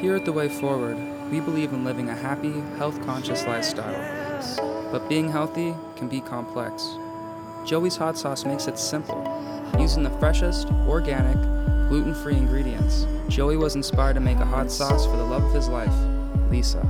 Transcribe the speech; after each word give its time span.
Here 0.00 0.16
at 0.16 0.24
The 0.24 0.32
Way 0.32 0.48
Forward, 0.48 0.96
we 1.30 1.40
believe 1.40 1.74
in 1.74 1.84
living 1.84 2.08
a 2.08 2.14
happy, 2.14 2.54
health 2.78 3.04
conscious 3.04 3.44
lifestyle. 3.44 4.90
But 4.90 5.10
being 5.10 5.30
healthy 5.30 5.74
can 5.94 6.08
be 6.08 6.22
complex. 6.22 6.88
Joey's 7.66 7.98
Hot 7.98 8.16
Sauce 8.16 8.46
makes 8.46 8.66
it 8.66 8.78
simple. 8.78 9.22
Using 9.78 10.02
the 10.02 10.18
freshest, 10.18 10.68
organic, 10.88 11.36
gluten 11.90 12.14
free 12.14 12.38
ingredients, 12.38 13.06
Joey 13.28 13.58
was 13.58 13.76
inspired 13.76 14.14
to 14.14 14.20
make 14.20 14.38
a 14.38 14.44
hot 14.46 14.72
sauce 14.72 15.04
for 15.04 15.18
the 15.18 15.22
love 15.22 15.44
of 15.44 15.52
his 15.52 15.68
life, 15.68 15.92
Lisa. 16.50 16.80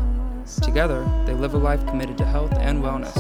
Together, 0.62 1.04
they 1.27 1.34
live 1.34 1.54
a 1.54 1.58
life 1.58 1.84
committed 1.88 2.16
to 2.18 2.24
health 2.24 2.52
and 2.58 2.80
wellness. 2.80 3.16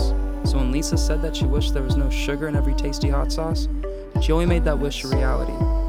So 0.46 0.58
when 0.58 0.70
Lisa 0.70 0.98
said 0.98 1.20
that 1.22 1.34
she 1.34 1.46
wished 1.46 1.74
there 1.74 1.82
was 1.82 1.96
no 1.96 2.10
sugar 2.10 2.46
in 2.46 2.54
every 2.54 2.74
tasty 2.74 3.08
hot 3.08 3.32
sauce, 3.32 3.66
Joey 4.20 4.46
made 4.46 4.62
that 4.66 4.78
wish 4.78 5.02
a 5.02 5.08
reality. 5.08 5.79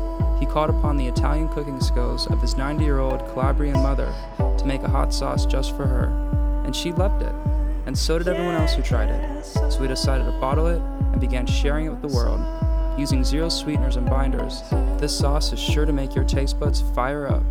Called 0.52 0.70
upon 0.70 0.98
the 0.98 1.08
Italian 1.08 1.48
cooking 1.48 1.80
skills 1.80 2.28
of 2.28 2.41
his 2.41 2.58
90 2.58 2.84
year 2.84 3.00
old 3.00 3.22
Calabrian 3.34 3.82
mother 3.82 4.14
to 4.58 4.66
make 4.66 4.84
a 4.84 4.90
hot 4.90 5.14
sauce 5.14 5.46
just 5.46 5.77
for 5.77 5.88
her, 5.88 6.08
and 6.66 6.76
she 6.76 6.91
loved 6.91 7.24
it, 7.24 7.34
and 7.86 7.98
so 7.98 8.18
did 8.18 8.27
everyone 8.27 8.55
else 8.55 8.74
who 8.74 8.82
tried 8.82 9.10
it. 9.10 9.46
So 9.46 9.80
we 9.80 9.88
decided 9.88 10.26
to 10.26 10.32
bottle 10.41 10.68
it 10.68 10.82
and 10.82 11.22
began 11.22 11.46
sharing 11.46 11.86
it 11.86 11.90
with 11.91 12.02
the 12.02 12.10
world. 12.10 12.41
Using 13.00 13.24
zero 13.24 13.48
sweeteners 13.48 13.96
and 13.96 14.10
binders, 14.10 14.62
this 15.00 15.18
sauce 15.18 15.54
is 15.54 15.60
sure 15.60 15.86
to 15.86 15.94
make 15.94 16.16
your 16.16 16.26
taste 16.26 16.60
buds 16.60 16.82
fire 16.94 17.30
up. 17.30 17.44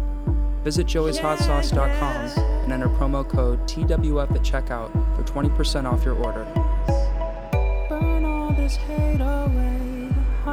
Visit 0.63 0.87
joeyshotsauce.com 0.87 2.45
and 2.65 2.71
enter 2.71 2.89
promo 2.91 3.27
code 3.27 3.61
TWF 3.67 4.31
at 4.31 4.43
checkout 4.43 4.93
for 5.17 5.23
20% 5.23 5.91
off 5.91 6.05
your 6.05 6.17
order. 6.17 6.47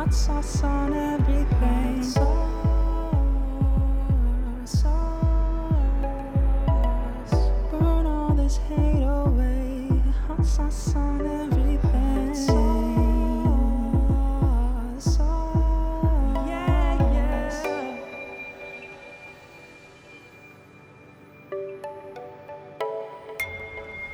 Hot 0.08 0.14
sauce 0.14 0.64
on 0.64 0.94
everything. 0.94 1.98
Hot 1.98 2.04
sauce. 4.66 5.26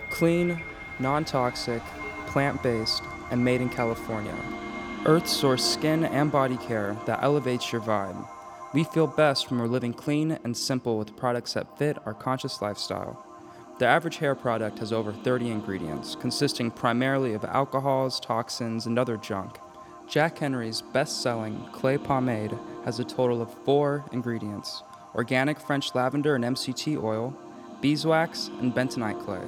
Clean, 0.10 0.60
non 0.98 1.24
toxic, 1.24 1.84
plant 2.26 2.64
based, 2.64 3.04
and 3.30 3.46
made 3.46 3.62
in 3.62 3.70
California. 3.70 4.34
Earth 5.06 5.28
source 5.28 5.66
skin 5.66 6.06
and 6.06 6.32
body 6.32 6.56
care 6.56 6.96
that 7.06 7.22
elevates 7.22 7.74
your 7.74 7.82
vibe. 7.82 8.26
We 8.74 8.86
feel 8.86 9.06
best 9.06 9.52
when 9.52 9.60
we're 9.60 9.68
living 9.68 9.92
clean 9.92 10.40
and 10.46 10.56
simple 10.56 10.98
with 10.98 11.18
products 11.18 11.54
that 11.54 11.78
fit 11.78 11.98
our 12.06 12.14
conscious 12.14 12.62
lifestyle. 12.62 13.22
The 13.80 13.86
average 13.86 14.20
hair 14.20 14.34
product 14.34 14.80
has 14.80 14.94
over 14.94 15.12
30 15.12 15.52
ingredients, 15.52 16.16
consisting 16.16 16.72
primarily 16.72 17.34
of 17.34 17.44
alcohols, 17.44 18.18
toxins, 18.18 18.86
and 18.86 18.98
other 18.98 19.18
junk. 19.18 19.60
Jack 20.08 20.38
Henry's 20.38 20.82
best 20.82 21.22
selling 21.22 21.68
clay 21.74 21.98
pomade 21.98 22.58
has 22.86 22.98
a 22.98 23.04
total 23.04 23.42
of 23.42 23.54
four 23.66 24.06
ingredients 24.14 24.84
organic 25.16 25.60
French 25.60 25.94
lavender 25.94 26.36
and 26.36 26.46
MCT 26.46 27.04
oil, 27.04 27.36
beeswax, 27.82 28.50
and 28.62 28.74
bentonite 28.74 29.22
clay. 29.26 29.44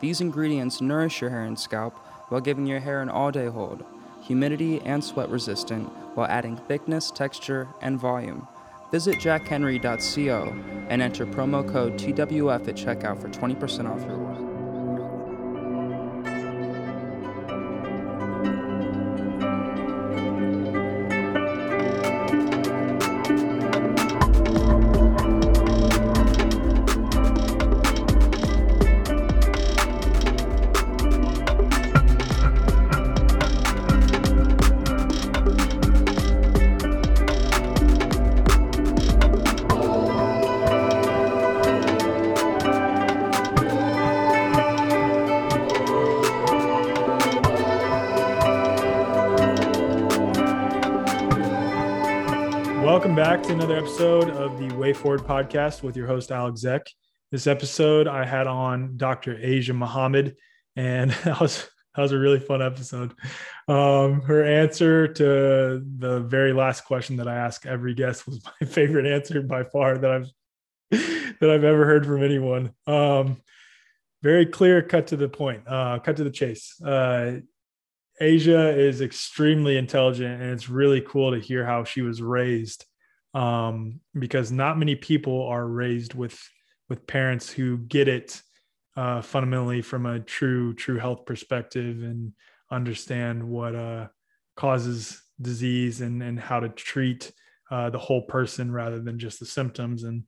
These 0.00 0.20
ingredients 0.20 0.80
nourish 0.80 1.20
your 1.20 1.30
hair 1.30 1.44
and 1.44 1.58
scalp 1.58 1.94
while 2.28 2.40
giving 2.40 2.66
your 2.66 2.80
hair 2.80 3.00
an 3.00 3.08
all 3.08 3.30
day 3.30 3.46
hold, 3.46 3.84
humidity 4.20 4.80
and 4.82 5.02
sweat 5.02 5.28
resistant, 5.28 5.88
while 6.14 6.26
adding 6.26 6.56
thickness, 6.56 7.10
texture, 7.10 7.68
and 7.80 7.98
volume. 7.98 8.46
Visit 8.90 9.16
jackhenry.co 9.16 10.54
and 10.88 11.00
enter 11.00 11.26
promo 11.26 11.70
code 11.70 11.94
TWF 11.94 12.68
at 12.68 12.74
checkout 12.74 13.20
for 13.20 13.28
20% 13.28 13.88
off 13.88 14.02
your 14.02 14.16
order. 14.16 14.49
Way 54.90 54.94
Forward 54.94 55.20
podcast 55.20 55.84
with 55.84 55.96
your 55.96 56.08
host, 56.08 56.32
Alec 56.32 56.56
Zeck. 56.56 56.80
This 57.30 57.46
episode, 57.46 58.08
I 58.08 58.24
had 58.24 58.48
on 58.48 58.96
Dr. 58.96 59.38
Asia 59.40 59.72
Muhammad, 59.72 60.34
and 60.74 61.10
that 61.24 61.38
was, 61.38 61.70
that 61.94 62.02
was 62.02 62.10
a 62.10 62.18
really 62.18 62.40
fun 62.40 62.60
episode. 62.60 63.12
Um, 63.68 64.22
her 64.22 64.44
answer 64.44 65.06
to 65.06 65.80
the 65.98 66.24
very 66.26 66.52
last 66.52 66.86
question 66.86 67.18
that 67.18 67.28
I 67.28 67.36
ask 67.36 67.66
every 67.66 67.94
guest 67.94 68.26
was 68.26 68.42
my 68.60 68.66
favorite 68.66 69.06
answer 69.06 69.42
by 69.42 69.62
far 69.62 69.96
that 69.96 70.10
I've 70.10 70.28
that 70.90 71.50
I've 71.50 71.62
ever 71.62 71.84
heard 71.84 72.04
from 72.04 72.24
anyone. 72.24 72.72
Um, 72.88 73.40
very 74.24 74.44
clear, 74.44 74.82
cut 74.82 75.06
to 75.08 75.16
the 75.16 75.28
point, 75.28 75.68
uh, 75.68 76.00
cut 76.00 76.16
to 76.16 76.24
the 76.24 76.32
chase. 76.32 76.82
Uh, 76.82 77.42
Asia 78.20 78.76
is 78.76 79.02
extremely 79.02 79.76
intelligent, 79.76 80.42
and 80.42 80.50
it's 80.50 80.68
really 80.68 81.00
cool 81.00 81.30
to 81.30 81.38
hear 81.38 81.64
how 81.64 81.84
she 81.84 82.02
was 82.02 82.20
raised. 82.20 82.86
Um, 83.32 84.00
because 84.18 84.50
not 84.50 84.78
many 84.78 84.96
people 84.96 85.46
are 85.46 85.66
raised 85.66 86.14
with 86.14 86.38
with 86.88 87.06
parents 87.06 87.48
who 87.48 87.78
get 87.78 88.08
it 88.08 88.42
uh, 88.96 89.22
fundamentally 89.22 89.82
from 89.82 90.06
a 90.06 90.18
true 90.20 90.74
true 90.74 90.98
health 90.98 91.24
perspective 91.24 92.02
and 92.02 92.32
understand 92.70 93.42
what 93.42 93.74
uh, 93.76 94.08
causes 94.56 95.22
disease 95.40 96.00
and 96.00 96.22
and 96.22 96.40
how 96.40 96.60
to 96.60 96.68
treat 96.68 97.32
uh, 97.70 97.88
the 97.88 97.98
whole 97.98 98.22
person 98.22 98.72
rather 98.72 99.00
than 99.00 99.18
just 99.18 99.38
the 99.38 99.46
symptoms. 99.46 100.02
And 100.02 100.24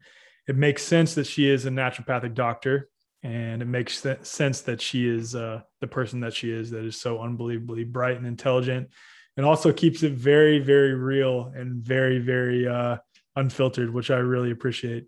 it 0.47 0.57
makes 0.57 0.83
sense 0.83 1.15
that 1.15 1.27
she 1.27 1.49
is 1.49 1.67
a 1.67 1.71
naturopathic 1.71 2.35
doctor 2.35 2.89
and 3.23 3.63
it 3.63 3.67
makes 3.67 3.99
se- 3.99 4.19
sense 4.23 4.63
that 4.63 4.81
she 4.81 5.09
is 5.09 5.35
uh, 5.35 5.61
the 5.81 5.87
person 5.87 6.21
that 6.21 6.35
she 6.35 6.51
is 6.51 6.71
that 6.71 6.85
is 6.85 7.01
so 7.01 7.21
unbelievably 7.21 7.85
bright 7.85 8.17
and 8.17 8.27
intelligent 8.27 8.89
and 9.37 9.47
also 9.47 9.73
keeps 9.73 10.03
it 10.03 10.13
very 10.13 10.59
very 10.59 10.95
real 10.95 11.53
and 11.55 11.83
very 11.83 12.19
very 12.19 12.67
uh, 12.67 12.97
unfiltered 13.37 13.93
which 13.93 14.11
i 14.11 14.17
really 14.17 14.51
appreciate. 14.51 15.07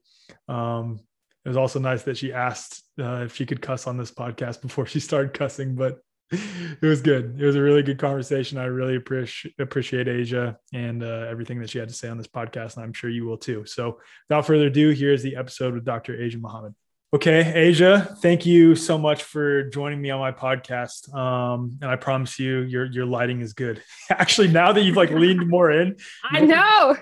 Um, 0.48 1.00
it 1.44 1.48
was 1.48 1.58
also 1.58 1.78
nice 1.78 2.04
that 2.04 2.16
she 2.16 2.32
asked 2.32 2.82
uh, 2.98 3.24
if 3.24 3.36
she 3.36 3.44
could 3.44 3.60
cuss 3.60 3.86
on 3.86 3.98
this 3.98 4.10
podcast 4.10 4.62
before 4.62 4.86
she 4.86 5.00
started 5.00 5.34
cussing 5.34 5.74
but 5.74 5.98
it 6.30 6.80
was 6.80 7.02
good. 7.02 7.38
It 7.38 7.44
was 7.44 7.54
a 7.54 7.60
really 7.60 7.82
good 7.82 7.98
conversation. 7.98 8.56
I 8.56 8.64
really 8.64 8.96
appreciate 8.96 9.54
appreciate 9.58 10.08
asia 10.08 10.58
and 10.72 11.02
uh, 11.02 11.26
everything 11.28 11.60
that 11.60 11.70
she 11.70 11.78
had 11.78 11.88
to 11.88 11.94
say 11.94 12.08
on 12.08 12.16
this 12.16 12.26
podcast 12.26 12.76
and 12.76 12.84
i'm 12.84 12.92
sure 12.92 13.10
you 13.10 13.26
will 13.26 13.36
too. 13.36 13.64
So 13.66 14.00
without 14.28 14.46
further 14.46 14.66
ado 14.66 14.90
here's 14.90 15.22
the 15.22 15.36
episode 15.36 15.74
with 15.74 15.84
dr 15.84 16.14
asia 16.20 16.38
muhammad 16.38 16.74
Okay, 17.14 17.52
Asia, 17.54 18.16
thank 18.22 18.44
you 18.44 18.74
so 18.74 18.98
much 18.98 19.22
for 19.22 19.70
joining 19.70 20.02
me 20.02 20.10
on 20.10 20.18
my 20.18 20.32
podcast. 20.32 21.14
Um, 21.14 21.78
and 21.80 21.88
I 21.88 21.94
promise 21.94 22.40
you, 22.40 22.62
your 22.62 22.86
your 22.86 23.06
lighting 23.06 23.40
is 23.40 23.52
good. 23.52 23.80
Actually, 24.10 24.48
now 24.48 24.72
that 24.72 24.82
you've 24.82 24.96
like 24.96 25.10
leaned 25.10 25.48
more 25.48 25.70
in, 25.70 25.96
I 26.24 26.40
know. 26.40 26.96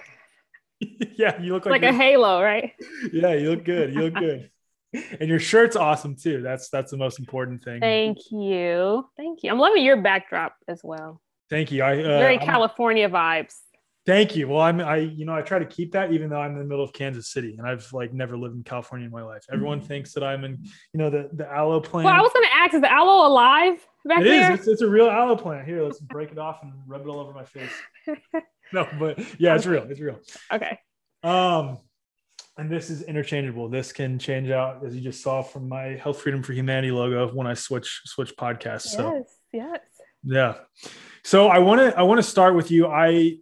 yeah, 1.17 1.41
you 1.41 1.55
look 1.55 1.64
like, 1.64 1.81
Like 1.81 1.94
a 1.94 1.97
halo, 1.97 2.43
right? 2.43 2.73
yeah, 3.11 3.32
you 3.32 3.53
look 3.53 3.64
good. 3.64 3.94
You 3.94 4.03
look 4.03 4.14
good, 4.17 4.50
and 5.19 5.31
your 5.31 5.38
shirt's 5.38 5.76
awesome 5.76 6.15
too. 6.15 6.43
That's 6.43 6.69
that's 6.69 6.91
the 6.91 6.99
most 6.99 7.19
important 7.19 7.65
thing. 7.65 7.81
Thank 7.81 8.19
you. 8.31 9.08
Thank 9.17 9.43
you. 9.43 9.50
I'm 9.50 9.58
loving 9.58 9.82
your 9.82 10.03
backdrop 10.03 10.56
as 10.69 10.82
well. 10.85 11.23
Thank 11.49 11.73
you. 11.73 11.82
I 11.85 11.93
uh, 11.93 12.19
Very 12.19 12.37
I'm- 12.37 12.47
California 12.47 13.08
vibes. 13.08 13.55
Thank 14.04 14.34
you. 14.34 14.49
Well, 14.49 14.60
I'm 14.60 14.81
I 14.81 14.96
you 14.96 15.25
know 15.25 15.34
I 15.34 15.43
try 15.43 15.58
to 15.60 15.64
keep 15.64 15.93
that 15.93 16.12
even 16.12 16.28
though 16.28 16.40
I'm 16.40 16.52
in 16.52 16.58
the 16.58 16.64
middle 16.64 16.84
of 16.84 16.93
Kansas 16.93 17.28
City 17.31 17.54
and 17.56 17.66
I've 17.66 17.93
like 17.93 18.12
never 18.12 18.37
lived 18.37 18.56
in 18.56 18.64
California 18.64 19.06
in 19.06 19.12
my 19.12 19.22
life. 19.22 19.44
Everyone 19.52 19.81
thinks 19.81 20.12
that 20.14 20.25
I'm 20.25 20.44
in 20.44 20.58
you 20.93 20.99
know 20.99 21.08
the 21.08 21.31
the 21.32 21.49
aloe 21.49 21.81
plant. 21.81 22.06
Well, 22.06 22.14
I 22.14 22.20
was 22.20 22.32
gonna 22.32 22.46
ask, 22.52 22.75
is 22.75 22.81
the 22.81 22.90
aloe 22.93 23.28
alive 23.28 23.87
back 24.04 24.20
It 24.20 24.26
is. 24.26 24.58
It's, 24.58 24.69
it's 24.69 24.82
a 24.82 24.88
real 24.88 25.08
aloe 25.08 25.37
plant. 25.37 25.66
Here, 25.66 25.82
let's 25.84 26.00
break 26.00 26.32
it 26.32 26.38
off 26.38 26.60
and 26.62 26.72
rub 26.87 27.02
it 27.02 27.08
all 27.08 27.20
over 27.20 27.32
my 27.32 27.44
face. 27.44 27.70
No, 28.72 28.88
but 28.99 29.19
yeah, 29.38 29.54
it's 29.54 29.66
real. 29.66 29.82
It's 29.82 30.00
real. 30.00 30.19
okay. 30.50 30.78
Um, 31.22 31.76
and 32.56 32.70
this 32.70 32.88
is 32.90 33.02
interchangeable. 33.02 33.69
This 33.69 33.93
can 33.93 34.19
change 34.19 34.48
out, 34.50 34.84
as 34.84 34.94
you 34.94 35.02
just 35.02 35.22
saw 35.22 35.43
from 35.43 35.69
my 35.69 35.88
Health 36.02 36.22
Freedom 36.22 36.43
for 36.43 36.52
Humanity 36.55 36.90
logo 36.90 37.28
when 37.34 37.46
I 37.46 37.55
switch 37.55 38.00
switch 38.06 38.34
podcasts. 38.37 38.88
So 38.88 39.12
Yes, 39.12 39.37
yes. 39.52 39.81
yeah. 40.25 40.90
So 41.22 41.48
I 41.48 41.58
want 41.58 41.81
to 41.81 41.98
I 41.98 42.02
want 42.02 42.19
to 42.19 42.22
start 42.22 42.55
with 42.55 42.70
you. 42.70 42.87
I 42.87 43.37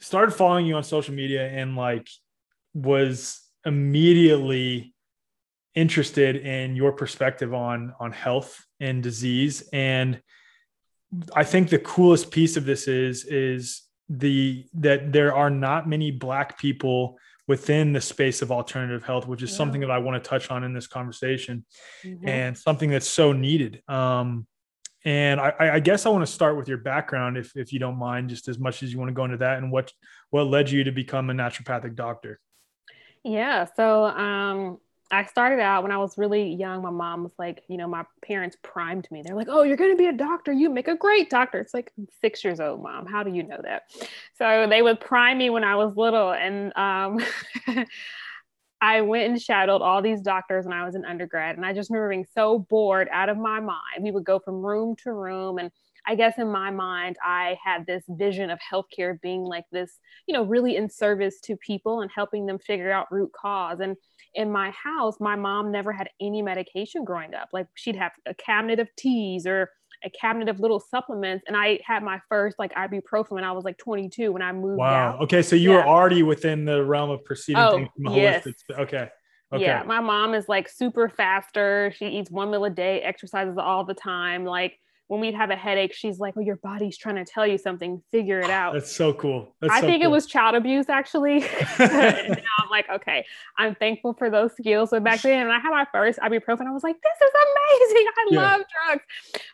started 0.00 0.32
following 0.32 0.66
you 0.66 0.74
on 0.76 0.84
social 0.84 1.14
media 1.14 1.46
and 1.48 1.76
like 1.76 2.08
was 2.74 3.40
immediately 3.64 4.94
interested 5.74 6.36
in 6.36 6.76
your 6.76 6.92
perspective 6.92 7.52
on 7.54 7.92
on 8.00 8.12
health 8.12 8.64
and 8.80 9.02
disease 9.02 9.68
and 9.72 10.20
i 11.34 11.44
think 11.44 11.68
the 11.68 11.78
coolest 11.78 12.30
piece 12.30 12.56
of 12.56 12.64
this 12.64 12.88
is 12.88 13.24
is 13.26 13.82
the 14.08 14.66
that 14.74 15.12
there 15.12 15.34
are 15.34 15.50
not 15.50 15.88
many 15.88 16.10
black 16.10 16.58
people 16.58 17.18
within 17.46 17.92
the 17.92 18.00
space 18.00 18.42
of 18.42 18.50
alternative 18.50 19.04
health 19.04 19.26
which 19.26 19.42
is 19.42 19.50
Yeah. 19.50 19.56
something 19.56 19.80
that 19.82 19.90
i 19.90 19.98
want 19.98 20.22
to 20.22 20.28
touch 20.28 20.50
on 20.50 20.64
in 20.64 20.72
this 20.72 20.86
conversation 20.86 21.64
Mhm. 22.04 22.26
and 22.28 22.58
something 22.58 22.90
that's 22.90 23.08
so 23.08 23.32
needed 23.32 23.82
um 23.88 24.46
and 25.04 25.40
I, 25.40 25.52
I 25.74 25.80
guess 25.80 26.06
I 26.06 26.08
want 26.08 26.26
to 26.26 26.32
start 26.32 26.56
with 26.56 26.68
your 26.68 26.78
background, 26.78 27.36
if 27.36 27.56
if 27.56 27.72
you 27.72 27.78
don't 27.78 27.98
mind, 27.98 28.28
just 28.28 28.48
as 28.48 28.58
much 28.58 28.82
as 28.82 28.92
you 28.92 28.98
want 28.98 29.08
to 29.08 29.14
go 29.14 29.24
into 29.24 29.38
that, 29.38 29.58
and 29.58 29.70
what 29.70 29.92
what 30.30 30.44
led 30.44 30.70
you 30.70 30.84
to 30.84 30.92
become 30.92 31.30
a 31.30 31.32
naturopathic 31.32 31.94
doctor. 31.94 32.40
Yeah, 33.24 33.66
so 33.76 34.04
um, 34.04 34.78
I 35.10 35.24
started 35.24 35.60
out 35.60 35.82
when 35.82 35.92
I 35.92 35.98
was 35.98 36.18
really 36.18 36.54
young. 36.54 36.82
My 36.82 36.90
mom 36.90 37.22
was 37.22 37.32
like, 37.38 37.62
you 37.68 37.76
know, 37.76 37.86
my 37.86 38.04
parents 38.22 38.56
primed 38.62 39.08
me. 39.10 39.22
They're 39.22 39.36
like, 39.36 39.48
"Oh, 39.50 39.62
you're 39.62 39.76
going 39.76 39.92
to 39.92 39.96
be 39.96 40.06
a 40.08 40.12
doctor. 40.12 40.52
You 40.52 40.68
make 40.68 40.88
a 40.88 40.96
great 40.96 41.30
doctor." 41.30 41.60
It's 41.60 41.74
like 41.74 41.92
six 42.20 42.44
years 42.44 42.60
old, 42.60 42.82
mom. 42.82 43.06
How 43.06 43.22
do 43.22 43.32
you 43.32 43.42
know 43.42 43.60
that? 43.62 43.84
So 44.34 44.66
they 44.68 44.82
would 44.82 45.00
prime 45.00 45.38
me 45.38 45.50
when 45.50 45.64
I 45.64 45.76
was 45.76 45.96
little, 45.96 46.32
and 46.32 46.76
um, 46.76 47.18
I 48.80 49.00
went 49.00 49.28
and 49.30 49.40
shadowed 49.40 49.82
all 49.82 50.02
these 50.02 50.20
doctors 50.20 50.64
when 50.64 50.76
I 50.76 50.84
was 50.84 50.94
in 50.94 51.04
undergrad, 51.04 51.56
and 51.56 51.66
I 51.66 51.72
just 51.72 51.90
remember 51.90 52.10
being 52.10 52.26
so 52.34 52.60
bored 52.60 53.08
out 53.10 53.28
of 53.28 53.36
my 53.36 53.60
mind. 53.60 54.02
We 54.02 54.10
would 54.10 54.24
go 54.24 54.38
from 54.38 54.64
room 54.64 54.94
to 55.02 55.12
room, 55.12 55.58
and 55.58 55.70
I 56.06 56.14
guess 56.14 56.38
in 56.38 56.50
my 56.50 56.70
mind, 56.70 57.16
I 57.22 57.58
had 57.62 57.86
this 57.86 58.04
vision 58.08 58.50
of 58.50 58.58
healthcare 58.72 59.20
being 59.20 59.42
like 59.42 59.64
this 59.72 59.98
you 60.28 60.34
know, 60.34 60.44
really 60.44 60.76
in 60.76 60.90
service 60.90 61.40
to 61.40 61.56
people 61.56 62.02
and 62.02 62.10
helping 62.14 62.46
them 62.46 62.58
figure 62.58 62.92
out 62.92 63.10
root 63.10 63.32
cause. 63.32 63.80
And 63.80 63.96
in 64.34 64.52
my 64.52 64.70
house, 64.72 65.16
my 65.18 65.34
mom 65.34 65.72
never 65.72 65.90
had 65.90 66.10
any 66.20 66.42
medication 66.42 67.02
growing 67.02 67.34
up. 67.34 67.48
Like 67.52 67.66
she'd 67.74 67.96
have 67.96 68.12
a 68.26 68.34
cabinet 68.34 68.78
of 68.78 68.94
teas 68.94 69.46
or 69.46 69.70
a 70.04 70.10
cabinet 70.10 70.48
of 70.48 70.60
little 70.60 70.80
supplements. 70.80 71.44
And 71.48 71.56
I 71.56 71.80
had 71.84 72.02
my 72.02 72.20
first 72.28 72.58
like 72.58 72.72
ibuprofen 72.74 73.30
when 73.32 73.44
I 73.44 73.52
was 73.52 73.64
like 73.64 73.78
22 73.78 74.32
when 74.32 74.42
I 74.42 74.52
moved 74.52 74.78
Wow. 74.78 75.14
out. 75.14 75.22
Okay, 75.22 75.42
so 75.42 75.56
you 75.56 75.70
were 75.70 75.86
already 75.86 76.22
within 76.22 76.64
the 76.64 76.84
realm 76.84 77.10
of 77.10 77.24
perceiving 77.24 77.62
Oh, 77.62 77.70
things 77.70 77.88
from 77.96 78.06
a 78.06 78.16
yes. 78.16 78.46
holistic. 78.46 78.78
Okay. 78.78 79.08
Okay. 79.50 79.62
Yeah, 79.64 79.82
my 79.84 80.00
mom 80.00 80.34
is 80.34 80.46
like 80.48 80.68
super 80.68 81.08
faster. 81.08 81.92
She 81.96 82.06
eats 82.06 82.30
one 82.30 82.50
meal 82.50 82.66
a 82.66 82.70
day, 82.70 83.00
exercises 83.00 83.56
all 83.58 83.84
the 83.84 83.94
time. 83.94 84.44
Like 84.44 84.78
when 85.08 85.20
we'd 85.20 85.34
have 85.34 85.50
a 85.50 85.56
headache, 85.56 85.92
she's 85.94 86.18
like, 86.18 86.34
"Oh, 86.36 86.40
your 86.40 86.56
body's 86.56 86.96
trying 86.96 87.16
to 87.16 87.24
tell 87.24 87.46
you 87.46 87.58
something. 87.58 88.02
Figure 88.12 88.40
it 88.40 88.50
out." 88.50 88.74
That's 88.74 88.92
so 88.94 89.12
cool. 89.12 89.54
That's 89.60 89.74
I 89.74 89.80
so 89.80 89.86
think 89.86 90.02
it 90.04 90.10
was 90.10 90.26
child 90.26 90.54
abuse 90.54 90.88
actually. 90.88 91.44
I'm 91.78 92.70
like, 92.70 92.88
okay, 92.90 93.24
I'm 93.56 93.74
thankful 93.74 94.14
for 94.14 94.30
those 94.30 94.52
skills. 94.52 94.90
So 94.90 95.00
back 95.00 95.22
then, 95.22 95.46
when 95.46 95.56
I 95.56 95.60
had 95.60 95.70
my 95.70 95.86
first 95.92 96.18
ibuprofen, 96.20 96.66
I 96.66 96.72
was 96.72 96.84
like, 96.84 96.96
this 97.02 97.28
is 97.28 97.34
amazing. 97.34 98.06
I 98.06 98.26
Yeah. 98.30 98.42
love 98.42 98.60
drugs. 98.86 99.04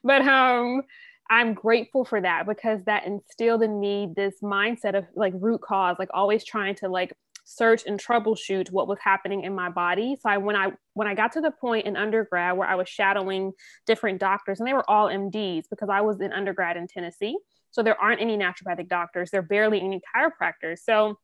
But 0.02 0.22
um, 0.22 0.82
I'm 1.30 1.54
grateful 1.54 2.04
for 2.04 2.20
that 2.20 2.46
because 2.46 2.82
that 2.84 3.06
instilled 3.06 3.62
in 3.62 3.80
me 3.80 4.12
this 4.14 4.34
mindset 4.42 4.96
of 4.96 5.04
like 5.14 5.32
root 5.36 5.60
cause, 5.62 5.96
like 5.98 6.10
always 6.12 6.44
trying 6.44 6.74
to 6.76 6.88
like 6.88 7.12
search 7.44 7.84
and 7.86 8.00
troubleshoot 8.00 8.70
what 8.70 8.88
was 8.88 8.98
happening 9.00 9.44
in 9.44 9.54
my 9.54 9.68
body. 9.68 10.16
So 10.20 10.28
I 10.28 10.38
when 10.38 10.56
I 10.56 10.72
when 10.94 11.06
I 11.06 11.14
got 11.14 11.32
to 11.32 11.40
the 11.40 11.50
point 11.50 11.86
in 11.86 11.96
undergrad 11.96 12.56
where 12.56 12.68
I 12.68 12.74
was 12.74 12.88
shadowing 12.88 13.52
different 13.86 14.18
doctors, 14.18 14.60
and 14.60 14.66
they 14.66 14.72
were 14.72 14.88
all 14.88 15.08
MDs 15.08 15.64
because 15.70 15.88
I 15.90 16.00
was 16.00 16.20
in 16.20 16.32
undergrad 16.32 16.76
in 16.76 16.86
Tennessee. 16.86 17.36
So 17.70 17.82
there 17.82 18.00
aren't 18.00 18.20
any 18.20 18.36
naturopathic 18.36 18.88
doctors. 18.88 19.30
There 19.30 19.40
are 19.40 19.42
barely 19.42 19.80
any 19.80 20.00
chiropractors. 20.14 20.78
So 20.78 21.18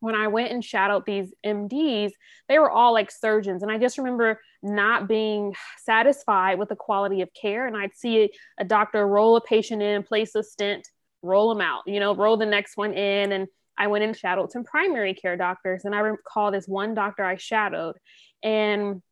when 0.00 0.14
I 0.14 0.28
went 0.28 0.52
and 0.52 0.64
shadowed 0.64 1.06
these 1.06 1.32
MDs, 1.44 2.12
they 2.48 2.58
were 2.58 2.70
all 2.70 2.92
like 2.92 3.10
surgeons. 3.10 3.62
And 3.62 3.72
I 3.72 3.78
just 3.78 3.96
remember 3.96 4.40
not 4.62 5.08
being 5.08 5.54
satisfied 5.82 6.58
with 6.58 6.68
the 6.68 6.76
quality 6.76 7.22
of 7.22 7.30
care. 7.32 7.66
And 7.66 7.76
I'd 7.76 7.96
see 7.96 8.30
a, 8.58 8.64
doctor 8.64 9.06
roll 9.06 9.36
a 9.36 9.40
patient 9.40 9.82
in, 9.82 10.02
place 10.02 10.34
a 10.34 10.42
stent, 10.42 10.86
roll 11.22 11.48
them 11.48 11.62
out, 11.62 11.82
you 11.86 11.98
know, 11.98 12.14
roll 12.14 12.36
the 12.36 12.46
next 12.46 12.76
one 12.76 12.92
in. 12.92 13.32
And 13.32 13.48
I 13.78 13.86
went 13.88 14.04
and 14.04 14.16
shadowed 14.16 14.52
some 14.52 14.64
primary 14.64 15.14
care 15.14 15.36
doctors. 15.36 15.84
And 15.84 15.94
I 15.94 16.00
recall 16.00 16.50
this 16.50 16.66
one 16.66 16.94
doctor 16.94 17.24
I 17.24 17.36
shadowed, 17.36 17.96
and 18.42 19.02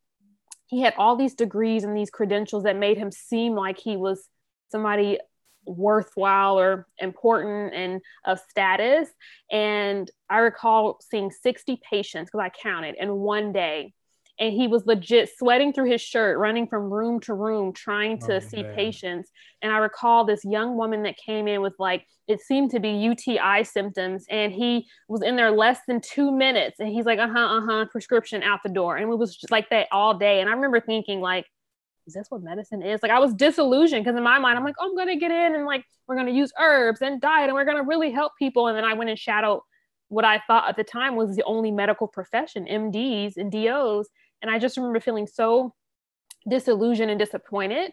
he 0.67 0.81
had 0.81 0.95
all 0.97 1.17
these 1.17 1.35
degrees 1.35 1.85
and 1.85 1.97
these 1.97 2.11
credentials 2.11 2.65
that 2.65 2.77
made 2.77 2.97
him 2.97 3.11
seem 3.11 3.55
like 3.55 3.79
he 3.79 3.97
was 3.97 4.29
somebody 4.71 5.19
worthwhile 5.67 6.59
or 6.59 6.87
important 6.99 7.75
and 7.75 8.01
of 8.25 8.41
status. 8.51 9.09
And 9.51 10.11
I 10.29 10.39
recall 10.39 10.99
seeing 11.01 11.31
60 11.31 11.81
patients 11.89 12.31
because 12.31 12.45
I 12.45 12.51
counted 12.63 12.97
in 12.99 13.15
one 13.15 13.53
day. 13.53 13.95
And 14.41 14.53
he 14.53 14.67
was 14.67 14.85
legit 14.85 15.31
sweating 15.39 15.73
through 15.73 15.91
his 15.91 16.01
shirt, 16.01 16.39
running 16.39 16.67
from 16.67 16.93
room 16.93 17.21
to 17.21 17.35
room, 17.35 17.73
trying 17.73 18.19
to 18.21 18.37
Oh, 18.37 18.41
see 18.41 18.63
man. 18.63 18.73
patients. 18.75 19.31
And 19.63 19.73
I 19.73 19.79
recall 19.79 20.25
this 20.25 20.45
young 20.45 20.77
woman 20.77 21.05
that 21.05 21.17
came 21.17 21.47
in 21.47 21.63
with 21.63 21.75
like, 21.79 22.05
it 22.27 22.41
seemed 22.41 22.71
to 22.73 22.81
be 22.81 22.91
UTI 22.91 23.63
symptoms. 23.63 24.27
And 24.29 24.53
he 24.53 24.87
was 25.09 25.23
in 25.23 25.37
there 25.37 25.53
less 25.53 25.81
than 25.87 26.01
two 26.01 26.33
minutes. 26.33 26.81
And 26.81 26.89
he's 26.89 27.05
like, 27.05 27.21
uh 27.21 27.29
huh, 27.29 27.39
uh 27.59 27.61
huh, 27.65 27.85
prescription 27.93 28.43
out 28.43 28.61
the 28.65 28.71
door. 28.71 28.97
And 28.97 29.11
it 29.11 29.17
was 29.17 29.37
just 29.37 29.53
like 29.53 29.71
that 29.71 29.87
all 29.93 30.19
day. 30.19 30.41
And 30.41 30.49
I 30.49 30.53
remember 30.53 30.81
thinking, 30.81 31.21
like, 31.21 31.47
is 32.07 32.15
this 32.15 32.27
what 32.29 32.43
medicine 32.43 32.83
is? 32.83 33.03
Like 33.03 33.13
I 33.13 33.19
was 33.19 33.33
disillusioned 33.35 34.05
because 34.05 34.17
in 34.17 34.23
my 34.25 34.39
mind, 34.39 34.59
I'm 34.59 34.65
like, 34.65 34.75
oh, 34.79 34.89
I'm 34.91 34.97
gonna 34.97 35.17
get 35.17 35.31
in 35.31 35.55
and 35.55 35.65
like 35.65 35.85
we're 36.07 36.17
gonna 36.17 36.33
use 36.33 36.53
herbs 36.59 37.01
and 37.03 37.21
diet 37.21 37.45
and 37.49 37.55
we're 37.55 37.65
gonna 37.65 37.85
really 37.85 38.11
help 38.11 38.33
people. 38.39 38.67
And 38.69 38.77
then 38.77 38.85
I 38.85 38.95
went 38.95 39.11
and 39.11 39.19
shadowed 39.19 39.61
what 40.09 40.25
I 40.25 40.43
thought 40.47 40.69
at 40.69 40.77
the 40.77 40.85
time 40.85 41.17
was 41.17 41.35
the 41.35 41.43
only 41.45 41.71
medical 41.71 42.07
profession, 42.07 42.67
MDs 42.67 43.37
and 43.39 43.51
DOs. 43.51 44.09
And 44.45 44.51
I 44.51 44.59
just 44.59 44.77
remember 44.77 45.01
feeling 45.01 45.27
so 45.27 45.73
disillusioned 46.47 47.11
and 47.11 47.19
disappointed. 47.19 47.93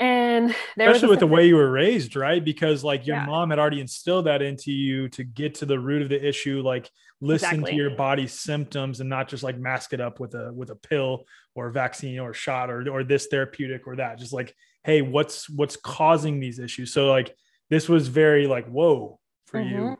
And 0.00 0.52
there 0.76 0.90
especially 0.90 1.10
with 1.10 1.20
the 1.20 1.28
way 1.28 1.46
you 1.46 1.54
were 1.54 1.70
raised, 1.70 2.16
right? 2.16 2.44
Because 2.44 2.82
like 2.82 3.06
your 3.06 3.18
Yeah. 3.18 3.26
mom 3.26 3.50
had 3.50 3.60
already 3.60 3.80
instilled 3.80 4.26
that 4.26 4.42
into 4.42 4.72
you 4.72 5.08
to 5.10 5.22
get 5.22 5.54
to 5.56 5.64
the 5.64 5.78
root 5.78 6.02
of 6.02 6.08
the 6.08 6.28
issue, 6.28 6.60
like 6.60 6.90
listen 7.20 7.50
Exactly. 7.50 7.70
to 7.70 7.76
your 7.76 7.90
body's 7.90 8.32
symptoms 8.32 8.98
and 8.98 9.08
not 9.08 9.28
just 9.28 9.44
like 9.44 9.56
mask 9.56 9.92
it 9.92 10.00
up 10.00 10.18
with 10.18 10.34
a 10.34 10.52
with 10.52 10.70
a 10.70 10.74
pill 10.74 11.24
or 11.54 11.68
a 11.68 11.72
vaccine 11.72 12.18
or 12.18 12.30
a 12.30 12.34
shot 12.34 12.68
or 12.68 12.86
or 12.90 13.04
this 13.04 13.28
therapeutic 13.28 13.86
or 13.86 13.94
that. 13.94 14.18
Just 14.18 14.32
like, 14.32 14.52
hey, 14.82 15.02
what's 15.02 15.48
what's 15.48 15.76
causing 15.76 16.40
these 16.40 16.58
issues? 16.58 16.92
So 16.92 17.06
like 17.06 17.32
this 17.70 17.88
was 17.88 18.08
very 18.08 18.48
like 18.48 18.66
whoa 18.66 19.20
for 19.46 19.60
you. 19.60 19.76
Mm-hmm. 19.76 19.94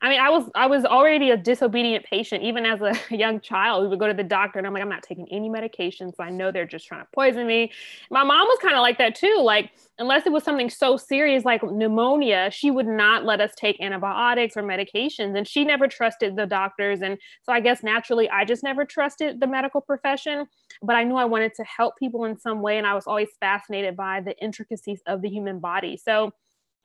I 0.00 0.08
mean, 0.08 0.20
I 0.20 0.30
was 0.30 0.48
I 0.54 0.66
was 0.66 0.84
already 0.84 1.30
a 1.30 1.36
disobedient 1.36 2.04
patient. 2.04 2.44
Even 2.44 2.64
as 2.64 2.80
a 2.80 2.94
young 3.14 3.40
child, 3.40 3.82
we 3.82 3.88
would 3.88 3.98
go 3.98 4.06
to 4.06 4.14
the 4.14 4.22
doctor, 4.22 4.58
and 4.58 4.66
I'm 4.66 4.72
like, 4.72 4.82
I'm 4.82 4.88
not 4.88 5.02
taking 5.02 5.26
any 5.32 5.50
medications. 5.50 6.16
So 6.16 6.22
I 6.22 6.30
know 6.30 6.52
they're 6.52 6.66
just 6.66 6.86
trying 6.86 7.02
to 7.02 7.08
poison 7.12 7.46
me. 7.46 7.72
My 8.10 8.22
mom 8.22 8.46
was 8.46 8.58
kind 8.62 8.74
of 8.74 8.80
like 8.80 8.98
that 8.98 9.16
too. 9.16 9.40
Like, 9.42 9.72
unless 9.98 10.24
it 10.24 10.32
was 10.32 10.44
something 10.44 10.70
so 10.70 10.96
serious 10.96 11.44
like 11.44 11.62
pneumonia, 11.64 12.50
she 12.52 12.70
would 12.70 12.86
not 12.86 13.24
let 13.24 13.40
us 13.40 13.52
take 13.56 13.80
antibiotics 13.80 14.56
or 14.56 14.62
medications, 14.62 15.36
and 15.36 15.48
she 15.48 15.64
never 15.64 15.88
trusted 15.88 16.36
the 16.36 16.46
doctors. 16.46 17.02
And 17.02 17.18
so, 17.42 17.52
I 17.52 17.60
guess 17.60 17.82
naturally, 17.82 18.30
I 18.30 18.44
just 18.44 18.62
never 18.62 18.84
trusted 18.84 19.40
the 19.40 19.48
medical 19.48 19.80
profession. 19.80 20.46
But 20.80 20.94
I 20.94 21.02
knew 21.02 21.16
I 21.16 21.24
wanted 21.24 21.54
to 21.54 21.64
help 21.64 21.96
people 21.98 22.24
in 22.24 22.38
some 22.38 22.62
way, 22.62 22.78
and 22.78 22.86
I 22.86 22.94
was 22.94 23.08
always 23.08 23.30
fascinated 23.40 23.96
by 23.96 24.20
the 24.20 24.38
intricacies 24.38 25.00
of 25.06 25.22
the 25.22 25.28
human 25.28 25.58
body. 25.58 25.96
So. 25.96 26.30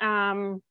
Um, 0.01 0.62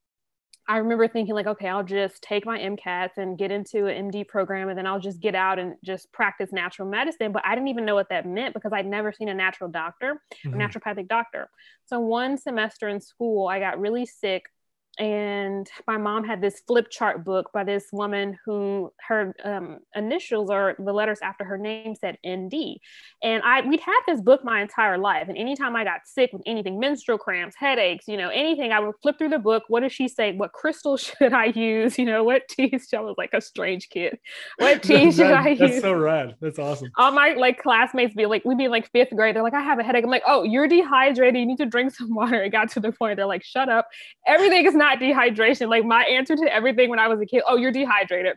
I 0.69 0.77
remember 0.77 1.09
thinking 1.09 1.35
like, 1.35 1.47
okay, 1.49 1.69
I'll 1.69 1.83
just 1.83 2.23
take 2.23 2.47
my 2.47 2.59
MCATs 2.59 3.17
and 3.17 3.37
get 3.37 3.51
into 3.51 3.87
an 3.87 3.97
MD 3.97 4.23
program, 4.27 4.69
and 4.69 4.79
then 4.79 4.87
I'll 4.87 5.01
just 5.01 5.19
get 5.21 5.35
out 5.35 5.59
and 5.59 5.75
just 5.85 6.13
practice 6.13 6.53
natural 6.53 6.89
medicine. 6.89 7.33
But 7.33 7.45
I 7.45 7.55
didn't 7.55 7.69
even 7.69 7.85
know 7.85 7.97
what 7.97 8.09
that 8.11 8.27
meant 8.27 8.55
because 8.55 8.73
I'd 8.73 8.87
never 8.87 9.13
seen 9.13 9.29
a 9.29 9.35
natural 9.35 9.69
doctor, 9.69 10.23
Mhm. 10.45 10.55
a 10.55 10.57
naturopathic 10.57 11.09
doctor. 11.09 11.51
So 11.85 11.99
one 11.99 12.39
semester 12.39 12.89
in 12.89 13.01
school, 13.01 13.49
I 13.49 13.59
got 13.59 13.81
really 13.81 14.07
sick, 14.07 14.45
and 14.99 15.69
my 15.87 15.97
mom 15.97 16.25
had 16.25 16.41
this 16.41 16.61
flip 16.67 16.91
chart 16.91 17.25
book 17.25 17.51
by 17.53 17.65
this 17.65 17.87
woman 17.93 18.39
who 18.45 18.93
her 19.09 19.35
um, 19.45 19.79
initials 19.95 20.51
or 20.51 20.75
the 20.79 20.93
letters 20.93 21.19
after 21.23 21.45
her 21.45 21.59
name 21.59 21.95
said 21.95 22.19
ND, 22.27 22.79
and 23.23 23.43
I 23.43 23.63
we'd 23.63 23.81
had 23.81 24.01
this 24.07 24.21
book 24.21 24.45
my 24.45 24.61
entire 24.61 24.99
life. 24.99 25.29
And 25.29 25.39
anytime 25.39 25.75
I 25.77 25.85
got 25.85 26.01
sick 26.05 26.31
with 26.33 26.43
anything, 26.47 26.79
menstrual 26.79 27.19
cramps, 27.19 27.57
headaches, 27.59 28.07
you 28.07 28.17
know, 28.17 28.29
anything, 28.29 28.73
I 28.73 28.81
would 28.81 28.95
flip 29.01 29.19
through 29.19 29.31
the 29.31 29.39
book. 29.39 29.65
What 29.69 29.81
does 29.81 29.93
she 29.93 30.09
say? 30.09 30.33
What 30.33 30.53
crystal 30.53 30.97
should 30.99 31.33
I 31.33 31.47
use? 31.47 31.99
You 31.99 32.05
know, 32.05 32.25
what 32.25 32.49
teas? 32.49 32.89
I 32.95 33.01
was 33.01 33.15
like 33.17 33.31
a 33.33 33.41
strange 33.41 33.89
kid. 33.89 34.19
What 34.59 34.83
tea 34.83 35.11
should 35.11 35.27
I 35.27 35.55
that's 35.55 35.61
use? 35.61 35.71
That's 35.71 35.83
so 35.83 35.95
rad. 35.95 36.37
That's 36.41 36.59
awesome. 36.59 36.91
all 36.97 37.13
my 37.13 37.31
like 37.31 37.63
classmates 37.63 38.15
be 38.15 38.27
like, 38.27 38.45
we'd 38.45 38.59
be 38.59 38.65
in 38.65 38.71
like 38.71 38.91
fifth 38.91 39.15
grade. 39.15 39.37
They're 39.37 39.43
like, 39.43 39.55
I 39.55 39.63
have 39.63 39.79
a 39.79 39.83
headache. 39.83 40.05
I'm 40.05 40.11
like, 40.11 40.25
oh, 40.27 40.43
you're 40.43 40.69
dehydrated. 40.69 41.39
You 41.39 41.47
need 41.47 41.59
to 41.59 41.67
drink 41.67 41.95
some 41.95 42.15
water. 42.15 42.43
It 42.43 42.51
got 42.51 42.71
to 42.73 42.81
the 42.81 42.93
point. 42.93 43.17
They're 43.17 43.27
like, 43.27 43.45
shut 43.45 43.69
up. 43.69 43.89
Everything 44.27 44.67
is 44.67 44.75
not 44.83 44.99
dehydration. 44.99 45.69
Like 45.69 45.85
my 45.85 46.03
answer 46.05 46.37
to 46.37 46.53
everything 46.53 46.91
when 46.91 46.99
I 46.99 47.09
was 47.09 47.21
a 47.21 47.27
kid, 47.27 47.43
oh, 47.47 47.57
you're 47.57 47.73
dehydrated. 47.73 48.37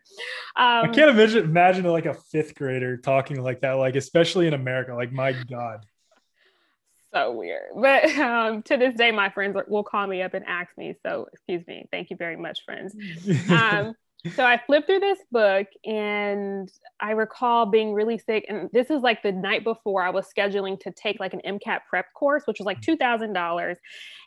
I 0.81 0.87
Um, 0.87 0.93
can't 0.93 1.09
imagine 1.09 1.43
imagine 1.43 1.83
like 1.85 2.05
a 2.05 2.13
fifth 2.13 2.55
grader 2.55 2.97
talking 2.97 3.41
like 3.41 3.61
that, 3.61 3.73
like 3.73 3.95
especially 3.95 4.47
in 4.47 4.53
America. 4.53 4.93
Like 4.93 5.11
my 5.11 5.33
God. 5.33 5.85
so 7.13 7.31
weird. 7.31 7.63
But 7.75 8.05
um, 8.17 8.61
to 8.63 8.77
this 8.77 8.95
day, 8.95 9.11
my 9.11 9.29
friends 9.29 9.57
will 9.67 9.83
call 9.83 10.05
me 10.07 10.21
up 10.21 10.33
and 10.33 10.45
ask 10.45 10.69
me. 10.77 10.95
So 11.05 11.27
excuse 11.31 11.65
me. 11.67 11.87
Thank 11.91 12.09
you 12.09 12.17
very 12.17 12.35
much, 12.35 12.63
friends. 12.65 12.95
um, 13.49 13.95
so 14.33 14.43
I 14.43 14.59
flipped 14.65 14.87
through 14.87 15.01
this 15.01 15.19
book 15.31 15.67
and 15.85 16.71
I 16.99 17.11
recall 17.11 17.67
being 17.67 17.93
really 17.93 18.17
sick. 18.17 18.45
And 18.49 18.69
this 18.73 18.89
is 18.89 19.01
like 19.01 19.21
the 19.21 19.31
night 19.31 19.63
before 19.63 20.01
I 20.01 20.09
was 20.09 20.27
scheduling 20.35 20.79
to 20.81 20.91
take 20.91 21.19
like 21.19 21.33
an 21.33 21.41
MCAT 21.45 21.81
prep 21.87 22.11
course, 22.13 22.43
which 22.45 22.59
was 22.59 22.65
like 22.65 22.81
mm-hmm. 22.81 23.03
$2,000. 23.03 23.75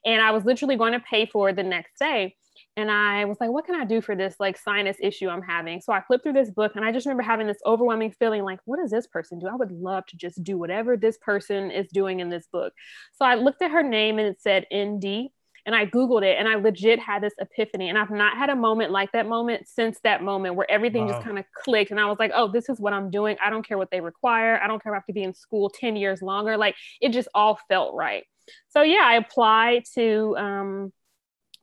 And 0.05 0.23
I 0.23 0.31
was 0.31 0.45
literally 0.45 0.77
going 0.77 0.93
to 0.93 1.01
pay 1.01 1.27
for 1.27 1.49
it 1.49 1.57
the 1.57 1.65
next 1.65 1.99
day. 1.99 2.37
And 2.77 2.91
I 2.93 3.25
was 3.25 3.39
like, 3.41 3.51
what 3.51 3.67
can 3.67 3.75
I 3.75 3.85
do 3.85 4.01
for 4.01 4.15
this 4.15 4.37
like 4.39 4.57
sinus 4.57 4.97
issue 5.01 5.29
I'm 5.29 5.43
having? 5.43 5.81
So 5.81 5.93
I 5.93 6.01
flipped 6.01 6.23
through 6.23 6.35
this 6.35 6.51
book 6.51 6.73
and 6.77 6.85
I 6.85 6.93
just 6.93 7.07
remember 7.07 7.25
having 7.25 7.49
this 7.49 7.59
overwhelming 7.67 8.13
feeling 8.13 8.45
like, 8.45 8.61
what 8.67 8.79
does 8.79 8.91
this 8.91 9.07
person 9.07 9.41
do? 9.41 9.49
I 9.49 9.57
would 9.57 9.73
love 9.73 10.07
to 10.07 10.17
just 10.17 10.45
do 10.45 10.57
whatever 10.57 10.97
this 10.97 11.19
person 11.19 11.73
is 11.73 11.89
doing 11.89 12.21
in 12.21 12.29
this 12.29 12.47
book. 12.53 12.73
So 13.15 13.25
I 13.25 13.35
looked 13.35 13.63
at 13.63 13.73
her 13.73 13.83
name 13.83 14.19
and 14.21 14.29
it 14.29 14.41
said 14.41 14.67
ND 14.73 15.31
and 15.67 15.75
I 15.75 15.87
Googled 15.87 16.25
it 16.25 16.37
and 16.39 16.49
I 16.49 16.55
legit 16.57 16.99
had 16.99 17.23
this 17.23 17.35
epiphany. 17.39 17.89
And 17.89 17.99
I've 17.99 18.11
not 18.11 18.37
had 18.37 18.51
a 18.51 18.57
moment 18.57 18.91
like 18.91 19.13
that 19.13 19.27
moment 19.27 19.69
since 19.69 19.99
that 20.05 20.23
moment 20.23 20.55
where 20.55 20.71
everything 20.71 21.07
wow. 21.07 21.13
just 21.13 21.25
kind 21.25 21.39
of 21.39 21.45
clicked. 21.55 21.91
And 21.91 22.01
I 22.01 22.07
was 22.07 22.19
like, 22.19 22.33
oh, 22.35 22.51
this 22.51 22.69
is 22.69 22.81
what 22.81 22.93
I'm 22.93 23.11
doing. 23.11 23.37
I 23.43 23.51
don't 23.51 23.67
care 23.67 23.79
what 23.79 23.91
they 23.91 24.01
require. 24.01 24.61
I 24.63 24.67
don't 24.67 24.83
care 24.83 24.93
if 24.93 24.97
I 24.97 24.99
have 24.99 25.07
to 25.07 25.13
be 25.13 25.23
in 25.23 25.35
school 25.35 25.71
10 25.71 25.97
years 25.97 26.23
longer. 26.23 26.57
Like 26.57 26.77
it 27.01 27.11
just 27.11 27.29
all 27.35 27.59
felt 27.69 27.95
right. 27.95 28.25
So 28.69 28.83
yeah, 28.83 29.03
I 29.05 29.17
applied 29.17 29.85
to 29.95 30.37
um, 30.39 30.93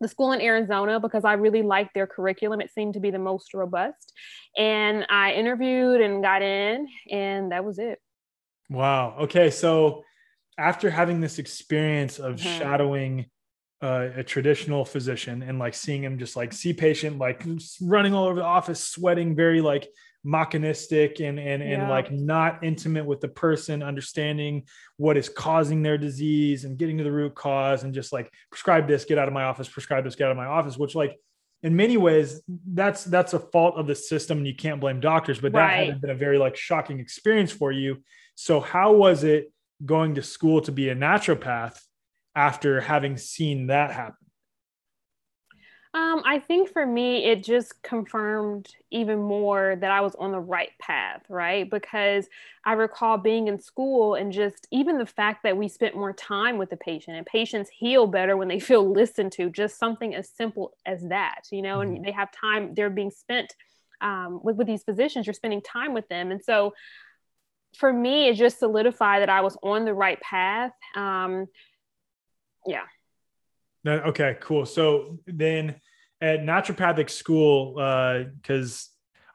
the 0.02 0.08
school 0.08 0.32
in 0.32 0.42
Arizona 0.42 1.00
because 1.00 1.26
I 1.26 1.34
really 1.34 1.62
liked 1.62 1.94
their 1.94 2.08
curriculum. 2.08 2.62
It 2.62 2.72
seemed 2.72 2.94
to 2.96 3.00
be 3.00 3.12
the 3.12 3.20
most 3.20 3.54
robust. 3.54 4.14
And 4.58 5.06
I 5.10 5.34
interviewed 5.34 6.02
and 6.02 6.22
got 6.22 6.42
in, 6.42 6.88
and 7.10 7.52
that 7.52 7.66
was 7.66 7.80
it. 7.80 8.00
Wow. 8.70 9.16
Okay. 9.22 9.50
So 9.50 10.04
after 10.58 10.90
having 10.90 11.22
this 11.22 11.40
experience 11.40 12.20
of 12.20 12.36
mm-hmm. 12.36 12.60
shadowing 12.60 13.26
uh, 13.82 14.10
a 14.16 14.24
traditional 14.24 14.86
physician 14.86 15.44
and 15.44 15.60
like 15.60 15.74
seeing 15.74 16.04
him 16.04 16.18
just 16.18 16.36
like 16.36 16.54
see 16.54 16.74
patient 16.74 17.18
like 17.18 17.46
running 17.82 18.14
all 18.14 18.26
over 18.26 18.40
the 18.40 18.46
office 18.46 18.82
sweating 18.82 19.36
very 19.36 19.62
like 19.62 19.88
mechanistic 20.24 21.20
and 21.20 21.38
and 21.38 21.62
and 21.62 21.84
yeah. 21.84 21.90
like 21.90 22.12
not 22.12 22.64
intimate 22.64 23.06
with 23.06 23.22
the 23.22 23.28
person 23.28 23.84
understanding 23.84 24.64
what 24.98 25.18
is 25.18 25.30
causing 25.30 25.84
their 25.84 26.00
disease 26.00 26.64
and 26.64 26.80
getting 26.80 26.98
to 26.98 27.04
the 27.04 27.12
root 27.12 27.36
cause 27.36 27.84
and 27.84 27.94
just 27.94 28.12
like 28.12 28.32
prescribe 28.50 28.88
this 28.88 29.06
get 29.06 29.20
out 29.20 29.28
of 29.28 29.34
my 29.34 29.44
office 29.44 29.70
prescribe 29.70 30.04
this 30.04 30.16
get 30.16 30.26
out 30.26 30.32
of 30.32 30.38
my 30.38 30.48
office 30.48 30.78
which 30.78 30.96
like 30.96 31.20
in 31.62 31.76
many 31.76 31.96
ways 31.96 32.42
that's 32.74 33.04
that's 33.04 33.34
a 33.34 33.40
fault 33.40 33.76
of 33.76 33.86
the 33.86 33.96
system 33.96 34.40
and 34.40 34.48
you 34.48 34.56
can't 34.56 34.82
blame 34.82 35.00
doctors 35.00 35.40
but 35.40 35.52
that 35.52 35.60
right. 35.60 35.90
had 35.90 36.02
been 36.02 36.10
a 36.10 36.16
very 36.16 36.40
like 36.40 36.56
shocking 36.56 37.00
experience 37.00 37.52
for 37.52 37.72
you 37.72 37.98
so 38.34 38.60
how 38.60 38.94
was 38.94 39.24
it 39.24 39.52
going 39.86 40.16
to 40.16 40.24
school 40.24 40.60
to 40.60 40.72
be 40.72 40.90
a 40.90 40.96
naturopath 40.96 41.78
after 42.36 42.82
having 42.82 43.18
seen 43.18 43.68
that 43.68 43.92
happen? 43.92 44.26
Um, 45.96 46.24
I 46.26 46.40
think 46.40 46.74
for 46.74 46.86
me, 46.86 47.24
it 47.24 47.42
just 47.42 47.82
confirmed 47.82 48.68
even 48.92 49.22
more 49.22 49.78
that 49.80 49.92
I 49.92 50.02
was 50.02 50.14
on 50.16 50.34
the 50.34 50.42
right 50.42 50.72
path, 50.78 51.22
right? 51.30 51.70
Because 51.70 52.28
I 52.66 52.74
recall 52.74 53.18
being 53.18 53.48
in 53.48 53.62
school 53.62 54.16
and 54.16 54.34
just 54.34 54.68
even 54.72 54.98
the 54.98 55.06
fact 55.06 55.44
that 55.44 55.56
we 55.56 55.70
spent 55.70 55.96
more 55.96 56.12
time 56.12 56.58
with 56.58 56.70
the 56.70 56.76
patient 56.76 57.16
and 57.16 57.26
patients 57.26 57.70
heal 57.70 58.08
better 58.08 58.36
when 58.36 58.50
they 58.50 58.60
feel 58.72 58.92
listened 58.92 59.32
to, 59.34 59.50
just 59.50 59.80
something 59.80 60.14
as 60.14 60.30
simple 60.30 60.74
as 60.86 61.02
that, 61.04 61.44
you 61.50 61.62
know, 61.62 61.78
mm-hmm. 61.78 61.96
and 61.96 62.06
they 62.06 62.12
have 62.12 62.30
time, 62.34 62.74
they're 62.74 62.90
being 62.90 63.12
spent 63.12 63.56
um, 64.02 64.42
with, 64.44 64.58
with 64.58 64.68
these 64.68 64.84
physicians, 64.84 65.26
you're 65.26 65.34
spending 65.34 65.62
time 65.62 65.94
with 65.94 66.10
them. 66.10 66.30
And 66.30 66.44
so 66.44 66.74
for 67.78 67.94
me, 67.94 68.28
it 68.28 68.36
just 68.36 68.60
solidified 68.60 69.22
that 69.22 69.30
I 69.30 69.40
was 69.40 69.58
on 69.64 69.86
the 69.86 69.94
right 69.94 70.20
path. 70.20 70.74
Um, 70.94 71.48
yeah. 72.66 74.02
okay, 74.08 74.38
cool. 74.42 74.66
So 74.66 75.20
then 75.28 75.76
at 76.22 76.42
naturopathic 76.42 77.10
school, 77.10 77.74
because 78.42 78.90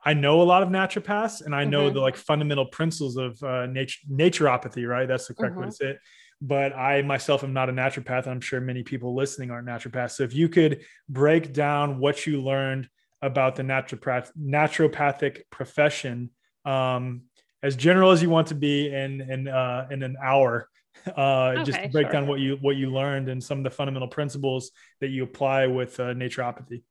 uh, 0.05 0.09
I 0.09 0.15
know 0.15 0.41
a 0.41 0.45
lot 0.45 0.63
of 0.63 0.71
naturopaths 0.71 1.45
and 1.45 1.55
I 1.55 1.65
know 1.65 1.87
mm-hmm. 1.87 1.95
the 1.95 2.01
like 2.01 2.17
fundamental 2.17 2.67
principles 2.67 3.17
of 3.17 3.43
uh, 3.43 3.67
nature 3.67 4.01
naturopathy, 4.11 4.89
right? 4.89 5.07
That's 5.07 5.29
the 5.29 5.35
correct 5.35 5.55
mm-hmm. 5.55 5.65
way 5.65 5.69
to 5.69 5.75
say 5.75 5.87
it. 5.91 5.99
But 6.43 6.75
I 6.75 7.03
myself 7.03 7.45
am 7.45 7.53
not 7.53 7.69
a 7.69 7.73
naturopath. 7.73 8.27
I'm 8.27 8.41
sure 8.41 8.61
many 8.61 8.83
people 8.83 9.15
listening 9.15 9.51
aren't 9.51 9.69
naturopaths. 9.69 10.13
So 10.13 10.23
if 10.23 10.35
you 10.35 10.49
could 10.49 10.85
break 11.09 11.53
down 11.53 11.99
what 11.99 12.27
you 12.27 12.43
learned 12.43 12.89
about 13.21 13.57
the 13.57 13.63
naturopath 13.63 14.31
naturopathic 14.41 15.43
profession 15.51 16.31
um, 16.65 17.23
as 17.63 17.77
general 17.77 18.11
as 18.11 18.23
you 18.23 18.31
want 18.31 18.47
to 18.49 18.55
be 18.55 18.93
in 18.93 19.21
in 19.21 19.49
uh, 19.49 19.87
in 19.91 20.03
an 20.03 20.17
hour 20.23 20.69
uh, 21.17 21.55
okay, 21.55 21.65
just 21.65 21.83
to 21.83 21.89
break 21.89 22.07
sure. 22.07 22.13
down 22.13 22.27
what 22.27 22.41
you 22.41 22.59
what 22.61 22.77
you 22.77 22.91
learned 22.93 23.29
and 23.29 23.43
some 23.43 23.59
of 23.59 23.65
the 23.65 23.71
fundamental 23.71 24.09
principles 24.09 24.71
that 25.01 25.09
you 25.09 25.25
apply 25.25 25.67
with 25.67 25.99
uh, 26.01 26.15
naturopathy. 26.15 26.83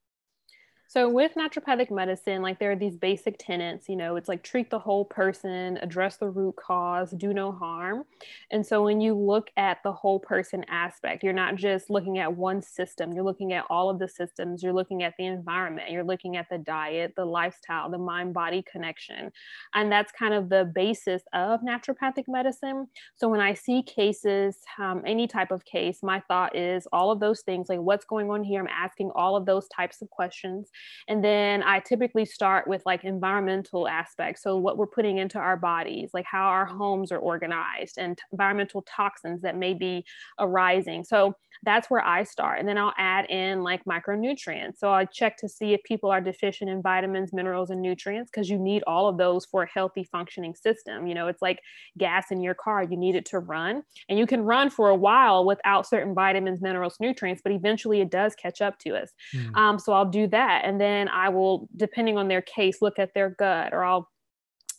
So 0.90 1.08
with 1.08 1.36
naturopathic 1.36 1.92
medicine, 1.92 2.42
like 2.42 2.58
there 2.58 2.72
are 2.72 2.76
these 2.76 2.98
basic 2.98 3.36
tenets, 3.38 3.88
you 3.88 3.96
know, 3.96 4.16
it's 4.16 4.28
like 4.28 4.42
treat 4.42 4.72
the 4.72 4.80
whole 4.80 5.06
person, 5.06 5.78
address 5.84 6.18
the 6.18 6.28
root 6.28 6.56
cause, 6.56 7.12
do 7.12 7.32
no 7.32 7.52
harm. 7.52 8.06
And 8.50 8.66
so 8.66 8.84
when 8.84 9.00
you 9.00 9.14
look 9.14 9.52
at 9.56 9.84
the 9.84 9.92
whole 9.92 10.20
person 10.20 10.66
aspect, 10.68 11.24
you're 11.24 11.32
not 11.32 11.58
just 11.58 11.92
looking 11.92 12.18
at 12.18 12.36
one 12.36 12.64
system, 12.64 13.14
you're 13.14 13.24
looking 13.24 13.54
at 13.54 13.66
all 13.70 13.92
of 13.92 14.00
the 14.00 14.08
systems, 14.08 14.64
you're 14.64 14.74
looking 14.74 15.04
at 15.04 15.14
the 15.20 15.28
environment, 15.28 15.92
you're 15.92 16.04
looking 16.04 16.38
at 16.38 16.50
the 16.50 16.58
diet, 16.58 17.14
the 17.16 17.24
lifestyle, 17.24 17.92
the 17.92 18.00
mind 18.00 18.34
body 18.34 18.66
connection. 18.72 19.32
And 19.76 19.92
that's 19.92 20.12
kind 20.12 20.34
of 20.34 20.50
the 20.50 20.72
basis 20.74 21.22
of 21.34 21.62
naturopathic 21.62 22.24
medicine. 22.28 22.88
So 23.14 23.30
when 23.30 23.42
I 23.42 23.54
see 23.54 23.84
cases, 23.84 24.58
um, 24.80 25.04
any 25.06 25.28
type 25.28 25.52
of 25.52 25.64
case, 25.66 26.00
my 26.02 26.20
thought 26.28 26.56
is 26.56 26.88
all 26.92 27.12
of 27.12 27.20
those 27.20 27.42
things, 27.42 27.70
like 27.70 27.80
what's 27.80 28.06
going 28.06 28.32
on 28.32 28.44
here, 28.44 28.60
I'm 28.60 28.68
asking 28.68 29.12
all 29.14 29.36
of 29.36 29.46
those 29.46 29.68
types 29.68 30.02
of 30.02 30.10
questions 30.10 30.72
and 31.08 31.24
then 31.24 31.64
I 31.64 31.80
typically 31.80 32.26
start 32.26 32.68
with 32.68 32.82
like 32.86 33.04
environmental 33.04 33.88
aspects. 33.88 34.44
So, 34.44 34.58
what 34.58 34.78
we're 34.78 34.88
putting 34.88 35.18
into 35.18 35.40
our 35.40 35.58
bodies, 35.58 36.12
like 36.14 36.26
how 36.26 36.48
our 36.48 36.66
homes 36.66 37.12
are 37.12 37.18
organized, 37.18 37.98
and 37.98 38.20
environmental 38.32 38.84
toxins 38.84 39.42
that 39.42 39.58
may 39.58 39.74
be 39.74 40.06
arising. 40.40 41.04
So, 41.04 41.36
that's 41.64 41.90
where 41.90 42.06
I 42.06 42.24
start. 42.24 42.60
And 42.60 42.68
then 42.68 42.78
I'll 42.78 42.94
add 42.98 43.30
in 43.30 43.64
like 43.64 43.84
micronutrients. 43.86 44.78
So, 44.78 44.92
I 44.92 45.06
check 45.06 45.38
to 45.38 45.50
see 45.50 45.74
if 45.74 45.84
people 45.84 46.10
are 46.10 46.22
deficient 46.22 46.70
in 46.70 46.82
vitamins, 46.82 47.34
minerals, 47.34 47.70
and 47.70 47.82
nutrients 47.82 48.30
because 48.32 48.50
you 48.50 48.58
need 48.58 48.84
all 48.88 49.10
of 49.10 49.18
those 49.18 49.46
for 49.46 49.64
a 49.64 49.70
healthy 49.70 50.04
functioning 50.04 50.56
system. 50.56 51.08
You 51.08 51.16
know, 51.16 51.28
it's 51.28 51.42
like 51.42 51.60
gas 51.98 52.28
in 52.32 52.42
your 52.42 52.54
car, 52.54 52.84
you 52.84 52.98
need 52.98 53.16
it 53.16 53.26
to 53.28 53.40
run. 53.40 53.84
And 54.08 54.20
you 54.20 54.28
can 54.28 54.44
run 54.44 54.70
for 54.70 54.90
a 54.90 54.96
while 54.96 55.46
without 55.46 55.88
certain 55.88 56.14
vitamins, 56.14 56.62
minerals, 56.62 56.98
nutrients, 57.00 57.42
but 57.44 57.52
eventually 57.52 58.02
it 58.02 58.12
does 58.12 58.36
catch 58.36 58.62
up 58.62 58.78
to 58.80 58.96
us. 58.96 59.12
Mm. 59.36 59.56
Um, 59.56 59.80
so, 59.80 59.94
I'll 59.94 60.06
do 60.10 60.28
that. 60.28 60.66
And 60.70 60.80
then 60.80 61.08
I 61.10 61.30
will, 61.30 61.68
depending 61.76 62.20
on 62.20 62.28
their 62.28 62.44
case, 62.44 62.80
look 62.80 63.00
at 63.00 63.16
their 63.16 63.32
gut 63.32 63.74
or 63.74 63.84
I'll 63.84 64.08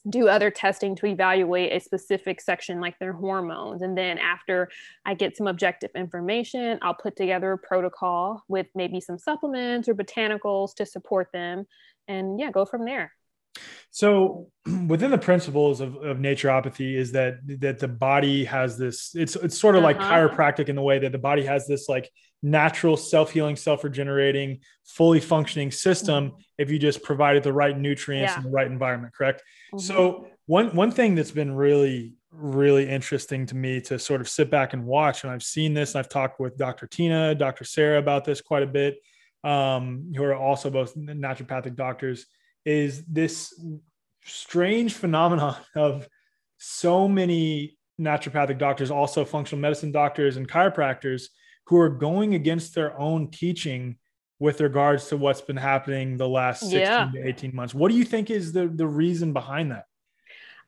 do 0.08 0.28
other 0.28 0.48
testing 0.48 0.94
to 0.94 1.06
evaluate 1.06 1.72
a 1.72 1.80
specific 1.80 2.40
section 2.40 2.80
like 2.80 2.96
their 3.00 3.12
hormones. 3.12 3.82
And 3.82 3.98
then 3.98 4.16
after 4.16 4.68
I 5.04 5.14
get 5.14 5.36
some 5.36 5.48
objective 5.48 5.90
information, 5.96 6.78
I'll 6.80 6.94
put 6.94 7.16
together 7.16 7.54
a 7.54 7.58
protocol 7.58 8.44
with 8.46 8.68
maybe 8.76 9.00
some 9.00 9.18
supplements 9.18 9.88
or 9.88 9.96
botanicals 9.96 10.76
to 10.76 10.86
support 10.86 11.26
them 11.32 11.66
and 12.06 12.38
yeah, 12.38 12.52
go 12.52 12.64
from 12.64 12.84
there. 12.84 13.12
So 13.90 14.46
within 14.86 15.10
the 15.10 15.18
principles 15.18 15.80
of, 15.80 15.96
of 15.96 16.18
naturopathy 16.18 16.94
is 16.94 17.10
that 17.12 17.40
that 17.58 17.80
the 17.80 17.88
body 17.88 18.44
has 18.44 18.78
this 18.78 19.10
it's 19.16 19.34
it's 19.34 19.58
sort 19.58 19.74
of 19.74 19.82
uh-huh. 19.82 19.98
like 19.98 19.98
chiropractic 19.98 20.68
in 20.68 20.76
the 20.76 20.82
way 20.82 21.00
that 21.00 21.10
the 21.10 21.18
body 21.18 21.44
has 21.44 21.66
this 21.66 21.88
like 21.88 22.08
natural 22.42 22.96
self-healing 22.96 23.56
self-regenerating 23.56 24.60
fully 24.84 25.20
functioning 25.20 25.70
system 25.70 26.30
mm-hmm. 26.30 26.40
if 26.58 26.70
you 26.70 26.78
just 26.78 27.02
provided 27.02 27.42
the 27.42 27.52
right 27.52 27.78
nutrients 27.78 28.32
yeah. 28.32 28.36
and 28.36 28.44
the 28.44 28.50
right 28.50 28.66
environment 28.66 29.12
correct 29.14 29.42
mm-hmm. 29.72 29.78
so 29.78 30.26
one 30.46 30.74
one 30.74 30.90
thing 30.90 31.14
that's 31.14 31.30
been 31.30 31.54
really 31.54 32.14
really 32.32 32.88
interesting 32.88 33.44
to 33.44 33.56
me 33.56 33.80
to 33.80 33.98
sort 33.98 34.20
of 34.20 34.28
sit 34.28 34.50
back 34.50 34.72
and 34.72 34.84
watch 34.84 35.24
and 35.24 35.32
I've 35.32 35.42
seen 35.42 35.74
this 35.74 35.94
and 35.94 35.98
I've 35.98 36.08
talked 36.08 36.40
with 36.40 36.56
Dr. 36.56 36.86
Tina 36.86 37.34
Dr. 37.34 37.64
Sarah 37.64 37.98
about 37.98 38.24
this 38.24 38.40
quite 38.40 38.62
a 38.62 38.66
bit 38.66 38.98
um, 39.42 40.12
who 40.16 40.22
are 40.22 40.34
also 40.34 40.70
both 40.70 40.94
naturopathic 40.96 41.74
doctors 41.74 42.26
is 42.64 43.04
this 43.06 43.52
strange 44.24 44.94
phenomenon 44.94 45.56
of 45.74 46.08
so 46.58 47.08
many 47.08 47.78
naturopathic 48.00 48.58
doctors, 48.58 48.90
also 48.90 49.24
functional 49.24 49.60
medicine 49.60 49.92
doctors 49.92 50.36
and 50.36 50.48
chiropractors 50.48 51.24
who 51.70 51.78
are 51.78 51.88
going 51.88 52.34
against 52.34 52.74
their 52.74 52.98
own 52.98 53.30
teaching 53.30 53.96
with 54.40 54.60
regards 54.60 55.06
to 55.06 55.16
what's 55.16 55.40
been 55.40 55.56
happening 55.56 56.16
the 56.16 56.28
last 56.28 56.62
16 56.62 56.80
yeah. 56.80 57.08
to 57.14 57.28
18 57.28 57.54
months. 57.54 57.72
What 57.72 57.92
do 57.92 57.96
you 57.96 58.04
think 58.04 58.28
is 58.28 58.52
the, 58.52 58.66
the 58.66 58.88
reason 58.88 59.32
behind 59.32 59.70
that? 59.70 59.84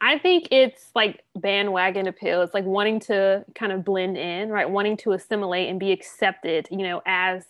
I 0.00 0.20
think 0.20 0.46
it's 0.52 0.90
like 0.94 1.24
bandwagon 1.34 2.06
appeal. 2.06 2.42
It's 2.42 2.54
like 2.54 2.64
wanting 2.64 3.00
to 3.00 3.44
kind 3.56 3.72
of 3.72 3.84
blend 3.84 4.16
in, 4.16 4.48
right? 4.48 4.70
Wanting 4.70 4.96
to 4.98 5.10
assimilate 5.10 5.68
and 5.68 5.80
be 5.80 5.90
accepted, 5.90 6.68
you 6.70 6.84
know, 6.84 7.02
as 7.04 7.46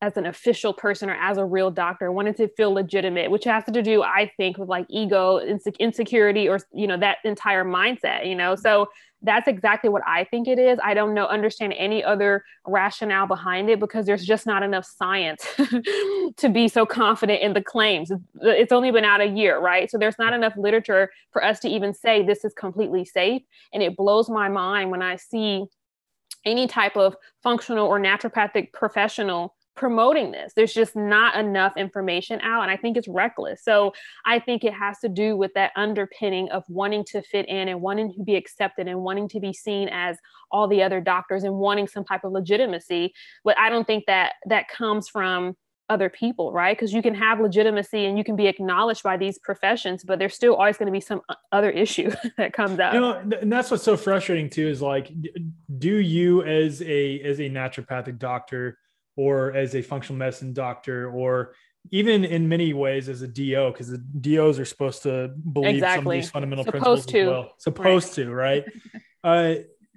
as 0.00 0.16
an 0.16 0.26
official 0.26 0.72
person 0.72 1.08
or 1.10 1.14
as 1.14 1.38
a 1.38 1.44
real 1.44 1.70
doctor 1.70 2.10
wanted 2.10 2.36
to 2.36 2.48
feel 2.56 2.72
legitimate 2.72 3.30
which 3.30 3.44
has 3.44 3.62
to 3.62 3.82
do 3.82 4.02
i 4.02 4.28
think 4.36 4.58
with 4.58 4.68
like 4.68 4.84
ego 4.90 5.38
insecurity 5.78 6.48
or 6.48 6.58
you 6.74 6.88
know 6.88 6.96
that 6.96 7.18
entire 7.24 7.64
mindset 7.64 8.26
you 8.26 8.34
know 8.34 8.56
so 8.56 8.88
that's 9.22 9.46
exactly 9.46 9.88
what 9.88 10.02
I 10.06 10.24
think 10.24 10.48
it 10.48 10.58
is. 10.58 10.78
I 10.82 10.94
don't 10.94 11.14
know, 11.14 11.26
understand 11.26 11.74
any 11.76 12.02
other 12.02 12.44
rationale 12.66 13.26
behind 13.26 13.70
it 13.70 13.78
because 13.78 14.06
there's 14.06 14.24
just 14.24 14.46
not 14.46 14.62
enough 14.62 14.84
science 14.84 15.46
to 16.36 16.48
be 16.48 16.68
so 16.68 16.84
confident 16.84 17.40
in 17.40 17.52
the 17.52 17.62
claims. 17.62 18.10
It's 18.40 18.72
only 18.72 18.90
been 18.90 19.04
out 19.04 19.20
a 19.20 19.26
year, 19.26 19.60
right? 19.60 19.90
So 19.90 19.98
there's 19.98 20.18
not 20.18 20.32
enough 20.32 20.54
literature 20.56 21.10
for 21.30 21.44
us 21.44 21.60
to 21.60 21.68
even 21.68 21.94
say 21.94 22.22
this 22.22 22.44
is 22.44 22.52
completely 22.54 23.04
safe. 23.04 23.42
And 23.72 23.82
it 23.82 23.96
blows 23.96 24.28
my 24.28 24.48
mind 24.48 24.90
when 24.90 25.02
I 25.02 25.16
see 25.16 25.64
any 26.44 26.66
type 26.66 26.96
of 26.96 27.14
functional 27.42 27.86
or 27.86 28.00
naturopathic 28.00 28.72
professional 28.72 29.54
promoting 29.74 30.32
this. 30.32 30.52
There's 30.54 30.74
just 30.74 30.94
not 30.94 31.36
enough 31.36 31.76
information 31.76 32.40
out. 32.42 32.62
And 32.62 32.70
I 32.70 32.76
think 32.76 32.96
it's 32.96 33.08
reckless. 33.08 33.64
So 33.64 33.92
I 34.26 34.38
think 34.38 34.64
it 34.64 34.74
has 34.74 34.98
to 35.00 35.08
do 35.08 35.36
with 35.36 35.52
that 35.54 35.72
underpinning 35.76 36.50
of 36.50 36.64
wanting 36.68 37.04
to 37.06 37.22
fit 37.22 37.48
in 37.48 37.68
and 37.68 37.80
wanting 37.80 38.12
to 38.14 38.22
be 38.22 38.36
accepted 38.36 38.88
and 38.88 39.00
wanting 39.00 39.28
to 39.30 39.40
be 39.40 39.52
seen 39.52 39.88
as 39.88 40.18
all 40.50 40.68
the 40.68 40.82
other 40.82 41.00
doctors 41.00 41.44
and 41.44 41.54
wanting 41.54 41.88
some 41.88 42.04
type 42.04 42.24
of 42.24 42.32
legitimacy. 42.32 43.14
But 43.44 43.58
I 43.58 43.70
don't 43.70 43.86
think 43.86 44.04
that 44.06 44.34
that 44.46 44.68
comes 44.68 45.08
from 45.08 45.56
other 45.88 46.08
people, 46.08 46.52
right? 46.52 46.76
Because 46.76 46.92
you 46.92 47.02
can 47.02 47.14
have 47.14 47.38
legitimacy 47.40 48.06
and 48.06 48.16
you 48.16 48.24
can 48.24 48.36
be 48.36 48.46
acknowledged 48.46 49.02
by 49.02 49.16
these 49.16 49.38
professions, 49.38 50.02
but 50.04 50.18
there's 50.18 50.34
still 50.34 50.54
always 50.54 50.78
going 50.78 50.86
to 50.86 50.92
be 50.92 51.00
some 51.00 51.20
uh, 51.28 51.34
other 51.52 51.70
issue 51.70 52.10
that 52.38 52.52
comes 52.52 52.78
up. 52.80 52.94
You 52.94 53.00
know, 53.00 53.12
and 53.18 53.52
that's 53.52 53.70
what's 53.70 53.82
so 53.82 53.96
frustrating 53.96 54.48
too 54.48 54.66
is 54.66 54.80
like, 54.80 55.12
do 55.78 55.96
you 55.96 56.42
as 56.44 56.82
a 56.82 57.20
as 57.20 57.40
a 57.40 57.50
naturopathic 57.50 58.18
doctor 58.18 58.78
or 59.16 59.52
as 59.54 59.74
a 59.74 59.82
functional 59.82 60.18
medicine 60.18 60.52
doctor 60.52 61.10
or 61.10 61.54
even 61.90 62.24
in 62.24 62.48
many 62.48 62.72
ways 62.72 63.08
as 63.08 63.22
a 63.22 63.28
DO, 63.28 63.72
because 63.72 63.88
the 63.88 63.98
DOs 63.98 64.58
are 64.60 64.64
supposed 64.64 65.02
to 65.02 65.28
believe 65.52 65.74
Exactly. 65.74 65.96
some 65.96 66.06
of 66.06 66.12
these 66.12 66.30
fundamental 66.30 66.64
Supposed 66.64 66.82
principles 67.08 67.14
as 67.14 67.26
well. 67.28 67.54
Supposed 67.58 68.14
to, 68.14 68.30
right? 68.32 68.64
uh, 69.24 69.54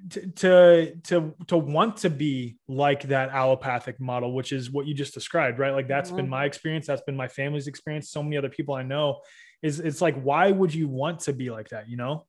to, 0.10 0.28
to 0.28 0.96
to 1.04 1.34
to 1.48 1.58
want 1.58 1.98
to 1.98 2.10
be 2.10 2.58
like 2.68 3.04
that 3.04 3.30
allopathic 3.30 4.00
model, 4.00 4.34
which 4.34 4.52
is 4.52 4.70
what 4.70 4.86
you 4.88 4.94
just 4.94 5.14
described, 5.14 5.58
right? 5.58 5.74
Like 5.74 5.88
that's 5.88 6.12
been 6.12 6.28
Mhm. 6.28 6.30
my 6.30 6.46
experience. 6.46 6.86
That's 6.88 7.02
been 7.02 7.16
my 7.16 7.28
family's 7.28 7.68
experience. 7.68 8.10
So 8.10 8.22
many 8.22 8.38
other 8.38 8.50
people 8.50 8.76
I 8.76 8.84
know. 8.84 9.22
Is 9.62 9.80
it's 9.80 10.02
like, 10.02 10.20
why 10.22 10.52
would 10.52 10.74
you 10.74 10.88
want 10.88 11.22
to 11.22 11.34
be 11.34 11.50
like 11.50 11.70
that? 11.70 11.90
You 11.90 11.98
know? 11.98 12.26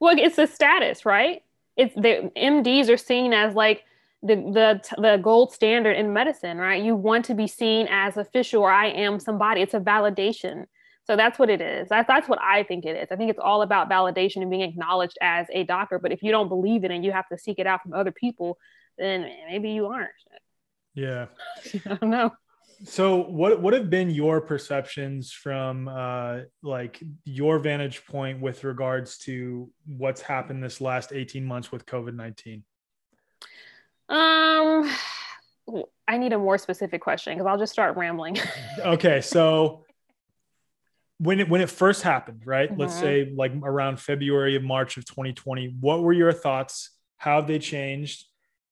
Well, 0.00 0.16
it's 0.18 0.36
the 0.36 0.46
status, 0.46 1.04
right? 1.04 1.42
It's 1.76 1.94
the 1.94 2.30
MDs 2.36 2.88
are 2.88 2.96
seen 2.96 3.34
as 3.34 3.54
like 3.54 3.84
the 4.22 4.36
the 4.36 4.96
the 5.00 5.16
gold 5.22 5.52
standard 5.52 5.96
in 5.96 6.12
medicine, 6.12 6.58
right? 6.58 6.82
You 6.82 6.96
want 6.96 7.24
to 7.26 7.34
be 7.34 7.46
seen 7.46 7.86
as 7.90 8.16
official 8.16 8.62
or 8.62 8.70
I 8.70 8.86
am 8.88 9.20
somebody. 9.20 9.62
It's 9.62 9.74
a 9.74 9.80
validation. 9.80 10.66
So 11.06 11.14
that's 11.14 11.38
what 11.38 11.50
it 11.50 11.60
is. 11.60 11.88
That's 11.88 12.08
that's 12.08 12.28
what 12.28 12.40
I 12.42 12.64
think 12.64 12.84
it 12.84 12.96
is. 12.96 13.08
I 13.10 13.16
think 13.16 13.30
it's 13.30 13.38
all 13.38 13.62
about 13.62 13.88
validation 13.88 14.42
and 14.42 14.50
being 14.50 14.62
acknowledged 14.62 15.18
as 15.20 15.46
a 15.52 15.64
doctor. 15.64 15.98
But 15.98 16.12
if 16.12 16.22
you 16.22 16.32
don't 16.32 16.48
believe 16.48 16.84
it 16.84 16.90
and 16.90 17.04
you 17.04 17.12
have 17.12 17.28
to 17.28 17.38
seek 17.38 17.58
it 17.58 17.66
out 17.66 17.82
from 17.82 17.94
other 17.94 18.10
people, 18.10 18.58
then 18.98 19.30
maybe 19.48 19.70
you 19.70 19.86
aren't. 19.86 20.10
Yeah. 20.94 21.26
I 21.86 21.94
don't 21.94 22.10
know. 22.10 22.32
So 22.84 23.22
what 23.22 23.62
what 23.62 23.72
have 23.72 23.88
been 23.88 24.10
your 24.10 24.40
perceptions 24.40 25.32
from 25.32 25.88
uh 25.88 26.40
like 26.62 27.02
your 27.24 27.58
vantage 27.58 28.04
point 28.04 28.40
with 28.40 28.64
regards 28.64 29.18
to 29.18 29.70
what's 29.86 30.20
happened 30.20 30.62
this 30.62 30.80
last 30.80 31.12
18 31.12 31.44
months 31.44 31.70
with 31.72 31.86
COVID-19? 31.86 32.62
Um, 34.08 34.90
I 36.08 36.18
need 36.18 36.32
a 36.32 36.38
more 36.38 36.58
specific 36.58 37.00
question 37.00 37.34
because 37.34 37.46
I'll 37.46 37.58
just 37.58 37.72
start 37.72 37.96
rambling. 37.96 38.38
Okay, 38.78 39.22
so 39.22 39.84
when 41.18 41.40
it 41.40 41.48
when 41.48 41.62
it 41.62 41.70
first 41.70 42.02
happened, 42.02 42.42
right? 42.44 42.76
Let's 42.76 42.94
Mhm. 42.94 43.00
say 43.00 43.32
like 43.34 43.52
around 43.62 43.98
February 43.98 44.54
of 44.54 44.62
March 44.62 44.98
of 44.98 45.06
2020, 45.06 45.76
what 45.80 46.02
were 46.02 46.12
your 46.12 46.32
thoughts? 46.32 46.90
How 47.16 47.36
have 47.36 47.46
they 47.46 47.58
changed? 47.58 48.26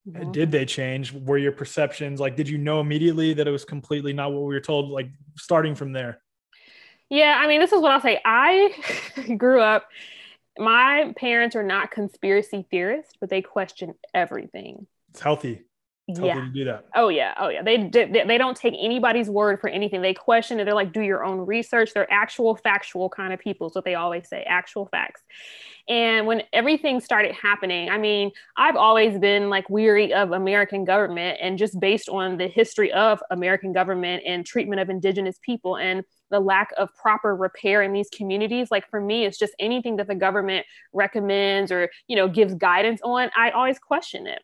Mhm. 0.07 0.31
Did 0.31 0.51
they 0.51 0.65
change? 0.65 1.11
Were 1.11 1.39
your 1.39 1.51
perceptions 1.51 2.19
like 2.19 2.35
did 2.35 2.47
you 2.47 2.59
know 2.59 2.79
immediately 2.81 3.33
that 3.33 3.47
it 3.47 3.51
was 3.51 3.65
completely 3.65 4.13
not 4.13 4.31
what 4.31 4.41
we 4.43 4.53
were 4.53 4.59
told 4.61 4.91
like 4.91 5.09
starting 5.35 5.73
from 5.73 5.91
there? 5.91 6.21
Yeah, 7.09 7.35
I 7.39 7.47
mean, 7.47 7.59
this 7.59 7.71
is 7.71 7.81
what 7.81 7.91
I'll 7.91 8.01
say. 8.01 8.21
I 8.23 9.33
grew 9.37 9.59
up, 9.59 9.87
my 10.59 11.13
parents 11.17 11.55
are 11.55 11.63
not 11.63 11.89
conspiracy 11.91 12.65
theorists, 12.69 13.13
but 13.19 13.29
they 13.29 13.41
question 13.41 13.95
everything. 14.13 14.85
It's 15.15 15.21
healthy. 15.21 15.61
It's 16.09 16.19
healthy 16.19 16.37
Yeah. 16.37 16.45
to 16.45 16.51
do 16.51 16.65
that. 16.65 16.85
Oh 16.93 17.07
yeah. 17.07 17.33
Oh 17.39 17.47
yeah. 17.47 17.63
They, 17.63 17.87
they 17.87 18.23
they 18.27 18.37
don't 18.37 18.55
take 18.55 18.73
anybody's 18.77 19.29
word 19.29 19.61
for 19.61 19.69
anything. 19.69 20.01
They 20.01 20.13
question 20.13 20.59
it. 20.59 20.65
They're 20.65 20.75
like, 20.75 20.91
do 20.91 21.01
your 21.01 21.23
own 21.23 21.39
research. 21.39 21.93
They're 21.93 22.11
actual 22.11 22.57
factual 22.57 23.09
kind 23.09 23.31
of 23.31 23.39
people. 23.39 23.67
Is 23.67 23.75
what 23.75 23.85
they 23.85 23.95
always 23.95 24.27
say. 24.27 24.43
Actual 24.43 24.87
facts. 24.87 25.21
And 25.87 26.27
when 26.27 26.43
everything 26.51 26.99
started 26.99 27.33
happening, 27.33 27.89
I 27.89 27.97
mean, 27.97 28.31
I've 28.57 28.75
always 28.75 29.17
been 29.19 29.49
like 29.49 29.69
weary 29.69 30.13
of 30.13 30.31
American 30.31 30.83
government 30.83 31.39
and 31.41 31.57
just 31.57 31.79
based 31.79 32.09
on 32.09 32.37
the 32.37 32.47
history 32.47 32.91
of 32.91 33.21
American 33.31 33.71
government 33.71 34.23
and 34.27 34.45
treatment 34.45 34.81
of 34.81 34.89
indigenous 34.89 35.37
people 35.41 35.77
and 35.77 36.03
the 36.31 36.39
lack 36.39 36.71
of 36.77 36.89
proper 36.95 37.35
repair 37.35 37.83
in 37.83 37.93
these 37.93 38.09
communities. 38.09 38.69
Like 38.71 38.89
for 38.89 38.99
me, 38.99 39.25
it's 39.25 39.37
just 39.37 39.53
anything 39.59 39.95
that 39.97 40.07
the 40.07 40.15
government 40.15 40.65
recommends 40.91 41.71
or, 41.71 41.89
you 42.07 42.15
know, 42.15 42.27
gives 42.27 42.55
guidance 42.55 42.99
on, 43.03 43.29
I 43.37 43.51
always 43.51 43.77
question 43.77 44.25
it. 44.25 44.41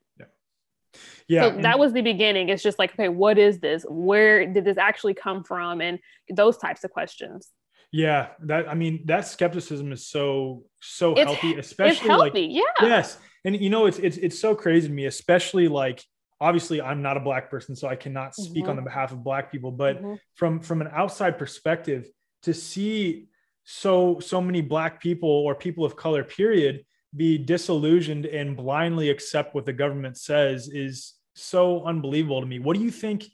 Yeah. 1.28 1.50
so 1.56 1.62
that 1.62 1.80
was 1.80 1.94
the 1.94 2.02
beginning. 2.02 2.50
It's 2.50 2.64
just 2.64 2.78
like, 2.80 2.92
okay, 2.94 3.10
what 3.10 3.38
is 3.38 3.60
this? 3.60 3.86
Where 3.90 4.46
did 4.52 4.66
this 4.66 4.78
actually 4.78 5.14
come 5.14 5.44
from? 5.44 5.82
And 5.82 6.00
those 6.30 6.58
types 6.58 6.84
of 6.84 6.92
questions. 6.92 7.50
Yeah, 7.94 8.30
that 8.44 8.70
I 8.70 8.74
mean 8.74 9.04
that 9.08 9.28
skepticism 9.28 9.92
is 9.92 10.08
so 10.08 10.64
so 10.82 11.12
It's- 11.12 11.26
healthy, 11.28 11.58
It's 11.58 11.68
especially 11.68 12.10
like 12.10 12.34
yeah. 12.36 12.62
yes, 12.82 13.18
and 13.44 13.60
you 13.60 13.70
know 13.70 13.86
it's 13.86 14.00
it's 14.00 14.18
it's 14.18 14.40
so 14.40 14.56
crazy 14.56 14.88
to 14.88 14.94
me, 14.94 15.06
especially 15.08 15.68
like 15.68 16.02
obviously 16.40 16.82
I'm 16.82 17.02
not 17.02 17.18
a 17.18 17.20
black 17.20 17.50
person, 17.50 17.76
so 17.76 17.88
I 17.90 17.96
cannot 17.98 18.34
speak 18.34 18.68
on 18.68 18.76
Mhm. 18.76 18.80
the 18.80 18.82
behalf 18.84 19.12
of 19.12 19.24
black 19.26 19.52
people, 19.52 19.72
but 19.72 20.02
Mhm. 20.02 20.18
from 20.36 20.60
from 20.62 20.80
an 20.82 20.88
outside 20.94 21.38
perspective, 21.38 22.08
to 22.44 22.54
see 22.54 23.28
so 23.66 24.20
so 24.20 24.40
many 24.42 24.62
black 24.62 25.02
people 25.02 25.30
or 25.30 25.54
people 25.54 25.84
of 25.84 25.96
color, 25.98 26.24
period, 26.24 26.86
be 27.16 27.38
disillusioned 27.38 28.26
and 28.26 28.56
blindly 28.56 29.10
accept 29.10 29.54
what 29.54 29.66
the 29.66 29.74
government 29.74 30.18
says 30.18 30.70
is 30.70 31.14
so 31.34 31.84
unbelievable 31.86 32.42
to 32.42 32.48
me. 32.48 32.60
What 32.60 32.78
do 32.78 32.84
you 32.84 32.92
think? 32.92 33.26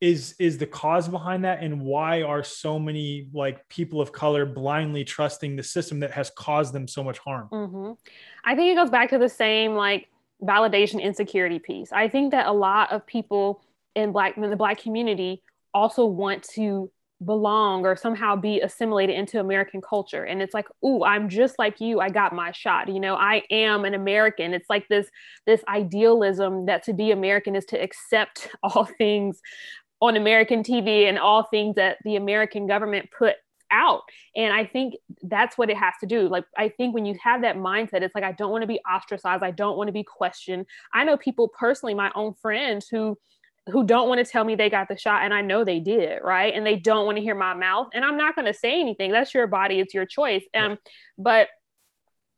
is 0.00 0.36
is 0.38 0.58
the 0.58 0.66
cause 0.66 1.08
behind 1.08 1.44
that 1.44 1.60
and 1.60 1.82
why 1.82 2.22
are 2.22 2.44
so 2.44 2.78
many 2.78 3.28
like 3.34 3.68
people 3.68 4.00
of 4.00 4.12
color 4.12 4.46
blindly 4.46 5.02
trusting 5.02 5.56
the 5.56 5.62
system 5.64 5.98
that 5.98 6.12
has 6.12 6.30
caused 6.30 6.72
them 6.72 6.86
so 6.86 7.02
much 7.02 7.18
harm 7.18 7.48
hmm 7.48 7.90
I 8.44 8.54
think 8.54 8.70
it 8.70 8.76
goes 8.76 8.90
back 8.90 9.10
to 9.10 9.18
the 9.18 9.28
same 9.28 9.74
like 9.74 10.08
validation 10.42 11.02
insecurity 11.02 11.58
piece. 11.58 11.92
I 11.92 12.08
think 12.08 12.30
that 12.32 12.46
a 12.46 12.52
lot 12.52 12.92
of 12.92 13.06
people 13.06 13.62
in 13.94 14.12
black 14.12 14.36
in 14.36 14.48
the 14.48 14.56
black 14.56 14.78
community 14.78 15.42
also 15.74 16.06
want 16.06 16.42
to 16.54 16.90
belong 17.24 17.84
or 17.84 17.96
somehow 17.96 18.36
be 18.36 18.60
assimilated 18.60 19.16
into 19.16 19.40
American 19.40 19.80
culture. 19.80 20.24
And 20.24 20.40
it's 20.40 20.54
like, 20.54 20.66
ooh, 20.84 21.02
I'm 21.02 21.28
just 21.28 21.58
like 21.58 21.80
you. 21.80 22.00
I 22.00 22.10
got 22.10 22.32
my 22.32 22.52
shot. 22.52 22.88
You 22.88 23.00
know, 23.00 23.16
I 23.16 23.42
am 23.50 23.84
an 23.84 23.94
American. 23.94 24.54
It's 24.54 24.70
like 24.70 24.86
this 24.88 25.08
this 25.46 25.62
idealism 25.68 26.66
that 26.66 26.84
to 26.84 26.92
be 26.92 27.10
American 27.10 27.56
is 27.56 27.64
to 27.66 27.76
accept 27.80 28.48
all 28.62 28.84
things 28.84 29.40
on 30.00 30.16
American 30.16 30.62
TV 30.62 31.08
and 31.08 31.18
all 31.18 31.42
things 31.44 31.74
that 31.74 31.98
the 32.04 32.16
American 32.16 32.66
government 32.66 33.08
put 33.16 33.34
out. 33.70 34.02
And 34.36 34.52
I 34.52 34.64
think 34.64 34.94
that's 35.22 35.58
what 35.58 35.70
it 35.70 35.76
has 35.76 35.94
to 36.00 36.06
do. 36.06 36.28
Like, 36.28 36.44
I 36.56 36.68
think 36.68 36.94
when 36.94 37.04
you 37.04 37.16
have 37.22 37.42
that 37.42 37.56
mindset, 37.56 38.02
it's 38.02 38.14
like, 38.14 38.24
I 38.24 38.32
don't 38.32 38.50
want 38.50 38.62
to 38.62 38.68
be 38.68 38.80
ostracized. 38.90 39.42
I 39.42 39.50
don't 39.50 39.76
want 39.76 39.88
to 39.88 39.92
be 39.92 40.04
questioned. 40.04 40.66
I 40.94 41.04
know 41.04 41.16
people 41.16 41.48
personally, 41.48 41.94
my 41.94 42.10
own 42.14 42.34
friends 42.34 42.88
who 42.88 43.18
who 43.70 43.84
don't 43.84 44.08
want 44.08 44.24
to 44.24 44.30
tell 44.30 44.44
me 44.44 44.54
they 44.54 44.70
got 44.70 44.88
the 44.88 44.96
shot 44.96 45.22
and 45.22 45.32
I 45.34 45.42
know 45.42 45.64
they 45.64 45.80
did, 45.80 46.20
right? 46.22 46.54
And 46.54 46.66
they 46.66 46.76
don't 46.76 47.04
want 47.06 47.16
to 47.16 47.22
hear 47.22 47.34
my 47.34 47.54
mouth. 47.54 47.88
And 47.94 48.04
I'm 48.04 48.16
not 48.16 48.34
going 48.34 48.46
to 48.46 48.54
say 48.54 48.80
anything. 48.80 49.12
That's 49.12 49.34
your 49.34 49.46
body, 49.46 49.80
it's 49.80 49.94
your 49.94 50.06
choice. 50.06 50.44
Um, 50.54 50.78
but 51.16 51.48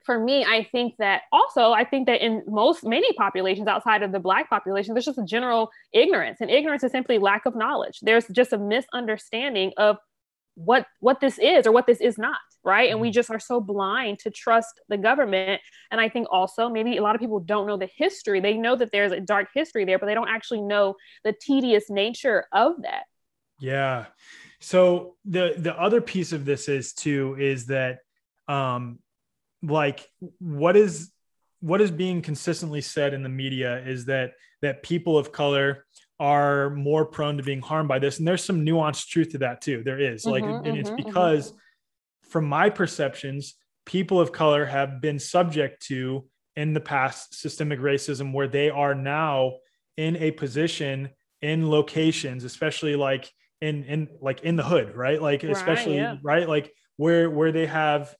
for 0.04 0.18
me, 0.18 0.44
I 0.44 0.66
think 0.72 0.94
that 0.98 1.22
also, 1.30 1.72
I 1.72 1.84
think 1.84 2.06
that 2.06 2.24
in 2.24 2.42
most 2.46 2.84
many 2.84 3.12
populations 3.12 3.68
outside 3.68 4.02
of 4.02 4.12
the 4.12 4.18
Black 4.18 4.48
population, 4.48 4.94
there's 4.94 5.04
just 5.04 5.18
a 5.18 5.24
general 5.24 5.70
ignorance, 5.92 6.38
and 6.40 6.50
ignorance 6.50 6.82
is 6.82 6.90
simply 6.90 7.18
lack 7.18 7.46
of 7.46 7.54
knowledge. 7.54 8.00
There's 8.00 8.26
just 8.28 8.52
a 8.52 8.58
misunderstanding 8.58 9.72
of 9.76 9.98
what 10.64 10.86
what 11.00 11.20
this 11.20 11.38
is 11.38 11.66
or 11.66 11.72
what 11.72 11.86
this 11.86 12.00
is 12.00 12.18
not, 12.18 12.38
right? 12.64 12.90
And 12.90 13.00
we 13.00 13.10
just 13.10 13.30
are 13.30 13.40
so 13.40 13.60
blind 13.60 14.18
to 14.20 14.30
trust 14.30 14.80
the 14.88 14.98
government. 14.98 15.60
And 15.90 16.00
I 16.00 16.08
think 16.08 16.26
also 16.30 16.68
maybe 16.68 16.96
a 16.96 17.02
lot 17.02 17.14
of 17.14 17.20
people 17.20 17.40
don't 17.40 17.66
know 17.66 17.76
the 17.76 17.88
history. 17.96 18.40
They 18.40 18.54
know 18.54 18.76
that 18.76 18.90
there's 18.92 19.12
a 19.12 19.20
dark 19.20 19.48
history 19.54 19.84
there, 19.84 19.98
but 19.98 20.06
they 20.06 20.14
don't 20.14 20.28
actually 20.28 20.62
know 20.62 20.96
the 21.24 21.34
tedious 21.40 21.88
nature 21.90 22.46
of 22.52 22.82
that. 22.82 23.04
yeah 23.60 24.06
so 24.60 25.16
the 25.24 25.54
the 25.58 25.74
other 25.78 26.00
piece 26.00 26.32
of 26.32 26.44
this 26.44 26.68
is 26.68 26.92
too 26.92 27.36
is 27.38 27.66
that 27.66 27.98
um 28.48 28.98
like 29.62 30.08
what 30.38 30.76
is 30.76 31.10
what 31.60 31.80
is 31.80 31.90
being 31.90 32.22
consistently 32.22 32.80
said 32.80 33.12
in 33.12 33.22
the 33.22 33.28
media 33.28 33.78
is 33.86 34.06
that 34.06 34.32
that 34.62 34.82
people 34.82 35.18
of 35.18 35.32
color 35.32 35.84
are 36.20 36.70
more 36.70 37.06
prone 37.06 37.38
to 37.38 37.42
being 37.42 37.62
harmed 37.62 37.88
by 37.88 37.98
this 37.98 38.18
and 38.18 38.28
there's 38.28 38.44
some 38.44 38.64
nuanced 38.64 39.08
truth 39.08 39.30
to 39.30 39.38
that 39.38 39.60
too 39.62 39.82
there 39.84 39.98
is 39.98 40.24
like 40.26 40.44
Mhm, 40.44 40.66
and 40.68 40.76
it's 40.76 40.90
mhm, 40.90 40.92
mhm. 40.92 41.04
because 41.04 41.52
from 42.28 42.44
my 42.44 42.68
perceptions 42.70 43.54
people 43.86 44.20
of 44.20 44.30
color 44.30 44.66
have 44.66 45.00
been 45.00 45.18
subject 45.18 45.82
to 45.86 46.28
in 46.56 46.74
the 46.74 46.80
past 46.80 47.34
systemic 47.34 47.80
racism 47.80 48.32
where 48.34 48.46
they 48.48 48.68
are 48.70 48.94
now 48.94 49.54
in 49.96 50.14
a 50.16 50.30
position 50.30 51.08
in 51.42 51.70
locations 51.70 52.44
especially 52.44 52.94
like 52.96 53.30
in 53.62 53.84
in 53.84 54.08
like 54.20 54.42
in 54.42 54.56
the 54.56 54.62
hood 54.62 54.94
right 54.94 55.20
like 55.22 55.42
Right, 55.42 55.50
especially 55.52 55.96
yeah. 55.96 56.16
right 56.22 56.46
like 56.48 56.70
where 56.98 57.30
where 57.30 57.50
they 57.50 57.66
have 57.66 58.14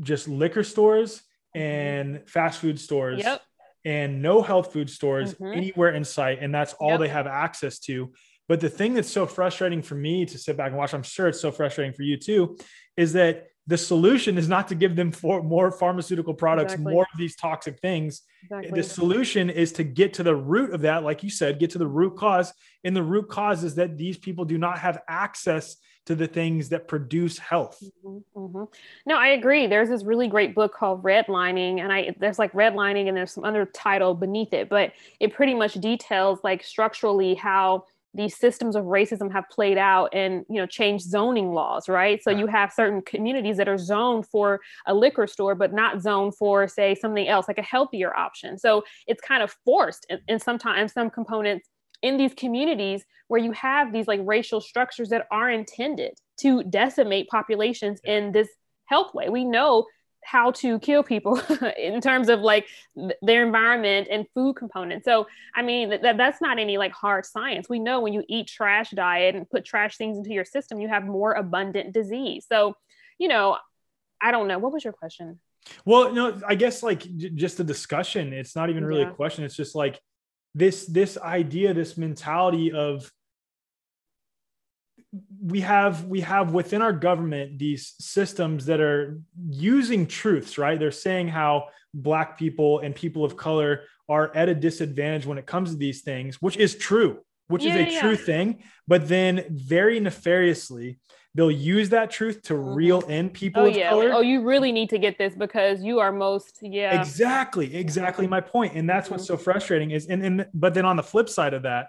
just 0.00 0.26
liquor 0.26 0.64
stores 0.64 1.22
and 1.54 2.28
fast 2.28 2.60
food 2.60 2.80
stores 2.80 3.22
Yep. 3.22 3.42
And 3.86 4.20
no 4.20 4.42
health 4.42 4.72
food 4.72 4.90
stores 4.90 5.34
Mhm. 5.34 5.56
anywhere 5.56 5.90
in 5.94 6.04
sight 6.04 6.38
and 6.42 6.52
that's 6.52 6.74
all 6.74 6.90
Yep. 6.90 7.00
they 7.00 7.08
have 7.08 7.26
access 7.26 7.78
to 7.80 8.12
but 8.48 8.60
the 8.60 8.68
thing 8.68 8.94
that's 8.94 9.10
so 9.10 9.26
frustrating 9.26 9.80
for 9.82 9.94
me 9.94 10.26
to 10.26 10.36
sit 10.38 10.56
back 10.56 10.68
and 10.68 10.76
watch 10.76 10.92
i'm 10.92 11.02
sure 11.04 11.28
it's 11.28 11.40
so 11.40 11.50
frustrating 11.52 11.94
for 11.94 12.02
you 12.02 12.16
too 12.18 12.56
is 12.96 13.12
that 13.14 13.46
the 13.68 13.76
solution 13.78 14.38
is 14.38 14.48
not 14.48 14.68
to 14.68 14.76
give 14.76 14.94
them 14.94 15.10
more 15.44 15.72
pharmaceutical 15.72 16.34
products 16.34 16.72
Exactly. 16.74 16.92
more 16.94 17.02
of 17.12 17.18
these 17.18 17.36
toxic 17.36 17.78
things 17.80 18.22
Exactly. 18.44 18.80
the 18.80 18.82
solution 18.82 19.50
is 19.50 19.72
to 19.72 19.84
get 19.84 20.14
to 20.14 20.22
the 20.24 20.34
root 20.36 20.70
of 20.74 20.80
that 20.82 21.04
like 21.04 21.22
you 21.22 21.30
said 21.30 21.58
get 21.60 21.70
to 21.70 21.78
the 21.78 21.86
root 22.00 22.16
cause 22.16 22.52
and 22.84 22.94
the 22.96 23.02
root 23.02 23.28
cause 23.28 23.62
is 23.64 23.74
that 23.76 23.96
these 23.96 24.18
people 24.18 24.44
do 24.44 24.58
not 24.58 24.78
have 24.78 25.00
access 25.08 25.76
to 26.06 26.14
the 26.14 26.26
things 26.26 26.68
that 26.70 26.88
produce 26.88 27.38
health 27.38 27.90
Mhm, 28.04 28.24
mhm. 28.34 28.74
No, 29.04 29.16
I 29.16 29.28
agree. 29.28 29.66
There's 29.66 29.90
this 29.90 30.02
really 30.02 30.28
great 30.28 30.54
book 30.54 30.72
called 30.72 31.02
Redlining, 31.02 31.78
and 31.80 31.92
I 31.92 32.14
there's 32.18 32.38
like 32.38 32.52
redlining, 32.52 33.06
and 33.08 33.16
there's 33.16 33.32
some 33.32 33.44
other 33.44 33.66
title 33.66 34.14
beneath 34.14 34.52
it, 34.54 34.68
but 34.70 34.92
it 35.20 35.34
pretty 35.34 35.54
much 35.54 35.74
details 35.74 36.40
like 36.42 36.62
structurally 36.64 37.34
how 37.34 37.84
these 38.14 38.34
systems 38.34 38.76
of 38.76 38.84
racism 38.84 39.30
have 39.30 39.44
played 39.50 39.76
out 39.76 40.08
and 40.14 40.46
you 40.48 40.56
know 40.56 40.64
changed 40.66 41.04
zoning 41.04 41.52
laws 41.52 41.86
right 41.86 42.22
so 42.22 42.30
you 42.30 42.46
have 42.46 42.72
certain 42.72 43.02
communities 43.02 43.58
that 43.58 43.68
are 43.68 43.76
zoned 43.76 44.26
for 44.26 44.58
a 44.86 44.94
liquor 44.94 45.26
store 45.26 45.54
but 45.54 45.74
not 45.74 46.00
zoned 46.00 46.34
for 46.34 46.66
say 46.66 46.94
something 46.94 47.28
else 47.28 47.46
like 47.46 47.58
a 47.58 47.62
healthier 47.62 48.16
option 48.16 48.56
so 48.56 48.82
it's 49.06 49.20
kind 49.20 49.42
of 49.42 49.54
forced 49.66 50.06
and, 50.08 50.22
and 50.28 50.40
sometimes 50.40 50.94
some 50.94 51.10
components 51.10 51.68
in 52.02 52.16
these 52.16 52.34
communities 52.34 53.04
where 53.28 53.40
you 53.40 53.52
have 53.52 53.92
these 53.92 54.06
like 54.06 54.20
racial 54.24 54.60
structures 54.60 55.08
that 55.10 55.26
are 55.30 55.50
intended 55.50 56.12
to 56.40 56.62
decimate 56.64 57.28
populations 57.28 58.00
in 58.04 58.32
this 58.32 58.48
health 58.86 59.14
way. 59.14 59.28
We 59.28 59.44
know 59.44 59.86
how 60.24 60.50
to 60.50 60.78
kill 60.80 61.02
people 61.04 61.40
in 61.78 62.00
terms 62.00 62.28
of 62.28 62.40
like 62.40 62.66
their 63.22 63.46
environment 63.46 64.08
and 64.10 64.26
food 64.34 64.56
components. 64.56 65.04
So, 65.04 65.26
I 65.54 65.62
mean, 65.62 65.90
that, 65.90 66.16
that's 66.16 66.40
not 66.40 66.58
any 66.58 66.78
like 66.78 66.92
hard 66.92 67.24
science. 67.24 67.68
We 67.68 67.78
know 67.78 68.00
when 68.00 68.12
you 68.12 68.24
eat 68.28 68.48
trash 68.48 68.90
diet 68.90 69.36
and 69.36 69.48
put 69.48 69.64
trash 69.64 69.96
things 69.96 70.18
into 70.18 70.30
your 70.30 70.44
system, 70.44 70.80
you 70.80 70.88
have 70.88 71.04
more 71.04 71.32
abundant 71.32 71.94
disease. 71.94 72.46
So, 72.48 72.74
you 73.18 73.28
know, 73.28 73.56
I 74.20 74.30
don't 74.32 74.48
know. 74.48 74.58
What 74.58 74.72
was 74.72 74.82
your 74.82 74.92
question? 74.92 75.38
Well, 75.84 76.12
no, 76.12 76.40
I 76.46 76.54
guess 76.54 76.82
like 76.82 77.00
j- 77.16 77.30
just 77.30 77.60
a 77.60 77.64
discussion. 77.64 78.32
It's 78.32 78.56
not 78.56 78.68
even 78.70 78.84
really 78.84 79.02
Yeah. 79.02 79.10
a 79.10 79.14
question. 79.14 79.44
It's 79.44 79.56
just 79.56 79.74
like 79.74 80.00
this 80.56 80.86
this 80.86 81.18
idea, 81.18 81.74
this 81.74 81.98
mentality 81.98 82.72
of 82.72 83.12
we 85.40 85.60
have 85.60 86.06
we 86.06 86.20
have 86.22 86.52
within 86.54 86.80
our 86.80 86.94
government 86.94 87.58
these 87.58 87.94
systems 88.00 88.64
that 88.66 88.80
are 88.80 89.20
using 89.48 90.06
truths, 90.06 90.56
right? 90.56 90.78
They're 90.78 90.90
saying 90.90 91.28
how 91.28 91.68
black 91.92 92.38
people 92.38 92.80
and 92.80 92.94
people 92.94 93.22
of 93.22 93.36
color 93.36 93.82
are 94.08 94.34
at 94.34 94.48
a 94.48 94.54
disadvantage 94.54 95.26
when 95.26 95.36
it 95.36 95.46
comes 95.46 95.70
to 95.70 95.76
these 95.76 96.00
things, 96.00 96.40
which 96.40 96.56
is 96.56 96.74
true, 96.74 97.18
which 97.48 97.64
Yeah, 97.64 97.76
is 97.76 97.88
a 97.88 97.92
yeah. 97.92 98.00
true 98.00 98.16
thing. 98.16 98.62
But 98.86 99.08
then 99.08 99.44
very 99.50 100.00
nefariously, 100.00 100.98
they'll 101.34 101.50
use 101.50 101.90
that 101.90 102.10
truth 102.10 102.42
to 102.42 102.54
mm-hmm. 102.54 102.74
reel 102.74 103.00
in 103.02 103.30
people 103.30 103.62
Oh 103.62 103.66
of 103.66 103.76
yeah. 103.76 103.90
color. 103.90 104.12
Oh, 104.12 104.20
you 104.20 104.42
really 104.42 104.72
need 104.72 104.90
to 104.90 104.98
get 104.98 105.18
this 105.18 105.34
because 105.34 105.82
you 105.82 106.00
are 106.00 106.12
most 106.12 106.58
yeah. 106.62 107.00
Exactly, 107.00 107.76
exactly 107.76 108.26
my 108.26 108.40
point. 108.40 108.74
And 108.74 108.88
that's 108.88 109.10
what's 109.10 109.24
mm-hmm. 109.24 109.34
so 109.34 109.42
frustrating 109.42 109.90
is 109.90 110.06
and, 110.06 110.24
and 110.24 110.46
but 110.54 110.74
then 110.74 110.84
on 110.84 110.96
the 110.96 111.02
flip 111.02 111.28
side 111.28 111.54
of 111.54 111.62
that, 111.62 111.88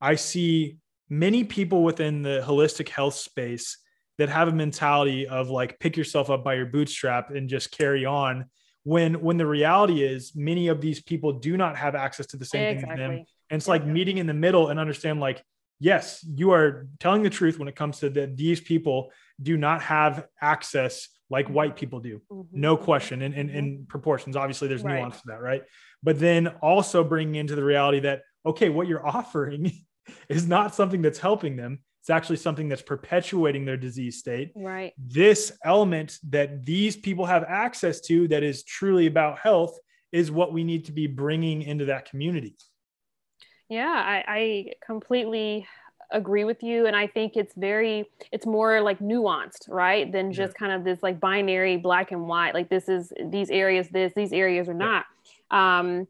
I 0.00 0.16
see 0.16 0.76
many 1.08 1.44
people 1.44 1.82
within 1.82 2.22
the 2.22 2.42
holistic 2.44 2.88
health 2.88 3.14
space 3.14 3.78
that 4.18 4.28
have 4.28 4.48
a 4.48 4.52
mentality 4.52 5.26
of 5.26 5.48
like 5.48 5.78
pick 5.80 5.96
yourself 5.96 6.30
up 6.30 6.44
by 6.44 6.54
your 6.54 6.66
bootstrap 6.66 7.30
and 7.30 7.48
just 7.48 7.70
carry 7.70 8.04
on 8.04 8.46
when 8.84 9.20
when 9.22 9.38
the 9.38 9.46
reality 9.46 10.02
is 10.02 10.32
many 10.36 10.68
of 10.68 10.80
these 10.80 11.02
people 11.02 11.32
do 11.32 11.56
not 11.56 11.76
have 11.76 11.94
access 11.94 12.26
to 12.26 12.36
the 12.36 12.44
same 12.44 12.76
thing 12.76 12.90
as 12.90 12.98
them. 12.98 13.24
And 13.54 13.60
it's 13.60 13.68
like 13.68 13.86
meeting 13.86 14.18
in 14.18 14.26
the 14.26 14.34
middle 14.34 14.68
and 14.70 14.80
understand 14.80 15.20
like 15.20 15.40
yes, 15.78 16.24
you 16.36 16.50
are 16.52 16.88
telling 16.98 17.22
the 17.22 17.30
truth 17.30 17.56
when 17.58 17.68
it 17.68 17.76
comes 17.76 18.00
to 18.00 18.10
that 18.10 18.36
these 18.36 18.60
people 18.60 19.12
do 19.40 19.56
not 19.56 19.80
have 19.82 20.26
access 20.40 21.08
like 21.30 21.46
white 21.48 21.76
people 21.76 22.00
do. 22.00 22.20
Mhm. 22.32 22.46
no 22.52 22.76
question. 22.76 23.22
In, 23.22 23.32
in, 23.32 23.50
in 23.50 23.86
proportions. 23.86 24.34
Obviously 24.34 24.66
there's 24.66 24.82
Right. 24.82 24.96
nuance 24.98 25.20
to 25.20 25.28
that 25.28 25.40
right? 25.40 25.62
But 26.02 26.18
then 26.18 26.48
also 26.62 27.04
bringing 27.04 27.36
into 27.36 27.54
the 27.54 27.62
reality 27.62 28.00
that 28.00 28.22
okay 28.44 28.70
what 28.70 28.88
you're 28.88 29.06
offering 29.06 29.70
is 30.28 30.48
not 30.48 30.74
something 30.74 31.00
that's 31.00 31.20
helping 31.20 31.54
them. 31.54 31.78
It's 32.00 32.10
actually 32.10 32.36
something 32.38 32.68
that's 32.68 32.82
perpetuating 32.82 33.64
their 33.64 33.76
disease 33.76 34.18
state. 34.18 34.50
Right. 34.56 34.92
this 34.98 35.52
element 35.64 36.18
that 36.30 36.64
these 36.66 36.96
people 36.96 37.24
have 37.26 37.44
access 37.44 38.00
to 38.08 38.26
that 38.28 38.42
is 38.42 38.64
truly 38.64 39.06
about 39.06 39.38
health 39.38 39.78
is 40.10 40.32
what 40.32 40.52
we 40.52 40.64
need 40.64 40.86
to 40.86 40.92
be 40.92 41.06
bringing 41.06 41.62
into 41.62 41.84
that 41.84 42.10
community 42.10 42.56
Yeah, 43.68 43.90
I, 43.90 44.24
I 44.28 44.66
completely 44.84 45.66
agree 46.10 46.44
with 46.44 46.62
you. 46.62 46.86
And 46.86 46.94
I 46.94 47.06
think 47.06 47.36
it's 47.36 47.54
very, 47.56 48.04
it's 48.30 48.46
more 48.46 48.80
like 48.80 48.98
nuanced, 49.00 49.68
right? 49.68 50.10
Than 50.10 50.30
Yeah. 50.30 50.36
just 50.36 50.54
kind 50.54 50.72
of 50.72 50.84
this 50.84 51.02
like 51.02 51.18
binary 51.18 51.76
black 51.76 52.12
and 52.12 52.28
white, 52.28 52.54
like 52.54 52.68
this 52.68 52.88
is 52.88 53.12
these 53.30 53.50
areas, 53.50 53.88
this, 53.88 54.12
these 54.14 54.32
areas 54.32 54.68
are 54.68 54.74
not. 54.74 55.06
Um, 55.50 56.06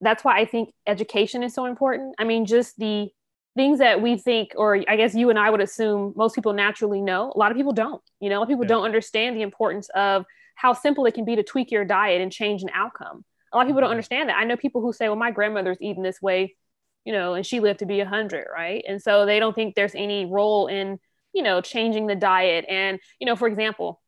that's 0.00 0.24
why 0.24 0.38
I 0.38 0.44
think 0.46 0.72
education 0.86 1.42
is 1.42 1.54
so 1.54 1.66
important. 1.66 2.14
I 2.18 2.24
mean, 2.24 2.46
just 2.46 2.78
the 2.78 3.08
things 3.56 3.80
that 3.80 4.00
we 4.00 4.16
think, 4.16 4.52
or 4.56 4.82
I 4.88 4.96
guess 4.96 5.14
you 5.14 5.28
and 5.28 5.38
I 5.38 5.50
would 5.50 5.60
assume 5.60 6.14
most 6.16 6.34
people 6.34 6.52
naturally 6.54 7.00
know, 7.02 7.32
a 7.34 7.38
lot 7.38 7.50
of 7.50 7.56
people 7.56 7.72
don't. 7.72 8.02
You 8.20 8.30
know, 8.30 8.36
a 8.36 8.38
lot 8.38 8.44
of 8.44 8.48
people 8.48 8.64
Yeah. 8.64 8.68
don't 8.68 8.84
understand 8.84 9.36
the 9.36 9.42
importance 9.42 9.88
of 9.90 10.24
how 10.54 10.72
simple 10.72 11.04
it 11.06 11.14
can 11.14 11.24
be 11.24 11.36
to 11.36 11.42
tweak 11.42 11.70
your 11.70 11.84
diet 11.84 12.20
and 12.20 12.32
change 12.32 12.62
an 12.62 12.70
outcome. 12.72 13.24
A 13.52 13.56
lot 13.56 13.62
of 13.62 13.68
people 13.68 13.80
don't 13.82 13.90
Mhm. 13.90 13.92
understand 13.92 14.28
that. 14.28 14.36
I 14.38 14.44
know 14.44 14.56
people 14.56 14.80
who 14.80 14.92
say, 14.92 15.08
well, 15.08 15.16
my 15.16 15.30
grandmother's 15.30 15.78
eating 15.80 16.02
this 16.02 16.22
way 16.22 16.56
you 17.04 17.12
know, 17.12 17.34
and 17.34 17.44
she 17.44 17.60
lived 17.60 17.80
to 17.80 17.86
be 17.86 18.00
a 18.00 18.06
hundred, 18.06 18.46
right? 18.52 18.84
And 18.86 19.00
so 19.02 19.26
they 19.26 19.38
don't 19.38 19.54
think 19.54 19.74
there's 19.74 19.94
any 19.94 20.24
role 20.26 20.66
in, 20.66 20.98
you 21.32 21.42
know, 21.42 21.60
changing 21.60 22.06
the 22.06 22.14
diet. 22.14 22.64
And, 22.68 22.98
you 23.18 23.26
know, 23.26 23.36
for 23.36 23.48
example, 23.48 24.00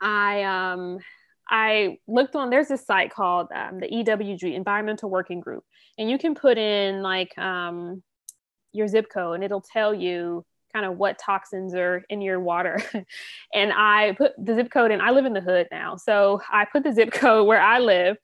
I 0.00 0.42
um 0.44 0.98
I 1.48 1.98
looked 2.06 2.36
on 2.36 2.50
there's 2.50 2.68
this 2.68 2.86
site 2.86 3.12
called 3.12 3.48
um, 3.54 3.80
the 3.80 3.88
EWG 3.88 4.54
Environmental 4.54 5.10
Working 5.10 5.40
Group, 5.40 5.64
and 5.98 6.08
you 6.10 6.18
can 6.18 6.34
put 6.34 6.58
in 6.58 7.02
like 7.02 7.36
um 7.38 8.02
your 8.72 8.88
zip 8.88 9.06
code 9.12 9.34
and 9.36 9.44
it'll 9.44 9.64
tell 9.72 9.92
you 9.92 10.44
kind 10.72 10.86
of 10.86 10.96
what 10.98 11.18
toxins 11.18 11.74
are 11.74 12.04
in 12.08 12.20
your 12.20 12.40
water. 12.40 12.82
and 13.54 13.72
I 13.72 14.14
put 14.16 14.32
the 14.38 14.54
zip 14.54 14.70
code 14.70 14.90
in. 14.90 15.00
I 15.00 15.10
live 15.10 15.24
in 15.24 15.32
the 15.32 15.40
hood 15.40 15.68
now. 15.70 15.96
So 15.96 16.40
I 16.50 16.64
put 16.64 16.82
the 16.84 16.92
zip 16.92 17.12
code 17.12 17.46
where 17.46 17.60
I 17.60 17.78
live 17.78 18.16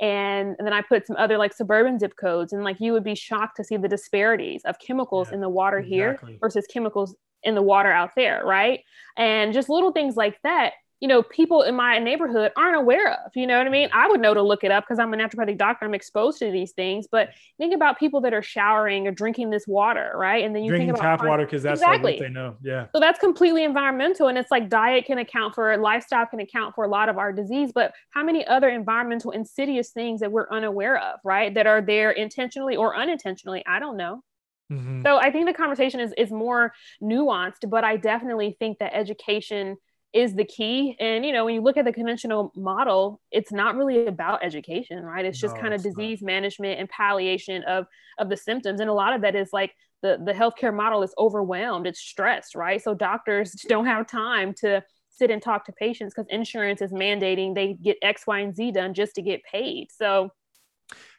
and, 0.00 0.56
and 0.58 0.66
then 0.66 0.72
I 0.72 0.82
put 0.82 1.06
some 1.06 1.16
other 1.16 1.38
like 1.38 1.52
suburban 1.52 1.98
zip 1.98 2.14
codes 2.16 2.52
and 2.52 2.64
like 2.64 2.80
you 2.80 2.92
would 2.92 3.04
be 3.04 3.14
shocked 3.14 3.56
to 3.58 3.64
see 3.64 3.76
the 3.76 3.88
disparities 3.88 4.62
of 4.64 4.78
chemicals 4.78 5.28
Yeah, 5.28 5.34
in 5.36 5.40
the 5.40 5.48
water 5.48 5.80
here 5.80 6.18
versus 6.40 6.66
chemicals 6.72 7.14
in 7.42 7.54
the 7.54 7.62
water 7.62 7.90
out 7.90 8.10
there, 8.16 8.42
right? 8.44 8.80
And 9.16 9.52
just 9.52 9.68
little 9.68 9.92
things 9.92 10.16
like 10.16 10.38
that, 10.42 10.72
you 11.02 11.08
know, 11.08 11.20
people 11.20 11.62
in 11.62 11.74
my 11.74 11.98
neighborhood 11.98 12.52
aren't 12.56 12.76
aware 12.76 13.14
of. 13.14 13.32
You 13.34 13.48
know 13.48 13.58
what 13.58 13.66
I 13.66 13.70
mean? 13.70 13.88
I 13.92 14.06
would 14.06 14.20
know 14.20 14.34
to 14.34 14.40
look 14.40 14.62
it 14.62 14.70
up 14.70 14.84
because 14.84 15.00
I'm 15.00 15.12
a 15.12 15.16
naturopathic 15.16 15.58
doctor. 15.58 15.84
I'm 15.84 15.94
exposed 15.94 16.38
to 16.38 16.52
these 16.52 16.70
things. 16.70 17.08
But 17.10 17.30
think 17.58 17.74
about 17.74 17.98
people 17.98 18.20
that 18.20 18.32
are 18.32 18.40
showering 18.40 19.08
or 19.08 19.10
drinking 19.10 19.50
this 19.50 19.66
water, 19.66 20.12
right? 20.14 20.44
And 20.44 20.54
then 20.54 20.62
you 20.62 20.68
drinking 20.70 20.90
think 20.90 20.98
about 21.00 21.18
tap 21.18 21.28
water 21.28 21.44
because 21.44 21.64
that's 21.64 21.80
Exactly. 21.80 22.12
like 22.12 22.20
what 22.20 22.26
they 22.28 22.32
know 22.32 22.56
yeah 22.62 22.86
so 22.94 23.00
that's 23.00 23.18
completely 23.18 23.64
environmental. 23.64 24.28
And 24.28 24.38
it's 24.38 24.52
like 24.52 24.68
diet 24.68 25.04
can 25.06 25.18
account 25.18 25.56
for, 25.56 25.76
lifestyle 25.76 26.24
can 26.24 26.38
account 26.38 26.76
for 26.76 26.84
a 26.84 26.88
lot 26.88 27.08
of 27.08 27.18
our 27.18 27.32
disease. 27.32 27.72
But 27.74 27.94
how 28.10 28.22
many 28.22 28.46
other 28.46 28.68
environmental 28.68 29.32
insidious 29.32 29.90
things 29.90 30.20
that 30.20 30.30
we're 30.30 30.48
unaware 30.52 30.98
of, 30.98 31.18
right? 31.24 31.52
That 31.52 31.66
are 31.66 31.82
there 31.82 32.12
intentionally 32.12 32.76
or 32.76 32.96
unintentionally? 32.96 33.64
I 33.66 33.80
don't 33.80 33.96
know. 33.96 34.22
Mhm. 34.70 35.02
So 35.02 35.16
I 35.16 35.32
think 35.32 35.46
the 35.46 35.52
conversation 35.52 35.98
is, 35.98 36.14
is 36.16 36.30
more 36.30 36.72
nuanced, 37.02 37.68
but 37.68 37.82
I 37.82 37.96
definitely 37.96 38.56
think 38.60 38.78
that 38.78 38.94
education 38.94 39.78
is 40.12 40.34
the 40.34 40.44
key. 40.44 40.96
And, 41.00 41.24
you 41.24 41.32
know, 41.32 41.44
when 41.44 41.54
you 41.54 41.60
look 41.62 41.76
at 41.76 41.84
the 41.84 41.92
conventional 41.92 42.52
model, 42.54 43.20
it's 43.30 43.52
not 43.52 43.76
really 43.76 44.06
about 44.06 44.44
education, 44.44 45.02
right? 45.02 45.24
It's 45.24 45.40
just 45.40 45.54
No, 45.54 45.60
kind 45.60 45.74
of 45.74 45.80
it's 45.80 45.86
not. 45.96 45.96
disease 45.96 46.22
management 46.22 46.78
and 46.80 46.88
palliation 46.88 47.62
of, 47.64 47.86
of 48.18 48.28
the 48.28 48.36
symptoms. 48.36 48.80
And 48.80 48.90
a 48.90 48.92
lot 48.92 49.14
of 49.14 49.22
that 49.22 49.34
is 49.34 49.50
like 49.52 49.72
the, 50.02 50.20
the 50.24 50.32
healthcare 50.32 50.74
model 50.74 51.02
is 51.02 51.14
overwhelmed, 51.18 51.86
it's 51.86 52.00
stressed, 52.00 52.54
right? 52.54 52.82
So 52.82 52.94
doctors 52.94 53.52
don't 53.68 53.86
have 53.86 54.06
time 54.06 54.54
to 54.54 54.82
sit 55.10 55.30
and 55.30 55.42
talk 55.42 55.66
to 55.66 55.72
patients 55.72 56.14
because 56.14 56.28
insurance 56.30 56.80
is 56.82 56.90
mandating 56.92 57.54
they 57.54 57.74
get 57.74 57.98
X, 58.02 58.26
Y, 58.26 58.40
and 58.40 58.54
Z 58.54 58.72
done 58.72 58.94
just 58.94 59.14
to 59.16 59.22
get 59.22 59.42
paid. 59.44 59.92
So 59.92 60.30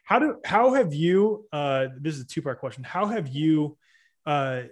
how 0.04 0.18
do 0.18 0.38
how 0.44 0.74
have 0.74 0.92
you 0.92 1.46
uh 1.52 1.86
this 1.98 2.14
is 2.14 2.20
a 2.20 2.26
two-part 2.26 2.60
question 2.60 2.84
how 2.84 3.06
have 3.06 3.28
you 3.28 3.76
uh 4.26 4.62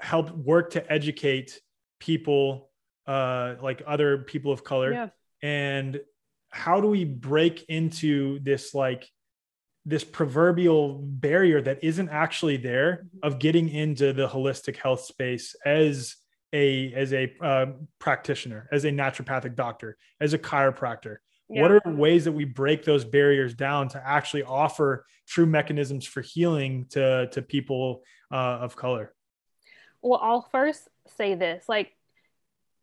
helped 0.00 0.30
work 0.30 0.70
to 0.70 0.92
educate 0.92 1.60
people 2.00 2.67
uh 3.08 3.54
like 3.60 3.82
other 3.86 4.18
people 4.18 4.52
of 4.52 4.62
color 4.62 4.92
yeah. 4.92 5.08
and 5.42 6.00
how 6.50 6.80
do 6.80 6.88
we 6.88 7.04
break 7.04 7.64
into 7.68 8.38
this 8.40 8.74
like 8.74 9.08
this 9.86 10.04
proverbial 10.04 10.98
barrier 11.02 11.62
that 11.62 11.82
isn't 11.82 12.10
actually 12.10 12.58
there 12.58 13.06
of 13.22 13.38
getting 13.38 13.68
into 13.70 14.12
the 14.12 14.28
holistic 14.28 14.76
health 14.76 15.00
space 15.00 15.56
as 15.64 16.16
a 16.52 16.92
as 16.92 17.12
a 17.12 17.32
uh, 17.42 17.66
practitioner 17.98 18.68
as 18.70 18.84
a 18.84 18.90
naturopathic 18.90 19.54
doctor 19.56 19.96
as 20.20 20.34
a 20.34 20.38
chiropractor 20.38 21.16
Yeah. 21.48 21.62
what 21.62 21.70
are 21.72 21.80
ways 21.86 22.24
that 22.26 22.32
we 22.32 22.44
break 22.44 22.84
those 22.84 23.04
barriers 23.04 23.54
down 23.54 23.88
to 23.88 24.02
actually 24.06 24.42
offer 24.42 25.06
true 25.26 25.46
mechanisms 25.46 26.06
for 26.06 26.20
healing 26.20 26.86
to 26.90 27.28
to 27.32 27.40
people 27.42 28.02
uh, 28.30 28.64
of 28.64 28.76
color 28.76 29.14
Well, 30.02 30.20
I'll 30.22 30.42
first 30.42 30.88
say 31.06 31.34
this 31.34 31.68
like, 31.68 31.92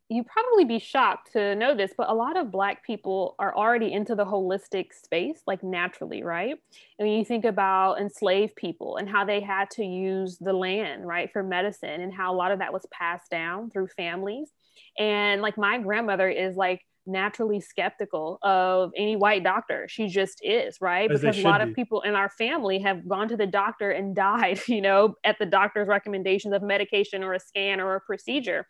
you 0.10 0.24
probably 0.24 0.66
be 0.66 0.78
shocked 0.78 1.34
to 1.34 1.56
know 1.56 1.76
this, 1.76 1.92
but 1.98 2.10
a 2.10 2.14
lot 2.14 2.38
of 2.38 2.52
Black 2.52 2.86
people 2.86 3.36
are 3.40 3.56
already 3.56 3.92
into 3.92 4.14
the 4.14 4.26
holistic 4.26 4.94
space, 4.94 5.42
like 5.48 5.64
naturally, 5.64 6.24
right? 6.24 6.56
And 7.00 7.08
when 7.08 7.18
you 7.18 7.26
think 7.26 7.44
about 7.44 8.00
enslaved 8.00 8.56
people 8.56 8.98
and 8.98 9.10
how 9.10 9.26
they 9.26 9.40
had 9.40 9.72
to 9.72 9.84
use 9.84 10.38
the 10.38 10.54
land, 10.54 11.08
right, 11.08 11.32
for 11.32 11.42
medicine, 11.42 12.02
and 12.02 12.14
how 12.14 12.34
a 12.34 12.36
lot 12.36 12.52
of 12.52 12.60
that 12.60 12.72
was 12.72 12.86
passed 12.92 13.32
down 13.32 13.72
through 13.72 13.88
families. 13.88 14.52
And 15.00 15.42
like, 15.42 15.58
my 15.58 15.80
grandmother 15.80 16.30
is 16.30 16.56
like, 16.56 16.82
naturally 17.08 17.60
skeptical 17.62 18.40
of 18.42 18.92
any 18.98 19.16
white 19.16 19.44
doctor. 19.44 19.86
She 19.88 20.08
just 20.08 20.40
is, 20.44 20.78
right? 20.82 21.10
As 21.12 21.22
Because 21.22 21.38
a 21.38 21.42
lot 21.44 21.62
should 21.62 21.70
of 21.70 21.76
people 21.76 22.02
in 22.02 22.16
our 22.16 22.30
family 22.30 22.80
have 22.80 23.08
gone 23.08 23.28
to 23.30 23.38
the 23.38 23.46
doctor 23.46 23.92
and 23.92 24.16
died, 24.16 24.60
you 24.68 24.82
know, 24.82 25.16
at 25.24 25.38
the 25.40 25.46
doctor's 25.46 25.88
recommendations 25.88 26.54
of 26.54 26.62
medication 26.62 27.24
or 27.24 27.34
a 27.34 27.40
scan 27.40 27.80
or 27.80 27.96
a 27.96 28.02
procedure. 28.02 28.66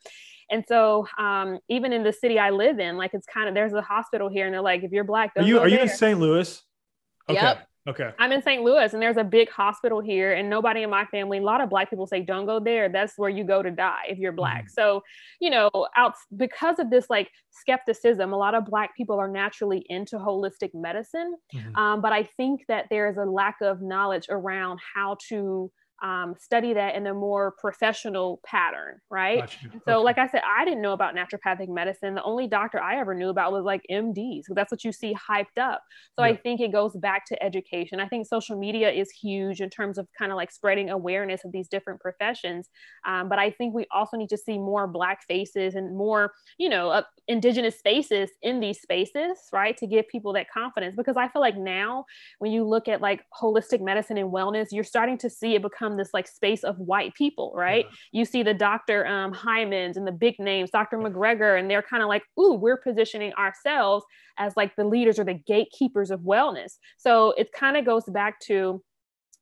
And 0.52 0.64
so, 0.68 1.08
um, 1.18 1.60
even 1.70 1.92
in 1.94 2.04
the 2.04 2.14
city 2.14 2.38
I 2.40 2.52
live 2.52 2.80
in, 2.80 2.98
like 2.98 3.14
it's 3.14 3.26
kind 3.26 3.48
of 3.48 3.56
there's 3.56 3.74
a 3.74 3.82
hospital 3.82 4.30
here, 4.30 4.46
and 4.46 4.54
they're 4.54 4.62
like, 4.62 4.84
if 4.84 4.92
you're 4.92 5.04
black, 5.04 5.32
are 5.36 5.44
you 5.44 5.60
are 5.60 5.68
you 5.68 5.80
in 5.80 5.90
st 5.90 6.20
louis 6.20 6.62
okay 7.30 7.42
Yep. 7.42 7.68
okay 7.90 8.12
I'm 8.20 8.32
in 8.32 8.42
St. 8.42 8.64
Louis, 8.64 8.94
and 8.94 9.02
there's 9.02 9.18
a 9.18 9.24
big 9.24 9.50
hospital 9.50 10.00
here, 10.02 10.34
and 10.34 10.50
nobody 10.50 10.84
in 10.84 10.90
my 10.90 11.06
family, 11.06 11.38
a 11.40 11.42
lot 11.42 11.62
of 11.62 11.70
black 11.70 11.90
people 11.90 12.08
say, 12.08 12.22
don't 12.22 12.46
go 12.46 12.60
there. 12.60 12.90
That's 12.90 13.14
where 13.18 13.30
you 13.30 13.44
go 13.44 13.62
to 13.64 13.72
die 13.72 14.06
if 14.10 14.18
you're 14.18 14.32
black. 14.32 14.70
So, 14.70 15.02
you 15.40 15.50
know, 15.50 15.70
out 15.96 16.14
because 16.36 16.80
of 16.80 16.90
this 16.90 17.10
like 17.10 17.30
skepticism, 17.52 18.34
a 18.34 18.38
lot 18.38 18.54
of 18.56 18.66
black 18.66 18.96
people 18.96 19.18
are 19.20 19.28
naturally 19.28 19.86
into 19.90 20.18
holistic 20.18 20.72
medicine. 20.74 21.36
Mhm. 21.54 21.78
Um, 21.78 22.02
but 22.02 22.12
I 22.14 22.24
think 22.24 22.66
that 22.68 22.86
there 22.90 23.08
is 23.10 23.18
a 23.18 23.26
lack 23.26 23.58
of 23.62 23.82
knowledge 23.82 24.28
around 24.30 24.80
how 24.96 25.18
to 25.30 25.72
um, 26.04 26.36
study 26.40 26.74
that 26.74 26.96
in 26.96 27.08
a 27.08 27.14
more 27.14 27.54
professional 27.60 28.42
pattern, 28.46 29.00
right? 29.10 29.40
Got 29.40 29.64
you. 29.64 29.70
So, 29.86 30.02
Okay. 30.02 30.04
like 30.04 30.18
I 30.18 30.28
said, 30.28 30.42
I 30.46 30.66
didn't 30.66 30.82
know 30.82 30.94
about 30.94 31.16
naturopathic 31.16 31.70
medicine. 31.70 32.16
The 32.16 32.24
only 32.24 32.48
doctor 32.48 32.82
I 32.82 33.00
ever 33.00 33.14
knew 33.14 33.30
about 33.30 33.52
was 33.52 33.64
like 33.64 33.82
MDs. 33.90 34.46
So 34.48 34.54
that's 34.54 34.72
what 34.72 34.84
you 34.84 34.92
see 34.92 35.14
hyped 35.16 35.58
up. 35.60 35.82
So 36.14 36.24
I 36.24 36.36
think 36.36 36.60
it 36.60 36.72
goes 36.72 36.96
back 36.96 37.26
to 37.28 37.44
education. 37.44 38.00
I 38.00 38.08
think 38.08 38.28
social 38.28 38.58
media 38.58 38.92
is 38.92 39.10
huge 39.12 39.62
in 39.62 39.70
terms 39.70 39.98
of 39.98 40.08
kind 40.18 40.32
of 40.32 40.36
like 40.36 40.52
spreading 40.52 40.90
awareness 40.90 41.46
of 41.46 41.52
these 41.52 41.68
different 41.68 42.02
professions. 42.02 42.70
Um, 43.06 43.30
but 43.30 43.40
I 43.40 43.52
think 43.52 43.74
we 43.74 43.86
also 43.92 44.18
need 44.18 44.30
to 44.30 44.38
see 44.38 44.58
more 44.58 44.88
Black 44.88 45.24
faces 45.28 45.76
and 45.76 45.96
more, 45.96 46.34
you 46.58 46.70
know, 46.70 46.90
uh, 46.90 47.04
Indigenous 47.28 47.78
spaces 47.78 48.30
in 48.42 48.60
these 48.60 48.80
spaces, 48.82 49.38
right? 49.52 49.76
To 49.78 49.88
give 49.88 50.08
people 50.08 50.34
that 50.34 50.48
confidence. 50.52 50.96
Because 50.96 51.18
I 51.18 51.28
feel 51.28 51.42
like 51.42 51.58
now, 51.58 52.06
when 52.40 52.52
you 52.52 52.64
look 52.64 52.88
at 52.88 53.02
like 53.02 53.24
holistic 53.40 53.82
medicine 53.82 54.18
and 54.18 54.32
wellness, 54.32 54.68
you're 54.72 54.84
starting 54.84 55.18
to 55.20 55.30
see 55.30 55.56
it 55.56 55.62
become 55.62 55.85
this 55.98 56.10
like 56.14 56.28
space 56.28 56.64
of 56.64 56.78
white 56.80 57.14
people, 57.14 57.54
right? 57.56 57.86
You 58.12 58.26
see 58.26 58.44
the 58.44 58.54
Dr. 58.54 59.06
Um, 59.06 59.34
Hymans 59.34 59.98
and 59.98 60.08
the 60.08 60.12
big 60.12 60.40
names, 60.40 60.72
Dr. 60.72 60.98
McGregor, 60.98 61.60
and 61.60 61.70
they're 61.70 61.82
kind 61.82 62.04
of 62.04 62.10
like, 62.10 62.24
ooh, 62.40 62.54
we're 62.54 62.78
positioning 62.78 63.34
ourselves 63.34 64.06
as 64.38 64.58
like 64.58 64.76
the 64.76 64.84
leaders 64.84 65.20
or 65.20 65.24
the 65.24 65.36
gatekeepers 65.36 66.12
of 66.12 66.22
wellness. 66.22 66.74
So 66.98 67.34
it 67.38 67.52
kind 67.52 67.78
of 67.78 67.86
goes 67.86 68.04
back 68.06 68.40
to, 68.48 68.84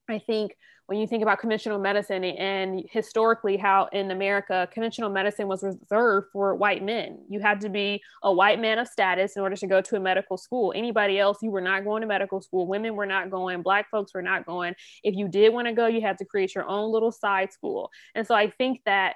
I 0.10 0.20
think, 0.20 0.56
when 0.94 1.02
you 1.02 1.08
think 1.08 1.24
about 1.24 1.40
conventional 1.40 1.80
medicine 1.80 2.24
and 2.24 2.84
historically 2.92 3.58
how 3.58 3.90
in 3.94 4.12
America 4.12 4.70
conventional 4.72 5.10
medicine 5.10 5.48
was 5.48 5.64
reserved 5.64 6.28
for 6.32 6.54
white 6.54 6.84
men. 6.84 7.18
You 7.28 7.40
had 7.40 7.62
to 7.62 7.70
be 7.70 8.00
a 8.22 8.32
white 8.32 8.62
man 8.62 8.78
of 8.78 8.88
status 8.88 9.36
in 9.36 9.42
order 9.42 9.56
to 9.56 9.66
go 9.66 9.82
to 9.82 9.96
a 9.96 10.00
medical 10.00 10.38
school. 10.38 10.72
Anybody 10.76 11.18
else, 11.18 11.40
you 11.42 11.50
were 11.50 11.62
not 11.62 11.84
going 11.84 12.02
to 12.02 12.08
medical 12.08 12.42
school. 12.42 12.68
Women 12.68 12.96
were 12.96 13.08
not 13.08 13.32
going. 13.32 13.64
Black 13.64 13.90
folks 13.90 14.14
were 14.14 14.22
not 14.22 14.46
going. 14.46 14.76
If 15.04 15.16
you 15.16 15.28
did 15.28 15.52
want 15.52 15.66
to 15.66 15.74
go, 15.74 15.88
you 15.88 16.00
had 16.00 16.20
to 16.20 16.26
create 16.26 16.54
your 16.54 16.68
own 16.68 16.92
little 16.92 17.12
side 17.12 17.52
school. 17.52 17.90
And 18.14 18.28
so 18.28 18.36
I 18.36 18.52
think 18.52 18.82
that 18.86 19.16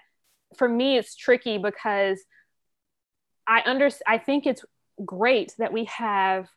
for 0.58 0.68
me, 0.68 0.98
it's 0.98 1.16
tricky 1.16 1.60
because 1.60 2.20
I 3.46 3.62
under 3.68 3.92
I 4.08 4.18
think 4.18 4.48
it's 4.48 4.66
great 5.06 5.54
that 5.60 5.72
we 5.72 5.84
have 5.84 6.48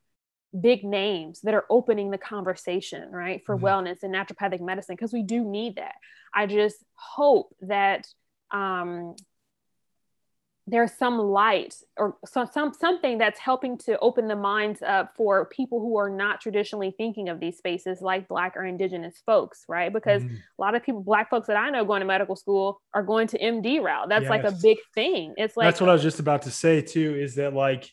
big 0.59 0.85
names 0.85 1.41
that 1.43 1.55
are 1.55 1.65
opening 1.71 2.11
the 2.11 2.19
conversation, 2.19 3.11
right, 3.13 3.43
for 3.45 3.57
Mhm. 3.57 3.63
wellness 3.63 4.03
and 4.03 4.15
naturopathic 4.15 4.61
medicine 4.61 4.97
because 4.97 5.13
we 5.13 5.23
do 5.23 5.45
need 5.45 5.77
that. 5.77 5.95
I 6.35 6.47
just 6.47 6.85
hope 6.95 7.55
that 7.61 8.07
um, 8.51 9.15
there's 10.67 10.93
some 10.93 11.19
light 11.19 11.75
or 11.97 12.17
some, 12.25 12.47
some 12.47 12.73
something 12.73 13.19
that's 13.19 13.41
helping 13.41 13.77
to 13.79 13.99
open 14.01 14.29
the 14.29 14.37
minds 14.37 14.83
up 14.83 15.13
for 15.17 15.47
people 15.47 15.81
who 15.81 15.97
are 15.97 16.11
not 16.11 16.41
traditionally 16.41 16.95
thinking 16.97 17.29
of 17.29 17.41
these 17.41 17.57
spaces 17.57 18.01
like 18.01 18.29
black 18.29 18.57
or 18.57 18.65
indigenous 18.65 19.21
folks 19.27 19.65
right 19.69 19.93
because 19.93 20.23
Mhm. 20.23 20.37
a 20.37 20.61
lot 20.63 20.75
of 20.75 20.83
people 20.83 21.03
black 21.03 21.29
folks 21.31 21.47
that 21.49 21.57
i 21.57 21.71
know 21.71 21.85
going 21.85 22.01
to 22.01 22.07
medical 22.07 22.37
school 22.37 22.81
are 22.95 23.03
going 23.03 23.27
to 23.29 23.39
md 23.39 23.83
route 23.83 24.09
that's 24.09 24.29
like 24.29 24.45
a 24.45 24.53
big 24.63 24.79
thing 24.95 25.35
it's 25.37 25.57
like 25.57 25.67
that's 25.67 25.81
what 25.81 25.91
I 25.91 25.93
was 25.95 26.03
just 26.03 26.21
about 26.21 26.43
to 26.43 26.51
say 26.51 26.83
too. 26.83 27.17
Is 27.17 27.35
that 27.37 27.53
like 27.55 27.91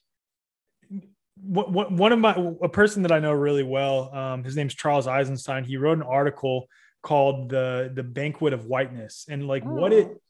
what, 1.42 1.72
what 1.72 1.92
one 1.92 2.12
of 2.12 2.20
my 2.20 2.34
a 2.62 2.70
person 2.70 3.04
that 3.04 3.12
I 3.12 3.20
know 3.20 3.34
really 3.34 3.64
well. 3.64 4.14
Um, 4.14 4.44
his 4.44 4.56
name's 4.56 4.76
Charles 4.76 5.08
Eisenstein. 5.08 5.64
He 5.64 5.78
wrote 5.78 5.98
an 5.98 6.04
article 6.04 6.68
called 7.04 7.50
the 7.50 7.92
the 7.94 8.04
banquet 8.04 8.54
of 8.54 8.66
whiteness, 8.66 9.26
and 9.30 9.48
like 9.48 9.64
what 9.64 9.94
it 9.94 10.08
Oh. 10.08 10.22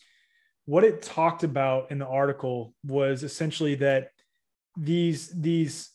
what 0.66 0.84
it 0.84 1.02
talked 1.02 1.44
about 1.44 1.92
in 1.92 1.98
the 2.00 2.08
article 2.08 2.74
was 2.84 3.24
essentially 3.24 3.76
that 3.76 4.10
these 4.78 5.30
these 5.30 5.92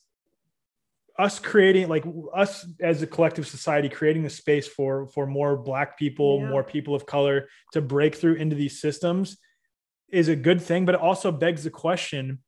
us 1.19 1.39
creating 1.39 1.89
like 1.89 2.05
us 2.35 2.67
as 2.81 3.03
a 3.03 3.07
collective 3.07 3.47
society 3.47 3.89
creating 3.89 4.23
the 4.23 4.31
space 4.31 4.67
for 4.67 5.07
for 5.09 5.27
more 5.27 5.57
black 5.57 5.99
people 5.99 6.41
Yeah. 6.41 6.49
more 6.49 6.65
people 6.65 6.95
of 6.95 7.05
color 7.05 7.49
to 7.73 7.83
break 7.83 8.15
through 8.17 8.37
into 8.37 8.57
these 8.57 8.81
systems 8.81 9.37
is 10.11 10.29
a 10.29 10.35
good 10.37 10.61
thing 10.61 10.87
but 10.87 10.95
it 10.95 11.01
also 11.03 11.31
begs 11.31 11.65
the 11.65 11.71
question 11.71 12.39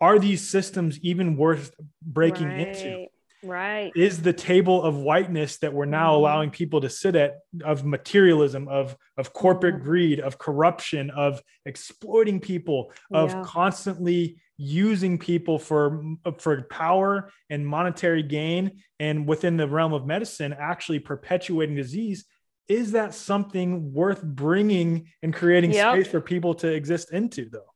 are 0.00 0.18
these 0.18 0.48
systems 0.48 0.98
even 1.00 1.36
worth 1.36 1.74
breaking 2.02 2.50
into 2.52 2.88
right, 2.90 3.08
right 3.42 3.92
is 3.96 4.22
the 4.22 4.32
table 4.32 4.82
of 4.82 4.96
whiteness 4.96 5.58
that 5.58 5.72
we're 5.72 5.84
now 5.84 6.12
Mhm. 6.12 6.16
allowing 6.16 6.50
people 6.50 6.80
to 6.80 6.88
sit 6.88 7.14
at 7.16 7.38
of 7.64 7.84
materialism 7.84 8.68
of 8.68 8.96
of 9.16 9.32
corporate 9.32 9.76
Mhm. 9.76 9.82
greed 9.82 10.20
of 10.20 10.38
corruption 10.38 11.10
of 11.10 11.42
exploiting 11.66 12.40
people 12.40 12.92
of 13.12 13.30
Yeah. 13.30 13.42
constantly 13.44 14.40
using 14.56 15.18
people 15.18 15.58
for 15.58 16.02
for 16.38 16.62
power 16.64 17.30
and 17.50 17.66
monetary 17.66 18.22
gain 18.24 18.82
and 18.98 19.26
within 19.28 19.56
the 19.56 19.68
realm 19.68 19.92
of 19.92 20.04
medicine 20.06 20.52
actually 20.52 20.98
perpetuating 20.98 21.76
disease 21.76 22.24
is 22.68 22.92
that 22.92 23.14
something 23.14 23.92
worth 23.94 24.22
bringing 24.22 25.08
and 25.22 25.32
creating 25.32 25.72
Yep. 25.72 25.94
space 25.94 26.06
for 26.08 26.20
people 26.20 26.54
to 26.54 26.68
exist 26.72 27.12
into 27.12 27.48
though 27.48 27.70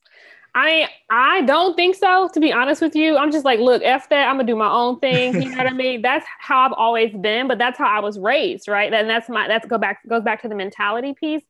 I 0.55 0.89
I 1.11 1.43
don't 1.43 1.75
think 1.77 1.97
so. 1.97 2.29
To 2.35 2.41
be 2.41 2.53
honest 2.53 2.83
with 2.83 2.95
you, 2.95 3.17
I'm 3.17 3.33
just 3.33 3.45
like, 3.45 3.59
look, 3.59 3.83
f 3.83 4.09
that. 4.11 4.29
I'm 4.29 4.37
gonna 4.37 4.47
do 4.47 4.57
my 4.57 4.71
own 4.71 4.99
thing. 5.01 5.41
You 5.41 5.49
know 5.49 5.57
what 5.57 5.67
I 5.67 5.73
mean? 5.73 6.03
That's 6.03 6.27
how 6.41 6.61
I've 6.61 6.73
always 6.73 7.13
been, 7.15 7.49
but 7.49 7.59
that's 7.59 7.79
how 7.79 7.87
I 7.87 8.01
was 8.01 8.19
raised, 8.19 8.69
right? 8.69 8.93
And 8.93 9.09
that's 9.09 9.29
my 9.29 9.49
that's 9.49 9.67
go 9.67 9.79
back 9.79 10.07
goes 10.09 10.23
back 10.23 10.43
to 10.43 10.49
the 10.49 10.55
mentality 10.55 11.15
piece. 11.15 11.43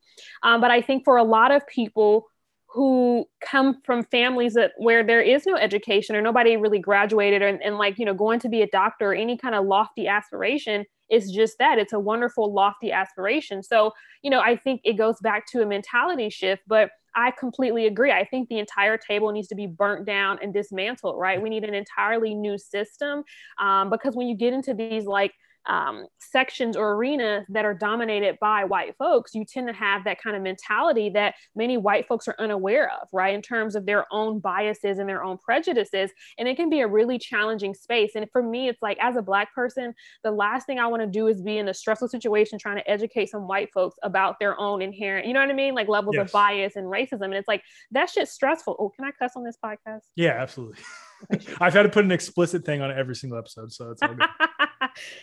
Um, 0.43 0.61
but 0.61 0.71
I 0.71 0.81
think 0.83 1.05
for 1.05 1.17
a 1.17 1.25
lot 1.25 1.51
of 1.51 1.67
people 1.67 2.29
who 2.73 3.27
come 3.45 3.81
from 3.85 4.05
families 4.05 4.55
that 4.55 4.73
where 4.79 5.05
there 5.05 5.21
is 5.21 5.45
no 5.47 5.57
education 5.57 6.17
or 6.17 6.23
nobody 6.23 6.57
really 6.57 6.79
graduated 6.79 7.43
and, 7.43 7.63
and 7.63 7.77
like 7.77 7.99
you 7.99 8.05
know 8.05 8.15
going 8.15 8.41
to 8.41 8.49
be 8.49 8.63
a 8.63 8.67
doctor 8.69 9.11
or 9.11 9.15
any 9.15 9.37
kind 9.37 9.55
of 9.55 9.67
lofty 9.67 10.07
aspiration 10.07 10.85
is 11.11 11.31
just 11.31 11.59
that 11.59 11.79
it's 11.79 11.93
a 11.93 12.01
wonderful 12.01 12.51
lofty 12.51 12.91
aspiration 12.91 13.63
so 13.63 13.93
you 14.23 14.31
know 14.31 14.41
i 14.41 14.57
think 14.57 14.81
it 14.85 14.95
goes 14.95 15.17
back 15.21 15.47
to 15.47 15.61
a 15.61 15.67
mentality 15.67 16.31
shift 16.31 16.63
but 16.67 16.91
I 17.15 17.31
completely 17.31 17.87
agree. 17.87 18.11
I 18.11 18.25
think 18.25 18.49
the 18.49 18.59
entire 18.59 18.97
table 18.97 19.33
needs 19.33 19.49
to 19.49 19.55
be 19.55 19.67
burnt 19.67 20.07
down 20.07 20.39
and 20.43 20.53
dismantled, 20.53 21.19
right? 21.19 21.41
We 21.41 21.51
need 21.51 21.65
an 21.65 21.75
entirely 21.75 22.35
new 22.35 22.57
system 22.59 23.25
um, 23.61 23.91
because 23.91 24.15
when 24.17 24.29
you 24.29 24.37
get 24.37 24.53
into 24.53 24.75
these 24.75 25.05
like 25.05 25.33
um, 25.67 26.07
sections 26.19 26.77
or 26.77 26.93
arenas 26.93 27.45
that 27.49 27.65
are 27.65 27.75
dominated 27.75 28.39
by 28.41 28.65
white 28.65 28.97
folks, 28.97 29.35
you 29.35 29.45
tend 29.45 29.69
to 29.69 29.73
have 29.73 30.05
that 30.05 30.21
kind 30.21 30.37
of 30.37 30.43
mentality 30.43 31.11
that 31.11 31.35
many 31.55 31.77
white 31.77 32.07
folks 32.07 32.29
are 32.29 32.35
unaware 32.39 32.91
of, 33.01 33.09
right? 33.13 33.35
In 33.35 33.43
terms 33.43 33.75
of 33.75 33.87
their 33.87 34.07
own 34.13 34.41
biases 34.41 34.99
and 34.99 35.09
their 35.09 35.23
own 35.23 35.39
prejudices. 35.39 36.11
And 36.39 36.49
it 36.49 36.57
can 36.57 36.71
be 36.71 36.81
a 36.81 36.89
really 36.89 37.19
challenging 37.19 37.75
space. 37.75 38.13
And 38.15 38.29
for 38.31 38.43
me, 38.43 38.69
it's 38.69 38.83
like 38.83 38.99
as 39.01 39.17
a 39.17 39.23
Black 39.23 39.55
person, 39.55 39.95
the 40.25 40.33
last 40.33 40.67
thing 40.67 40.79
I 40.79 40.87
want 40.87 41.03
to 41.03 41.07
do 41.07 41.27
is 41.29 41.41
be 41.41 41.59
in 41.59 41.69
a 41.69 41.75
stressful 41.75 42.09
situation 42.09 42.59
trying 42.59 42.77
to 42.77 42.91
educate 42.91 43.31
some 43.31 43.47
white 43.47 43.73
folks 43.73 43.97
about 44.03 44.39
their 44.41 44.59
own 44.59 44.83
inherent, 44.83 45.27
you 45.27 45.33
know 45.33 45.41
what 45.41 45.51
I 45.51 45.55
mean? 45.55 45.75
Like 45.75 45.89
levels 45.89 46.17
yes. 46.17 46.27
of 46.27 46.33
bias 46.33 46.77
and 46.77 46.87
racism. 46.87 47.25
And 47.25 47.35
it's 47.35 47.49
like, 47.49 47.63
that 47.93 48.11
shit's 48.11 48.33
stressful. 48.33 48.77
Oh, 48.79 48.91
can 48.91 49.05
I 49.05 49.11
cuss 49.13 49.33
on 49.37 49.45
this 49.45 49.57
podcast? 49.63 50.03
Yeah, 50.17 50.37
absolutely. 50.41 50.79
I've 51.61 51.73
had 51.73 51.85
to 51.85 51.89
put 51.89 52.05
an 52.05 52.13
explicit 52.13 52.65
thing 52.65 52.81
on 52.81 52.91
every 52.91 53.15
single 53.15 53.39
episode. 53.39 53.73
So 53.73 53.91
it's 53.91 54.03
all 54.03 54.15
good. 54.15 54.27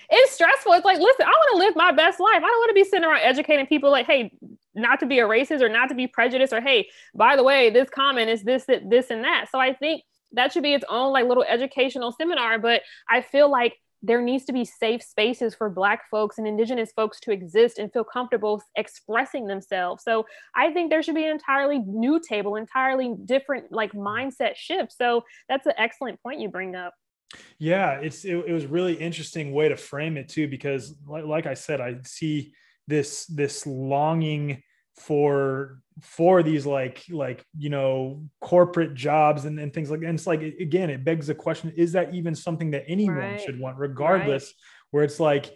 it's 0.09 0.33
stressful. 0.33 0.73
It's 0.73 0.85
like, 0.85 0.99
listen, 0.99 1.25
I 1.25 1.29
want 1.29 1.49
to 1.53 1.57
live 1.57 1.75
my 1.75 1.91
best 1.91 2.19
life. 2.19 2.37
I 2.37 2.39
don't 2.39 2.59
want 2.59 2.69
to 2.69 2.73
be 2.73 2.83
sitting 2.83 3.05
around 3.05 3.21
educating 3.21 3.67
people 3.67 3.91
like, 3.91 4.05
hey, 4.05 4.31
not 4.75 4.99
to 5.01 5.05
be 5.05 5.19
a 5.19 5.27
racist 5.27 5.61
or 5.61 5.69
not 5.69 5.89
to 5.89 5.95
be 5.95 6.07
prejudiced 6.07 6.53
or 6.53 6.61
hey, 6.61 6.87
by 7.15 7.35
the 7.35 7.43
way, 7.43 7.69
this 7.69 7.89
comment 7.89 8.29
is 8.29 8.43
this, 8.43 8.65
this, 8.65 9.09
and 9.09 9.23
that. 9.23 9.47
So 9.51 9.59
I 9.59 9.73
think 9.73 10.03
that 10.33 10.53
should 10.53 10.63
be 10.63 10.73
its 10.73 10.85
own 10.89 11.11
like 11.11 11.25
little 11.25 11.43
educational 11.43 12.11
seminar. 12.11 12.59
But 12.59 12.81
I 13.09 13.21
feel 13.21 13.51
like 13.51 13.75
there 14.01 14.21
needs 14.21 14.45
to 14.45 14.53
be 14.53 14.63
safe 14.63 15.03
spaces 15.03 15.53
for 15.53 15.69
black 15.69 16.09
folks 16.09 16.37
and 16.37 16.47
indigenous 16.47 16.91
folks 16.93 17.19
to 17.19 17.31
exist 17.31 17.77
and 17.77 17.91
feel 17.91 18.03
comfortable 18.03 18.61
expressing 18.75 19.45
themselves 19.45 20.03
so 20.03 20.25
i 20.55 20.71
think 20.71 20.89
there 20.89 21.03
should 21.03 21.15
be 21.15 21.25
an 21.25 21.31
entirely 21.31 21.79
new 21.79 22.19
table 22.19 22.55
entirely 22.55 23.13
different 23.25 23.71
like 23.71 23.91
mindset 23.93 24.55
shift 24.55 24.93
so 24.93 25.23
that's 25.47 25.65
an 25.65 25.73
excellent 25.77 26.21
point 26.21 26.39
you 26.39 26.49
bring 26.49 26.75
up 26.75 26.93
yeah, 27.57 27.99
it's 27.99 28.25
it, 28.25 28.35
it 28.35 28.53
was 28.53 28.65
really 28.65 28.95
interesting 28.95 29.51
way 29.51 29.69
to 29.69 29.77
frame 29.77 30.17
it 30.17 30.29
too, 30.29 30.47
because 30.47 30.95
like, 31.07 31.25
like 31.25 31.45
I 31.45 31.53
said, 31.53 31.81
I 31.81 31.97
see 32.03 32.53
this 32.87 33.25
this 33.27 33.65
longing 33.67 34.63
for 34.95 35.81
for 36.01 36.43
these 36.43 36.65
like 36.65 37.03
like 37.09 37.45
you 37.57 37.69
know 37.69 38.23
corporate 38.41 38.95
jobs 38.95 39.45
and, 39.45 39.59
and 39.59 39.73
things 39.73 39.91
like 39.91 39.99
that. 40.01 40.07
And 40.07 40.17
it's 40.17 40.27
like 40.27 40.41
again, 40.41 40.89
it 40.89 41.03
begs 41.03 41.27
the 41.27 41.35
question: 41.35 41.73
Is 41.75 41.93
that 41.93 42.13
even 42.13 42.35
something 42.35 42.71
that 42.71 42.85
anyone 42.87 43.17
right. 43.17 43.41
should 43.41 43.59
want, 43.59 43.77
regardless? 43.77 44.45
Right. 44.45 44.53
Where 44.91 45.03
it's 45.03 45.19
like 45.19 45.55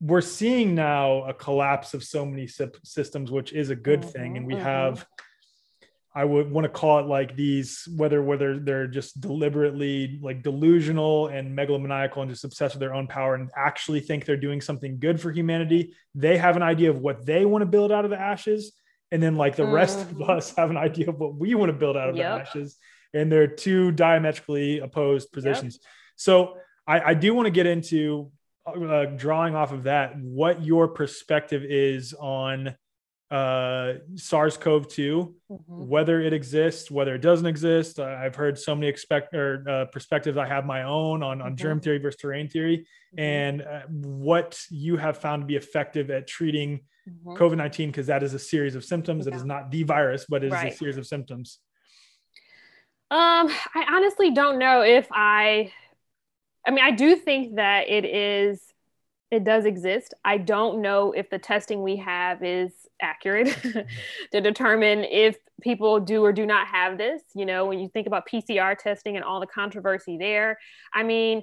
we're 0.00 0.20
seeing 0.20 0.74
now 0.74 1.24
a 1.24 1.34
collapse 1.34 1.94
of 1.94 2.04
so 2.04 2.24
many 2.24 2.46
systems, 2.46 3.30
which 3.30 3.52
is 3.52 3.70
a 3.70 3.76
good 3.76 4.00
mm-hmm, 4.00 4.10
thing, 4.10 4.36
and 4.36 4.46
we 4.46 4.54
mm-hmm. 4.54 4.62
have 4.62 5.06
I 6.14 6.24
would 6.24 6.50
want 6.50 6.64
to 6.64 6.68
call 6.68 6.98
it 7.00 7.06
like 7.06 7.36
these, 7.36 7.86
whether 7.96 8.22
whether 8.22 8.58
they're 8.58 8.86
just 8.86 9.20
deliberately 9.20 10.18
like 10.22 10.42
delusional 10.42 11.28
and 11.28 11.56
megalomaniacal 11.56 12.22
and 12.22 12.30
just 12.30 12.44
obsessed 12.44 12.74
with 12.74 12.80
their 12.80 12.94
own 12.94 13.06
power 13.06 13.34
and 13.34 13.50
actually 13.56 14.00
think 14.00 14.24
they're 14.24 14.36
doing 14.36 14.60
something 14.60 14.98
good 14.98 15.20
for 15.20 15.30
humanity. 15.30 15.94
They 16.14 16.38
have 16.38 16.56
an 16.56 16.62
idea 16.62 16.90
of 16.90 16.98
what 16.98 17.26
they 17.26 17.44
want 17.44 17.62
to 17.62 17.66
build 17.66 17.92
out 17.92 18.04
of 18.04 18.10
the 18.10 18.18
ashes, 18.18 18.72
and 19.12 19.22
then 19.22 19.36
like 19.36 19.56
the 19.56 19.64
mm. 19.64 19.72
rest 19.72 20.00
of 20.00 20.08
mm-hmm. 20.08 20.30
us 20.30 20.54
have 20.56 20.70
an 20.70 20.76
idea 20.78 21.10
of 21.10 21.18
what 21.18 21.34
we 21.34 21.54
want 21.54 21.70
to 21.70 21.78
build 21.78 21.96
out 21.96 22.08
of 22.08 22.16
yep. 22.16 22.34
the 22.34 22.40
ashes, 22.40 22.76
and 23.12 23.30
they're 23.30 23.46
two 23.46 23.92
diametrically 23.92 24.78
opposed 24.78 25.30
positions. 25.30 25.78
Yep. 25.80 25.90
So 26.16 26.54
I, 26.86 27.00
I 27.10 27.14
do 27.14 27.34
want 27.34 27.46
to 27.46 27.52
get 27.52 27.66
into 27.66 28.32
uh, 28.66 29.04
drawing 29.04 29.54
off 29.54 29.72
of 29.72 29.84
that 29.84 30.18
what 30.18 30.64
your 30.64 30.88
perspective 30.88 31.64
is 31.64 32.14
on 32.14 32.74
uh, 33.30 33.94
SARS-CoV-2, 34.14 34.88
mm-hmm. 34.88 35.58
whether 35.66 36.20
it 36.20 36.32
exists, 36.32 36.90
whether 36.90 37.14
it 37.14 37.20
doesn't 37.20 37.46
exist. 37.46 37.98
Uh, 37.98 38.04
I've 38.04 38.34
heard 38.34 38.58
so 38.58 38.74
many 38.74 38.86
expect 38.86 39.34
or 39.34 39.64
uh, 39.68 39.84
perspectives. 39.86 40.38
I 40.38 40.46
have 40.46 40.64
my 40.64 40.84
own 40.84 41.22
on 41.22 41.42
on 41.42 41.48
mm-hmm. 41.48 41.56
germ 41.56 41.80
theory 41.80 41.98
versus 41.98 42.20
terrain 42.20 42.48
theory, 42.48 42.78
mm-hmm. 42.78 43.20
and 43.20 43.62
uh, 43.62 43.82
what 43.90 44.58
you 44.70 44.96
have 44.96 45.18
found 45.18 45.42
to 45.42 45.46
be 45.46 45.56
effective 45.56 46.10
at 46.10 46.26
treating 46.26 46.80
mm-hmm. 47.08 47.36
COVID 47.36 47.56
nineteen 47.56 47.90
because 47.90 48.06
that 48.06 48.22
is 48.22 48.32
a 48.32 48.38
series 48.38 48.74
of 48.74 48.84
symptoms. 48.84 49.26
Yeah. 49.26 49.34
It 49.34 49.36
is 49.36 49.44
not 49.44 49.70
the 49.70 49.82
virus, 49.82 50.24
but 50.28 50.42
it 50.42 50.48
is 50.48 50.52
right. 50.52 50.72
a 50.72 50.76
series 50.76 50.96
of 50.96 51.06
symptoms. 51.06 51.58
Um, 53.10 53.48
I 53.74 53.86
honestly 53.92 54.30
don't 54.30 54.58
know 54.58 54.82
if 54.82 55.06
I. 55.12 55.72
I 56.66 56.70
mean, 56.70 56.84
I 56.84 56.90
do 56.90 57.14
think 57.16 57.56
that 57.56 57.88
it 57.88 58.04
is. 58.04 58.62
It 59.30 59.44
does 59.44 59.66
exist. 59.66 60.14
I 60.24 60.38
don't 60.38 60.80
know 60.80 61.12
if 61.12 61.28
the 61.28 61.38
testing 61.38 61.82
we 61.82 61.96
have 61.96 62.42
is 62.42 62.72
accurate 63.00 63.54
to 64.32 64.40
determine 64.40 65.04
if 65.04 65.36
people 65.60 66.00
do 66.00 66.24
or 66.24 66.32
do 66.32 66.46
not 66.46 66.66
have 66.68 66.96
this. 66.96 67.22
You 67.34 67.44
know, 67.44 67.66
when 67.66 67.78
you 67.78 67.88
think 67.88 68.06
about 68.06 68.26
PCR 68.26 68.76
testing 68.76 69.16
and 69.16 69.24
all 69.24 69.40
the 69.40 69.46
controversy 69.46 70.16
there, 70.16 70.58
I 70.94 71.02
mean, 71.02 71.42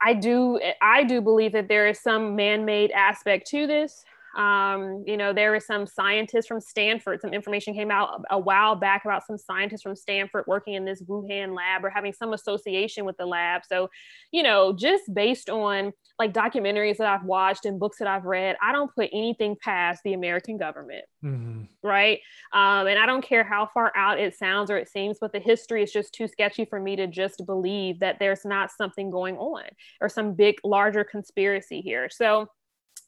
I 0.00 0.14
do 0.14 0.58
I 0.80 1.04
do 1.04 1.20
believe 1.20 1.52
that 1.52 1.68
there 1.68 1.86
is 1.86 2.00
some 2.00 2.34
man-made 2.34 2.90
aspect 2.90 3.46
to 3.48 3.66
this. 3.66 4.04
Um, 4.36 5.04
you 5.06 5.16
know, 5.16 5.32
there 5.32 5.54
is 5.54 5.66
some 5.66 5.86
scientists 5.86 6.46
from 6.46 6.60
Stanford, 6.60 7.20
some 7.20 7.32
information 7.32 7.74
came 7.74 7.90
out 7.90 8.22
a 8.30 8.38
while 8.38 8.76
back 8.76 9.04
about 9.04 9.26
some 9.26 9.36
scientists 9.36 9.82
from 9.82 9.96
Stanford 9.96 10.44
working 10.46 10.74
in 10.74 10.84
this 10.84 11.02
Wuhan 11.02 11.56
lab 11.56 11.84
or 11.84 11.90
having 11.90 12.12
some 12.12 12.32
association 12.32 13.04
with 13.04 13.16
the 13.16 13.26
lab. 13.26 13.62
So, 13.68 13.90
you 14.30 14.42
know, 14.42 14.72
just 14.72 15.12
based 15.12 15.50
on 15.50 15.92
like 16.18 16.32
documentaries 16.32 16.98
that 16.98 17.06
I've 17.06 17.24
watched 17.24 17.64
and 17.64 17.80
books 17.80 17.98
that 17.98 18.06
I've 18.06 18.24
read, 18.24 18.56
I 18.62 18.72
don't 18.72 18.94
put 18.94 19.10
anything 19.12 19.56
past 19.60 20.02
the 20.04 20.12
American 20.12 20.58
government. 20.58 21.04
Mm-hmm. 21.24 21.62
Right. 21.82 22.20
Um, 22.52 22.86
and 22.86 22.98
I 22.98 23.06
don't 23.06 23.24
care 23.24 23.42
how 23.42 23.68
far 23.72 23.92
out 23.96 24.20
it 24.20 24.36
sounds 24.36 24.70
or 24.70 24.76
it 24.76 24.88
seems, 24.88 25.18
but 25.20 25.32
the 25.32 25.40
history 25.40 25.82
is 25.82 25.92
just 25.92 26.12
too 26.12 26.28
sketchy 26.28 26.64
for 26.64 26.78
me 26.78 26.94
to 26.96 27.06
just 27.06 27.44
believe 27.46 28.00
that 28.00 28.18
there's 28.18 28.44
not 28.44 28.70
something 28.70 29.10
going 29.10 29.36
on 29.38 29.64
or 30.00 30.08
some 30.08 30.34
big, 30.34 30.56
larger 30.62 31.04
conspiracy 31.04 31.80
here. 31.80 32.08
So, 32.10 32.48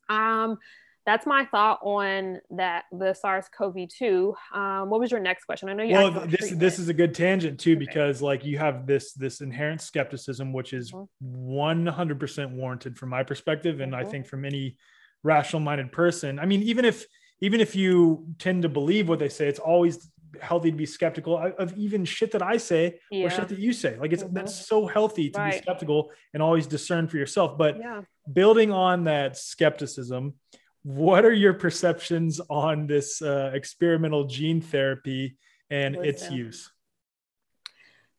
um, 0.09 0.59
that's 1.05 1.27
my 1.27 1.45
thought 1.47 1.81
on 1.83 2.41
that 2.51 2.85
the 2.93 3.15
SARS-CoV-2. 3.15 4.35
Um, 4.55 4.91
what 4.91 5.01
was 5.01 5.11
your 5.11 5.21
next 5.21 5.45
question? 5.45 5.69
I 5.69 5.73
know 5.73 5.83
you. 5.83 5.95
Well, 5.95 6.11
this 6.11 6.38
treatment. 6.38 6.61
this 6.61 6.79
is 6.79 6.88
a 6.88 6.95
good 6.95 7.15
tangent 7.15 7.59
too 7.59 7.73
okay. 7.73 7.79
because 7.79 8.23
like 8.23 8.45
you 8.45 8.59
have 8.59 8.87
this 8.87 9.12
this 9.12 9.41
inherent 9.41 9.81
skepticism, 9.81 10.53
which 10.53 10.73
is 10.73 10.93
mm-hmm. 10.93 11.07
one 11.21 11.87
hundred 11.87 12.21
percent 12.21 12.53
warranted 12.53 12.97
from 12.97 13.09
my 13.09 13.23
perspective, 13.23 13.81
and 13.81 13.93
mm-hmm. 13.93 14.07
I 14.07 14.11
think 14.11 14.27
from 14.27 14.45
any 14.45 14.77
rational-minded 15.25 15.93
person. 15.93 16.38
I 16.38 16.47
mean, 16.47 16.62
even 16.62 16.85
if 16.85 17.05
even 17.41 17.61
if 17.61 17.75
you 17.75 18.27
tend 18.38 18.62
to 18.62 18.69
believe 18.69 19.09
what 19.09 19.19
they 19.19 19.29
say, 19.29 19.49
it's 19.49 19.59
always 19.59 20.09
healthy 20.41 20.71
to 20.71 20.77
be 20.77 20.87
skeptical 20.87 21.37
of 21.59 21.77
even 21.77 22.05
shit 22.05 22.33
that 22.33 22.43
I 22.43 22.57
say 22.57 22.99
yeah. 23.11 23.27
or 23.27 23.31
shit 23.31 23.49
that 23.49 23.59
you 23.59 23.73
say. 23.73 23.99
Like 23.99 24.12
it's 24.12 24.23
mm-hmm. 24.23 24.35
that's 24.35 24.67
so 24.67 24.87
healthy 24.87 25.31
to 25.31 25.38
right. 25.38 25.53
be 25.53 25.59
skeptical 25.59 26.11
and 26.33 26.43
always 26.43 26.67
discern 26.67 27.09
for 27.09 27.19
yourself. 27.19 27.59
But 27.59 27.79
yeah. 27.79 28.03
building 28.33 28.71
on 28.71 29.05
that 29.05 29.37
skepticism 29.37 30.35
what 30.83 31.25
are 31.25 31.33
your 31.33 31.55
perceptions 31.55 32.40
on 32.51 32.87
this 32.87 33.23
uh, 33.23 33.51
experimental 33.55 34.25
gene 34.25 34.61
therapy 34.61 35.37
and 35.71 35.97
listen, 35.97 36.09
its 36.09 36.31
use? 36.31 36.71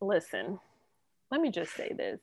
Listen, 0.02 0.60
let 1.32 1.42
me 1.42 1.52
just 1.52 1.74
say 1.76 1.92
this. 1.96 2.20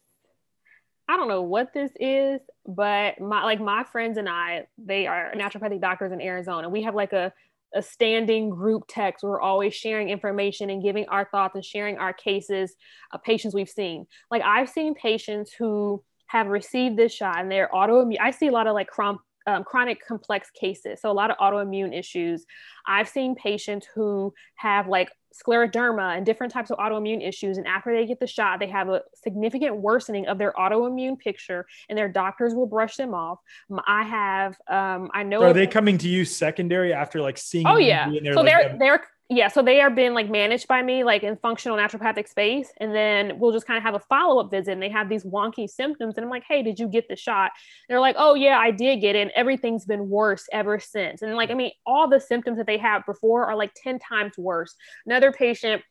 I 1.09 1.17
don't 1.17 1.29
know 1.29 1.43
what 1.43 1.73
this 1.75 1.91
is, 1.99 2.41
but 2.67 3.21
my 3.21 3.45
like 3.45 3.61
my 3.61 3.85
friends 3.85 4.17
and 4.17 4.29
I, 4.29 4.67
they 4.79 5.07
are 5.07 5.33
naturopathic 5.35 5.81
doctors 5.81 6.13
in 6.13 6.21
Arizona. 6.21 6.69
We 6.69 6.83
have 6.83 6.95
like 6.95 7.13
a 7.13 7.33
a 7.75 7.83
standing 7.83 8.51
group 8.51 8.85
text. 8.89 9.23
where 9.23 9.33
We're 9.33 9.41
always 9.41 9.75
sharing 9.75 10.09
information 10.09 10.71
and 10.71 10.83
giving 10.83 11.07
our 11.09 11.25
thoughts 11.25 11.55
and 11.55 11.65
sharing 11.65 11.99
our 11.99 12.13
cases 12.13 12.75
of 13.13 13.23
patients 13.23 13.55
we've 13.55 13.69
seen. 13.69 14.07
Like 14.31 14.43
I've 14.43 14.69
seen 14.69 14.95
patients 14.95 15.53
who 15.53 16.03
have 16.27 16.47
received 16.47 16.97
this 16.97 17.13
shot 17.13 17.39
and 17.39 17.51
they're 17.51 17.69
autoimmune. 17.73 18.17
I 18.21 18.31
see 18.31 18.49
a 18.49 18.53
lot 18.53 18.67
of 18.67 18.75
like 18.75 18.89
chronic 18.89 19.21
um, 19.47 19.65
chronic 19.65 20.05
complex 20.07 20.51
cases. 20.51 21.01
So 21.01 21.11
a 21.11 21.13
lot 21.13 21.31
of 21.31 21.37
autoimmune 21.39 21.99
issues. 21.99 22.45
I've 22.87 23.09
seen 23.09 23.35
patients 23.35 23.87
who 23.95 24.35
have 24.57 24.89
like 24.89 25.11
scleroderma 25.35 26.17
and 26.17 26.27
different 26.27 26.53
types 26.53 26.71
of 26.71 26.79
autoimmune 26.79 27.27
issues. 27.27 27.57
And 27.57 27.67
after 27.67 27.95
they 27.95 28.05
get 28.05 28.19
the 28.19 28.27
shot, 28.27 28.59
they 28.59 28.67
have 28.67 28.89
a 28.89 29.03
significant 29.15 29.77
worsening 29.77 30.27
of 30.27 30.39
their 30.39 30.53
autoimmune 30.53 31.19
picture, 31.19 31.67
and 31.89 31.97
their 31.97 32.09
doctors 32.09 32.55
will 32.55 32.67
brush 32.67 32.97
them 32.97 33.15
off. 33.15 33.39
I 33.87 34.03
have, 34.03 34.57
um, 34.69 35.11
I 35.15 35.23
know. 35.23 35.41
So 35.41 35.51
are 35.51 35.53
they 35.53 35.67
coming 35.67 35.99
to 35.99 36.09
you 36.09 36.25
secondary 36.25 36.93
after 36.93 37.21
like 37.21 37.39
seeing? 37.39 37.67
Oh 37.67 37.79
yeah. 37.79 38.11
So 38.11 38.41
like, 38.41 38.47
they're 38.47 38.77
they're 38.79 39.07
yeah, 39.33 39.47
so 39.47 39.63
they 39.63 39.81
are 39.81 39.91
being 39.91 40.13
like 40.13 40.29
managed 40.29 40.67
by 40.67 40.83
me, 40.83 41.05
like 41.05 41.23
in 41.23 41.37
functional 41.37 41.79
naturopathic 41.79 42.29
space. 42.29 42.73
And 42.79 42.93
then 42.93 43.39
we'll 43.39 43.53
just 43.53 43.65
kind 43.65 43.79
of 43.79 43.85
have 43.85 43.95
a 43.95 44.01
follow 44.01 44.41
up 44.41 44.51
visit 44.51 44.73
and 44.73 44.83
they 44.83 44.89
have 44.89 45.09
these 45.09 45.23
wonky 45.23 45.71
symptoms. 45.71 46.17
And 46.17 46.25
I'm 46.25 46.31
like, 46.31 46.43
hey, 46.49 46.65
did 46.65 46.81
you 46.81 46.89
get 46.89 47.09
the 47.09 47.15
shot? 47.15 47.53
They're 47.89 48.01
like, 48.01 48.17
oh, 48.19 48.35
yeah, 48.35 48.59
I 48.59 48.73
did 48.73 49.01
get 49.01 49.15
it. 49.15 49.21
And 49.21 49.31
everything's 49.37 49.85
been 49.87 50.09
worse 50.09 50.49
ever 50.53 50.81
since. 50.81 51.23
And 51.23 51.33
like, 51.37 51.53
I 51.53 51.55
mean, 51.55 51.71
all 51.87 52.09
the 52.09 52.19
symptoms 52.19 52.59
that 52.59 52.67
they 52.67 52.77
had 52.77 53.07
before 53.07 53.47
are 53.47 53.55
like 53.55 53.71
10 53.77 54.01
times 54.01 54.37
worse. 54.37 54.75
Another 55.07 55.31
patient 55.31 55.83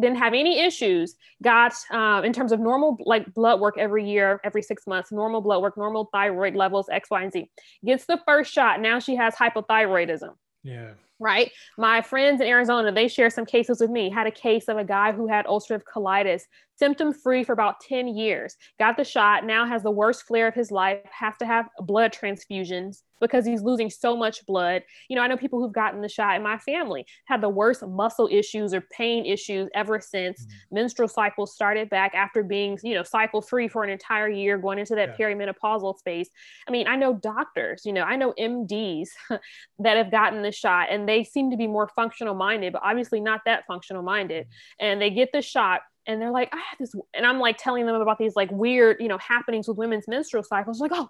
didn't 0.00 0.18
have 0.18 0.34
any 0.34 0.58
issues 0.58 1.14
got 1.42 1.74
uh, 1.92 2.22
in 2.24 2.32
terms 2.32 2.50
of 2.50 2.58
normal 2.58 2.96
like 3.04 3.32
blood 3.34 3.60
work 3.60 3.76
every 3.76 4.08
year 4.08 4.40
every 4.44 4.62
six 4.62 4.86
months 4.86 5.10
normal 5.10 5.40
blood 5.40 5.60
work 5.60 5.76
normal 5.76 6.08
thyroid 6.12 6.54
levels 6.54 6.88
x 6.90 7.10
y 7.10 7.24
and 7.24 7.32
z 7.32 7.50
gets 7.84 8.06
the 8.06 8.18
first 8.24 8.52
shot 8.52 8.80
now 8.80 9.00
she 9.00 9.16
has 9.16 9.34
hypothyroidism 9.34 10.30
yeah 10.62 10.92
right? 11.20 11.52
My 11.78 12.00
friends 12.00 12.40
in 12.40 12.46
Arizona, 12.46 12.90
they 12.90 13.06
share 13.06 13.30
some 13.30 13.46
cases 13.46 13.80
with 13.80 13.90
me. 13.90 14.10
Had 14.10 14.26
a 14.26 14.32
case 14.32 14.68
of 14.68 14.78
a 14.78 14.84
guy 14.84 15.12
who 15.12 15.28
had 15.28 15.46
ulcerative 15.46 15.82
colitis, 15.84 16.42
symptom 16.76 17.12
free 17.12 17.44
for 17.44 17.52
about 17.52 17.80
10 17.80 18.08
years, 18.08 18.56
got 18.78 18.96
the 18.96 19.04
shot, 19.04 19.44
now 19.44 19.66
has 19.66 19.82
the 19.82 19.90
worst 19.90 20.22
flare 20.22 20.48
of 20.48 20.54
his 20.54 20.70
life, 20.72 21.00
has 21.12 21.34
to 21.38 21.46
have 21.46 21.68
blood 21.78 22.12
transfusions 22.12 23.02
because 23.20 23.44
he's 23.44 23.62
losing 23.62 23.90
so 23.90 24.16
much 24.16 24.44
blood. 24.46 24.82
You 25.08 25.16
know, 25.16 25.22
I 25.22 25.26
know 25.26 25.36
people 25.36 25.60
who've 25.60 25.72
gotten 25.72 26.00
the 26.00 26.08
shot 26.08 26.36
in 26.36 26.42
my 26.42 26.58
family 26.58 27.06
had 27.26 27.40
the 27.40 27.48
worst 27.48 27.86
muscle 27.86 28.28
issues 28.30 28.74
or 28.74 28.80
pain 28.80 29.26
issues 29.26 29.68
ever 29.74 30.00
since 30.00 30.42
mm-hmm. 30.42 30.74
menstrual 30.76 31.08
cycles 31.08 31.54
started 31.54 31.90
back 31.90 32.14
after 32.14 32.42
being, 32.42 32.78
you 32.82 32.94
know, 32.94 33.02
cycle 33.02 33.40
free 33.40 33.68
for 33.68 33.84
an 33.84 33.90
entire 33.90 34.28
year, 34.28 34.58
going 34.58 34.78
into 34.78 34.94
that 34.94 35.16
yeah. 35.18 35.26
perimenopausal 35.26 35.98
space. 35.98 36.28
I 36.66 36.70
mean, 36.70 36.86
I 36.86 36.96
know 36.96 37.14
doctors, 37.14 37.82
you 37.84 37.92
know, 37.92 38.02
I 38.02 38.16
know 38.16 38.34
MDs 38.38 39.08
that 39.78 39.96
have 39.96 40.10
gotten 40.10 40.42
the 40.42 40.52
shot 40.52 40.88
and 40.90 41.08
they 41.08 41.24
seem 41.24 41.50
to 41.50 41.56
be 41.56 41.66
more 41.66 41.90
functional 41.94 42.34
minded, 42.34 42.72
but 42.72 42.82
obviously 42.84 43.20
not 43.20 43.40
that 43.46 43.66
functional 43.66 44.02
minded. 44.02 44.44
Mm-hmm. 44.44 44.86
And 44.86 45.02
they 45.02 45.10
get 45.10 45.30
the 45.32 45.42
shot 45.42 45.82
and 46.06 46.20
they're 46.20 46.30
like, 46.30 46.48
I 46.52 46.56
have 46.56 46.78
this, 46.78 46.94
and 47.14 47.26
I'm 47.26 47.38
like 47.38 47.58
telling 47.58 47.86
them 47.86 47.94
about 47.94 48.18
these 48.18 48.34
like 48.34 48.50
weird, 48.50 48.96
you 49.00 49.08
know, 49.08 49.18
happenings 49.18 49.68
with 49.68 49.76
women's 49.76 50.08
menstrual 50.08 50.42
cycles. 50.42 50.80
Like, 50.80 50.92
oh, 50.94 51.08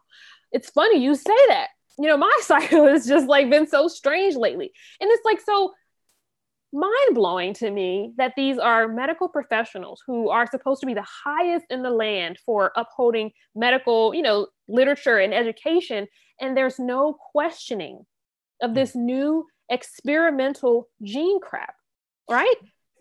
it's 0.53 0.71
funny 0.71 1.03
you 1.03 1.15
say 1.15 1.37
that. 1.49 1.69
You 1.99 2.09
know, 2.09 2.17
my 2.17 2.39
cycle 2.43 2.87
has 2.87 3.07
just 3.07 3.27
like 3.27 3.51
been 3.51 3.67
so 3.67 3.89
strange 3.89 4.37
lately. 4.37 4.73
And 5.01 5.11
it's 5.11 5.25
like 5.25 5.41
so 5.41 5.73
mind 6.73 7.15
blowing 7.15 7.53
to 7.55 7.71
me 7.71 8.13
that 8.17 8.35
these 8.37 8.59
are 8.59 8.87
medical 8.87 9.29
professionals 9.29 10.03
who 10.07 10.29
are 10.29 10.47
supposed 10.47 10.81
to 10.81 10.87
be 10.87 10.95
the 10.95 11.07
highest 11.25 11.67
in 11.71 11.83
the 11.83 11.91
land 11.91 12.39
for 12.47 12.73
upholding 12.77 13.33
medical, 13.55 14.15
you 14.15 14.23
know, 14.23 14.47
literature 14.69 15.19
and 15.19 15.35
education. 15.35 16.07
And 16.41 16.57
there's 16.57 16.79
no 16.79 17.17
questioning 17.33 18.07
of 18.63 18.75
this 18.75 18.93
hmm. 18.93 19.07
new 19.07 19.47
experimental 19.69 20.89
gene 21.03 21.41
crap, 21.41 21.75
right? 22.29 22.55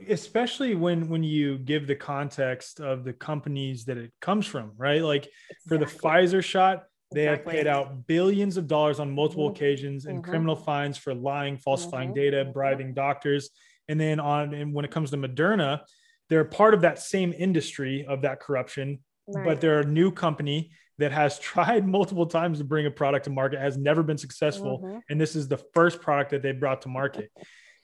Especially 0.07 0.75
when 0.75 1.09
when 1.09 1.23
you 1.23 1.57
give 1.57 1.85
the 1.85 1.95
context 1.95 2.79
of 2.79 3.03
the 3.03 3.11
companies 3.13 3.85
that 3.85 3.97
it 3.97 4.13
comes 4.21 4.45
from, 4.45 4.71
right? 4.77 5.03
Like 5.03 5.27
exactly. 5.49 5.67
for 5.67 5.77
the 5.77 5.85
Pfizer 5.85 6.43
shot, 6.43 6.83
they 7.11 7.27
exactly. 7.27 7.55
have 7.55 7.63
paid 7.63 7.67
out 7.67 8.07
billions 8.07 8.57
of 8.57 8.67
dollars 8.67 8.99
on 8.99 9.11
multiple 9.11 9.47
mm-hmm. 9.47 9.55
occasions 9.55 10.05
in 10.05 10.17
mm-hmm. 10.17 10.29
criminal 10.29 10.55
fines 10.55 10.97
for 10.97 11.13
lying, 11.13 11.57
falsifying 11.57 12.09
mm-hmm. 12.09 12.19
data, 12.19 12.45
bribing 12.45 12.93
doctors. 12.93 13.49
And 13.87 13.99
then 13.99 14.19
on 14.19 14.53
and 14.53 14.73
when 14.73 14.85
it 14.85 14.91
comes 14.91 15.09
to 15.11 15.17
Moderna, 15.17 15.81
they're 16.29 16.45
part 16.45 16.73
of 16.73 16.81
that 16.81 16.99
same 16.99 17.33
industry 17.35 18.05
of 18.07 18.21
that 18.21 18.39
corruption, 18.39 18.99
right. 19.27 19.45
but 19.45 19.61
they're 19.61 19.79
a 19.79 19.85
new 19.85 20.11
company 20.11 20.71
that 20.99 21.11
has 21.11 21.39
tried 21.51 21.87
multiple 21.87 22.27
times 22.27 22.59
to 22.59 22.63
bring 22.63 22.85
a 22.85 22.91
product 22.91 23.25
to 23.25 23.31
market, 23.31 23.59
has 23.59 23.77
never 23.77 24.03
been 24.03 24.17
successful, 24.17 24.79
mm-hmm. 24.79 24.99
and 25.09 25.19
this 25.19 25.35
is 25.35 25.47
the 25.47 25.57
first 25.73 26.01
product 26.01 26.31
that 26.31 26.43
they 26.43 26.51
brought 26.51 26.83
to 26.83 26.89
market. 26.89 27.31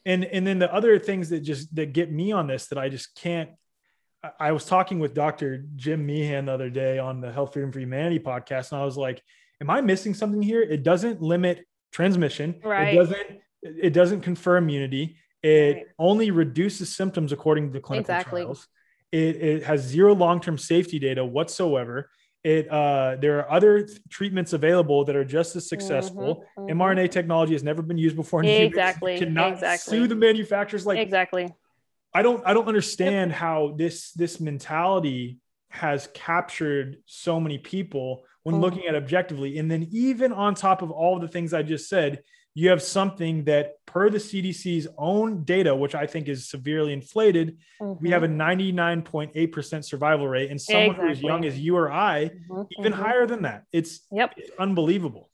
And 0.07 0.23
and 0.23 0.45
then 0.45 0.59
the 0.59 0.71
other 0.71 0.99
things 0.99 1.29
that 1.29 1.39
just 1.39 1.75
that 1.75 1.91
get 1.91 2.11
me 2.11 2.31
on 2.31 2.45
this 2.45 2.67
that 2.67 2.77
I 2.77 2.89
just 2.89 3.15
can't. 3.15 3.49
I 4.39 4.51
was 4.51 4.65
talking 4.65 4.99
with 4.99 5.13
Dr. 5.13 5.65
Jim 5.75 6.05
Meehan 6.05 6.45
the 6.45 6.53
other 6.53 6.69
day 6.69 6.99
on 6.99 7.21
the 7.21 7.31
Health 7.31 7.53
Freedom 7.53 7.71
for 7.71 7.79
Humanity 7.79 8.19
podcast, 8.19 8.71
and 8.71 8.81
I 8.81 8.85
was 8.85 8.97
like, 8.97 9.21
"Am 9.61 9.69
I 9.69 9.81
missing 9.81 10.13
something 10.13 10.41
here? 10.41 10.61
It 10.61 10.83
doesn't 10.83 11.21
limit 11.21 11.65
transmission. 11.91 12.55
Right. 12.63 12.93
It 12.93 12.97
doesn't. 12.97 13.39
It 13.61 13.93
doesn't 13.93 14.21
confer 14.21 14.57
immunity. 14.57 15.17
It 15.41 15.75
right. 15.75 15.85
only 15.99 16.31
reduces 16.31 16.95
symptoms 16.95 17.31
according 17.31 17.67
to 17.67 17.73
the 17.73 17.79
clinical 17.79 18.13
exactly. 18.13 18.41
trials. 18.41 18.67
It, 19.11 19.35
it 19.37 19.63
has 19.63 19.81
zero 19.81 20.13
long-term 20.13 20.57
safety 20.57 20.99
data 20.99 21.23
whatsoever 21.23 22.09
it 22.45 22.69
uh, 22.69 23.17
there 23.19 23.39
are 23.39 23.51
other 23.51 23.81
th- 23.81 23.99
treatments 24.07 24.53
available 24.53 25.03
that 25.05 25.15
are 25.15 25.25
just 25.25 25.55
as 25.55 25.67
successful. 25.67 26.45
Mm-hmm, 26.59 26.71
mm-hmm. 26.71 26.79
mRNA 26.79 27.09
technology 27.09 27.53
has 27.53 27.63
never 27.63 27.81
been 27.81 27.97
used 27.97 28.15
before. 28.15 28.43
exactly. 28.43 29.17
cannot 29.17 29.53
exactly. 29.53 29.97
sue 29.97 30.07
the 30.07 30.13
manufacturers. 30.13 30.85
Like 30.85 30.99
exactly. 30.99 31.51
I 32.15 32.21
don't 32.21 32.41
I 32.45 32.53
don't 32.53 32.67
understand 32.67 33.33
how 33.33 33.75
this 33.77 34.13
this 34.13 34.39
mentality 34.39 35.39
has 35.67 36.07
captured 36.13 36.97
so 37.05 37.41
many 37.41 37.57
people 37.57 38.23
when 38.43 38.55
mm. 38.55 38.61
looking 38.61 38.85
at 38.87 38.95
objectively. 38.95 39.57
And 39.57 39.69
then 39.69 39.89
even 39.91 40.31
on 40.31 40.55
top 40.55 40.81
of 40.81 40.91
all 40.91 41.17
of 41.17 41.21
the 41.21 41.27
things 41.27 41.53
I 41.53 41.61
just 41.61 41.89
said, 41.89 42.23
you 42.53 42.69
have 42.69 42.81
something 42.81 43.43
that 43.43 43.73
per 43.85 44.09
the 44.09 44.17
CDC's 44.17 44.87
own 44.97 45.43
data, 45.43 45.75
which 45.75 45.93
I 45.93 46.07
think 46.07 46.29
is 46.29 46.47
severely 46.47 46.93
inflated, 46.93 47.57
mm-hmm. 47.81 48.01
we 48.01 48.11
have 48.11 48.23
a 48.23 48.29
99.8% 48.29 49.33
mm-hmm. 49.33 49.81
survival 49.81 50.25
rate. 50.25 50.49
And 50.51 50.61
someone 50.61 50.85
exactly. 50.91 51.09
who's 51.09 51.21
young 51.21 51.43
as 51.43 51.59
you 51.59 51.75
or 51.75 51.91
I, 51.91 52.31
mm-hmm. 52.49 52.61
even 52.79 52.93
mm-hmm. 52.93 53.01
higher 53.01 53.27
than 53.27 53.41
that. 53.41 53.63
It's, 53.73 53.99
yep. 54.09 54.35
It's 54.37 54.51
unbelievable. 54.57 55.29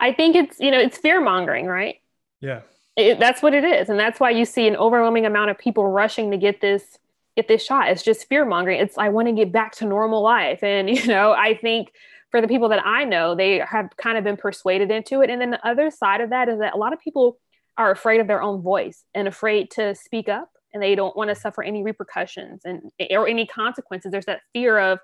I 0.00 0.12
think 0.12 0.34
it's, 0.34 0.58
you 0.58 0.72
know, 0.72 0.80
it's 0.80 0.98
fear 0.98 1.20
mongering, 1.20 1.66
right? 1.66 1.96
Yeah. 2.40 2.62
It, 2.98 3.20
that's 3.20 3.42
what 3.42 3.54
it 3.54 3.64
is. 3.64 3.88
And 3.88 3.98
that's 3.98 4.18
why 4.18 4.30
you 4.30 4.44
see 4.44 4.66
an 4.66 4.76
overwhelming 4.76 5.24
amount 5.24 5.50
of 5.50 5.58
people 5.58 5.86
rushing 5.86 6.32
to 6.32 6.36
get 6.36 6.60
this, 6.60 6.98
get 7.36 7.46
this 7.46 7.64
shot. 7.64 7.88
It's 7.88 8.02
just 8.02 8.28
fear 8.28 8.44
mongering. 8.44 8.80
It's, 8.80 8.98
I 8.98 9.08
want 9.08 9.28
to 9.28 9.32
get 9.32 9.52
back 9.52 9.72
to 9.76 9.86
normal 9.86 10.20
life. 10.20 10.62
And, 10.64 10.90
you 10.94 11.06
know, 11.06 11.32
I 11.32 11.56
think, 11.56 11.92
for 12.30 12.42
the 12.42 12.48
people 12.48 12.68
that 12.68 12.84
I 12.84 13.04
know, 13.04 13.34
they 13.34 13.60
have 13.60 13.96
kind 13.96 14.18
of 14.18 14.24
been 14.24 14.36
persuaded 14.36 14.90
into 14.90 15.22
it. 15.22 15.30
And 15.30 15.40
then 15.40 15.50
the 15.50 15.66
other 15.66 15.90
side 15.90 16.20
of 16.20 16.28
that 16.28 16.48
is 16.48 16.58
that 16.58 16.74
a 16.74 16.76
lot 16.76 16.92
of 16.92 17.00
people 17.00 17.38
are 17.78 17.90
afraid 17.90 18.20
of 18.20 18.26
their 18.26 18.42
own 18.42 18.60
voice 18.60 19.04
and 19.14 19.26
afraid 19.26 19.70
to 19.70 19.94
speak 19.94 20.28
up 20.28 20.50
and 20.74 20.82
they 20.82 20.94
don't 20.94 21.16
want 21.16 21.30
to 21.30 21.34
suffer 21.34 21.62
any 21.62 21.82
repercussions 21.82 22.62
and 22.64 22.90
or 23.10 23.26
any 23.26 23.46
consequences. 23.46 24.12
There's 24.12 24.26
that 24.26 24.42
fear 24.52 24.78
of 24.78 24.98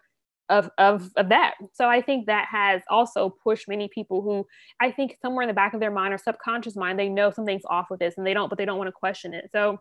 of, 0.48 0.70
of 0.78 1.10
of 1.16 1.30
that. 1.30 1.54
So 1.72 1.88
I 1.88 2.02
think 2.02 2.26
that 2.26 2.48
has 2.50 2.82
also 2.88 3.30
pushed 3.30 3.68
many 3.68 3.88
people 3.88 4.22
who 4.22 4.46
I 4.80 4.90
think 4.90 5.16
somewhere 5.22 5.42
in 5.42 5.48
the 5.48 5.54
back 5.54 5.74
of 5.74 5.80
their 5.80 5.90
mind 5.90 6.12
or 6.12 6.18
subconscious 6.18 6.76
mind, 6.76 6.98
they 6.98 7.08
know 7.08 7.30
something's 7.30 7.64
off 7.68 7.86
with 7.90 8.00
this 8.00 8.14
and 8.18 8.26
they 8.26 8.34
don't, 8.34 8.48
but 8.48 8.58
they 8.58 8.64
don't 8.64 8.78
want 8.78 8.88
to 8.88 8.92
question 8.92 9.34
it. 9.34 9.50
So 9.52 9.80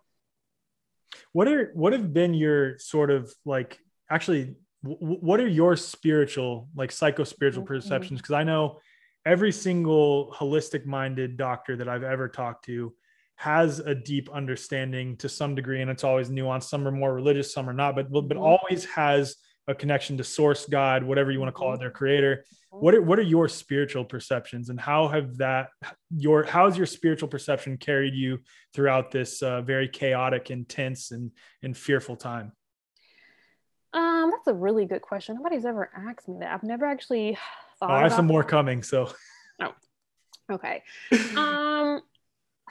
what 1.32 1.48
are 1.48 1.72
what 1.74 1.94
have 1.94 2.14
been 2.14 2.34
your 2.34 2.78
sort 2.80 3.12
of 3.12 3.34
like 3.46 3.80
actually 4.10 4.56
what 4.82 5.40
are 5.40 5.48
your 5.48 5.76
spiritual 5.76 6.68
like 6.76 6.92
psycho 6.92 7.24
spiritual 7.24 7.64
mm-hmm. 7.64 7.74
perceptions 7.74 8.20
because 8.20 8.34
i 8.34 8.44
know 8.44 8.80
every 9.26 9.52
single 9.52 10.34
holistic 10.38 10.86
minded 10.86 11.38
doctor 11.38 11.76
that 11.76 11.88
i've 11.88 12.04
ever 12.04 12.28
talked 12.28 12.66
to 12.66 12.94
has 13.36 13.80
a 13.80 13.96
deep 13.96 14.30
understanding 14.32 15.18
to 15.18 15.28
some 15.28 15.56
degree 15.56 15.82
and 15.82 15.90
it's 15.90 16.04
always 16.04 16.30
nuanced 16.30 16.64
some 16.64 16.88
are 16.88 16.92
more 16.92 17.14
religious 17.14 17.54
some 17.54 17.70
are 17.70 17.74
not 17.74 17.96
but 17.96 18.12
but 18.12 18.28
mm-hmm. 18.28 18.40
always 18.40 18.86
has 18.86 19.38
a 19.68 19.76
connection 19.76 20.18
to 20.18 20.24
source 20.24 20.66
god 20.66 21.04
whatever 21.04 21.32
you 21.32 21.40
want 21.40 21.48
to 21.48 21.54
call 21.54 21.70
it 21.70 21.74
mm-hmm. 21.74 21.82
their 21.82 21.92
creator 21.92 22.46
what 22.70 22.96
are, 22.96 23.04
what 23.04 23.20
are 23.20 23.24
your 23.24 23.48
spiritual 23.48 24.04
perceptions 24.04 24.70
and 24.70 24.80
how 24.80 25.08
have 25.08 25.38
that 25.38 25.70
your 26.10 26.44
how's 26.44 26.76
your 26.76 26.88
spiritual 26.88 27.28
perception 27.28 27.78
carried 27.78 28.16
you 28.16 28.40
throughout 28.74 29.12
this 29.12 29.42
uh, 29.44 29.62
very 29.62 29.88
chaotic 29.88 30.50
intense 30.50 31.12
and 31.12 31.32
and 31.62 31.78
fearful 31.78 32.16
time 32.16 32.52
um, 33.94 34.32
that's 34.32 34.48
a 34.48 34.54
really 34.54 34.86
good 34.86 35.02
question. 35.02 35.36
Nobody's 35.36 35.66
ever 35.66 35.90
asked 35.96 36.28
me 36.28 36.38
that. 36.40 36.52
I've 36.52 36.64
never 36.64 36.86
actually 36.86 37.38
thought. 37.80 37.92
Oh, 37.92 37.94
I 37.94 38.02
have 38.04 38.14
some 38.14 38.28
more 38.28 38.44
coming. 38.44 38.84
So. 38.84 39.12
Oh, 39.62 39.74
okay. 40.52 40.82
um, 41.38 42.02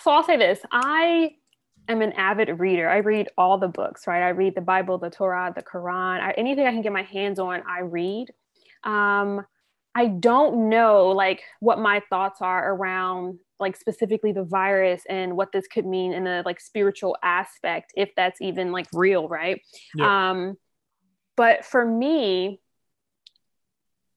so 0.00 0.10
I'll 0.10 0.24
say 0.24 0.36
this: 0.36 0.58
I 0.70 1.36
am 1.88 2.02
an 2.02 2.12
avid 2.12 2.60
reader. 2.60 2.88
I 2.88 2.98
read 2.98 3.28
all 3.36 3.58
the 3.58 3.68
books. 3.68 4.06
Right. 4.06 4.22
I 4.22 4.30
read 4.30 4.54
the 4.54 4.60
Bible, 4.60 4.98
the 4.98 5.10
Torah, 5.10 5.52
the 5.54 5.62
Quran. 5.62 6.20
I, 6.20 6.32
anything 6.36 6.66
I 6.66 6.72
can 6.72 6.82
get 6.82 6.92
my 6.92 7.02
hands 7.02 7.38
on, 7.38 7.62
I 7.68 7.80
read. 7.80 8.28
Um, 8.84 9.44
I 9.94 10.06
don't 10.06 10.70
know 10.70 11.08
like 11.08 11.42
what 11.60 11.78
my 11.78 12.00
thoughts 12.08 12.40
are 12.40 12.72
around 12.72 13.38
like 13.60 13.76
specifically 13.76 14.32
the 14.32 14.42
virus 14.42 15.02
and 15.08 15.36
what 15.36 15.52
this 15.52 15.68
could 15.68 15.86
mean 15.86 16.12
in 16.12 16.26
a 16.26 16.42
like 16.44 16.58
spiritual 16.60 17.16
aspect 17.22 17.92
if 17.94 18.10
that's 18.16 18.40
even 18.40 18.72
like 18.72 18.86
real 18.92 19.28
right 19.28 19.60
yeah. 19.94 20.30
um 20.30 20.56
but 21.36 21.64
for 21.64 21.84
me, 21.84 22.60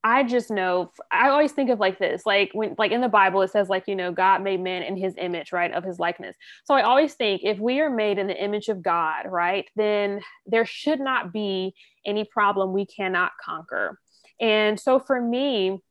I 0.06 0.22
just 0.22 0.52
know 0.52 0.92
I 1.12 1.30
always 1.30 1.52
think 1.52 1.72
of 1.72 1.80
like 1.80 1.98
this, 1.98 2.28
like 2.28 2.52
when 2.54 2.76
like 2.78 2.92
in 2.92 3.02
the 3.02 3.10
Bible 3.10 3.42
it 3.42 3.50
says 3.50 3.70
like 3.70 3.86
you 3.88 3.96
know 3.96 4.12
God 4.12 4.44
made 4.44 4.62
man 4.62 4.84
in 4.84 4.96
his 4.96 5.16
image, 5.18 5.52
right, 5.52 5.72
of 5.72 5.84
his 5.84 5.98
likeness. 5.98 6.36
So 6.64 6.76
I 6.76 6.84
always 6.84 7.16
think 7.16 7.42
if 7.44 7.58
we 7.58 7.80
are 7.80 7.90
made 7.90 8.20
in 8.20 8.28
the 8.28 8.42
image 8.42 8.68
of 8.68 8.84
God, 8.84 9.26
right, 9.26 9.66
then 9.76 10.22
there 10.46 10.64
should 10.64 11.00
not 11.00 11.34
be 11.34 11.74
any 12.06 12.24
problem 12.24 12.72
we 12.72 12.86
cannot 12.86 13.32
conquer. 13.44 14.00
And 14.40 14.80
so 14.80 15.00
for 15.00 15.20
me, 15.20 15.82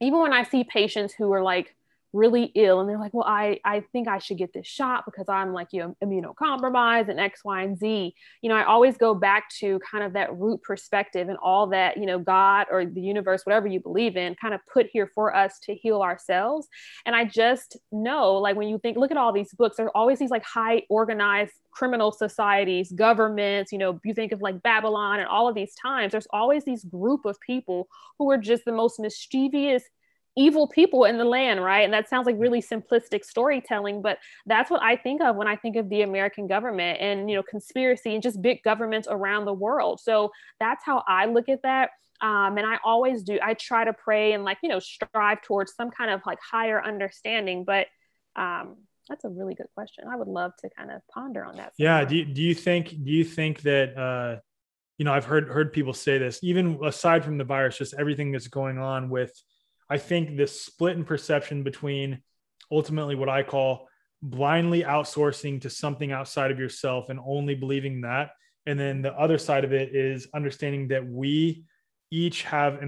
even 0.00 0.18
when 0.18 0.32
I 0.32 0.42
see 0.42 0.64
patients 0.64 1.14
who 1.14 1.32
are 1.32 1.42
like 1.42 1.76
really 2.16 2.44
ill 2.54 2.80
and 2.80 2.88
they're 2.88 2.98
like 2.98 3.12
well 3.12 3.26
i 3.26 3.60
i 3.64 3.80
think 3.92 4.08
i 4.08 4.18
should 4.18 4.38
get 4.38 4.52
this 4.52 4.66
shot 4.66 5.04
because 5.04 5.28
i'm 5.28 5.52
like 5.52 5.68
you 5.72 5.80
know 5.80 5.96
immunocompromised 6.02 7.08
and 7.08 7.20
x 7.20 7.44
y 7.44 7.62
and 7.62 7.78
z. 7.78 8.14
You 8.40 8.48
know 8.48 8.56
i 8.56 8.64
always 8.64 8.96
go 8.96 9.14
back 9.14 9.50
to 9.60 9.78
kind 9.80 10.02
of 10.02 10.14
that 10.14 10.34
root 10.34 10.62
perspective 10.62 11.28
and 11.28 11.36
all 11.42 11.66
that 11.68 11.98
you 11.98 12.06
know 12.06 12.18
god 12.18 12.66
or 12.70 12.86
the 12.86 13.00
universe 13.00 13.42
whatever 13.44 13.66
you 13.66 13.80
believe 13.80 14.16
in 14.16 14.34
kind 14.36 14.54
of 14.54 14.60
put 14.72 14.86
here 14.86 15.10
for 15.14 15.34
us 15.34 15.58
to 15.64 15.74
heal 15.74 16.00
ourselves. 16.00 16.68
And 17.04 17.14
i 17.14 17.24
just 17.24 17.76
know 17.92 18.34
like 18.34 18.56
when 18.56 18.68
you 18.68 18.78
think 18.78 18.96
look 18.96 19.10
at 19.10 19.16
all 19.16 19.32
these 19.32 19.52
books 19.52 19.76
there's 19.76 19.90
always 19.94 20.18
these 20.18 20.30
like 20.30 20.44
high 20.44 20.82
organized 20.88 21.52
criminal 21.70 22.10
societies 22.10 22.90
governments 22.92 23.70
you 23.70 23.76
know 23.76 24.00
you 24.02 24.14
think 24.14 24.32
of 24.32 24.40
like 24.40 24.62
babylon 24.62 25.18
and 25.18 25.28
all 25.28 25.46
of 25.46 25.54
these 25.54 25.74
times 25.74 26.12
there's 26.12 26.26
always 26.30 26.64
these 26.64 26.84
group 26.84 27.26
of 27.26 27.38
people 27.40 27.86
who 28.18 28.30
are 28.30 28.38
just 28.38 28.64
the 28.64 28.72
most 28.72 28.98
mischievous 28.98 29.82
evil 30.36 30.68
people 30.68 31.04
in 31.04 31.16
the 31.16 31.24
land, 31.24 31.64
right? 31.64 31.82
And 31.82 31.92
that 31.92 32.08
sounds 32.08 32.26
like 32.26 32.36
really 32.38 32.60
simplistic 32.60 33.24
storytelling, 33.24 34.02
but 34.02 34.18
that's 34.44 34.70
what 34.70 34.82
I 34.82 34.96
think 34.96 35.22
of 35.22 35.36
when 35.36 35.48
I 35.48 35.56
think 35.56 35.76
of 35.76 35.88
the 35.88 36.02
American 36.02 36.46
government 36.46 37.00
and 37.00 37.28
you 37.30 37.36
know 37.36 37.42
conspiracy 37.42 38.14
and 38.14 38.22
just 38.22 38.42
big 38.42 38.62
governments 38.62 39.08
around 39.10 39.46
the 39.46 39.54
world. 39.54 40.00
So 40.00 40.30
that's 40.60 40.84
how 40.84 41.02
I 41.08 41.26
look 41.26 41.48
at 41.48 41.62
that. 41.62 41.90
Um, 42.20 42.56
and 42.58 42.66
I 42.66 42.78
always 42.84 43.22
do. 43.22 43.38
I 43.42 43.54
try 43.54 43.84
to 43.84 43.92
pray 43.92 44.32
and 44.32 44.44
like 44.44 44.58
you 44.62 44.68
know 44.68 44.78
strive 44.78 45.42
towards 45.42 45.74
some 45.74 45.90
kind 45.90 46.10
of 46.10 46.20
like 46.26 46.38
higher 46.40 46.82
understanding. 46.82 47.64
But 47.64 47.86
um, 48.36 48.76
that's 49.08 49.24
a 49.24 49.28
really 49.28 49.54
good 49.54 49.68
question. 49.74 50.04
I 50.10 50.16
would 50.16 50.28
love 50.28 50.52
to 50.60 50.70
kind 50.76 50.90
of 50.90 51.00
ponder 51.12 51.44
on 51.44 51.56
that. 51.56 51.72
Yeah. 51.78 52.04
Do 52.04 52.16
you, 52.16 52.24
do 52.24 52.42
you 52.42 52.54
think 52.54 52.90
do 52.90 53.10
you 53.10 53.24
think 53.24 53.62
that 53.62 53.96
uh, 53.96 54.40
you 54.98 55.04
know 55.04 55.12
I've 55.12 55.24
heard 55.24 55.48
heard 55.48 55.72
people 55.72 55.94
say 55.94 56.18
this 56.18 56.40
even 56.42 56.78
aside 56.84 57.24
from 57.24 57.38
the 57.38 57.44
virus, 57.44 57.78
just 57.78 57.94
everything 57.98 58.32
that's 58.32 58.48
going 58.48 58.78
on 58.78 59.08
with 59.08 59.32
I 59.88 59.98
think 59.98 60.36
this 60.36 60.60
split 60.60 60.96
in 60.96 61.04
perception 61.04 61.62
between 61.62 62.22
ultimately 62.70 63.14
what 63.14 63.28
I 63.28 63.42
call 63.42 63.88
blindly 64.22 64.82
outsourcing 64.82 65.60
to 65.62 65.70
something 65.70 66.12
outside 66.12 66.50
of 66.50 66.58
yourself 66.58 67.08
and 67.08 67.20
only 67.24 67.54
believing 67.54 68.00
that. 68.00 68.30
And 68.66 68.78
then 68.78 69.02
the 69.02 69.12
other 69.12 69.38
side 69.38 69.64
of 69.64 69.72
it 69.72 69.94
is 69.94 70.28
understanding 70.34 70.88
that 70.88 71.06
we 71.06 71.64
each 72.10 72.42
have 72.42 72.80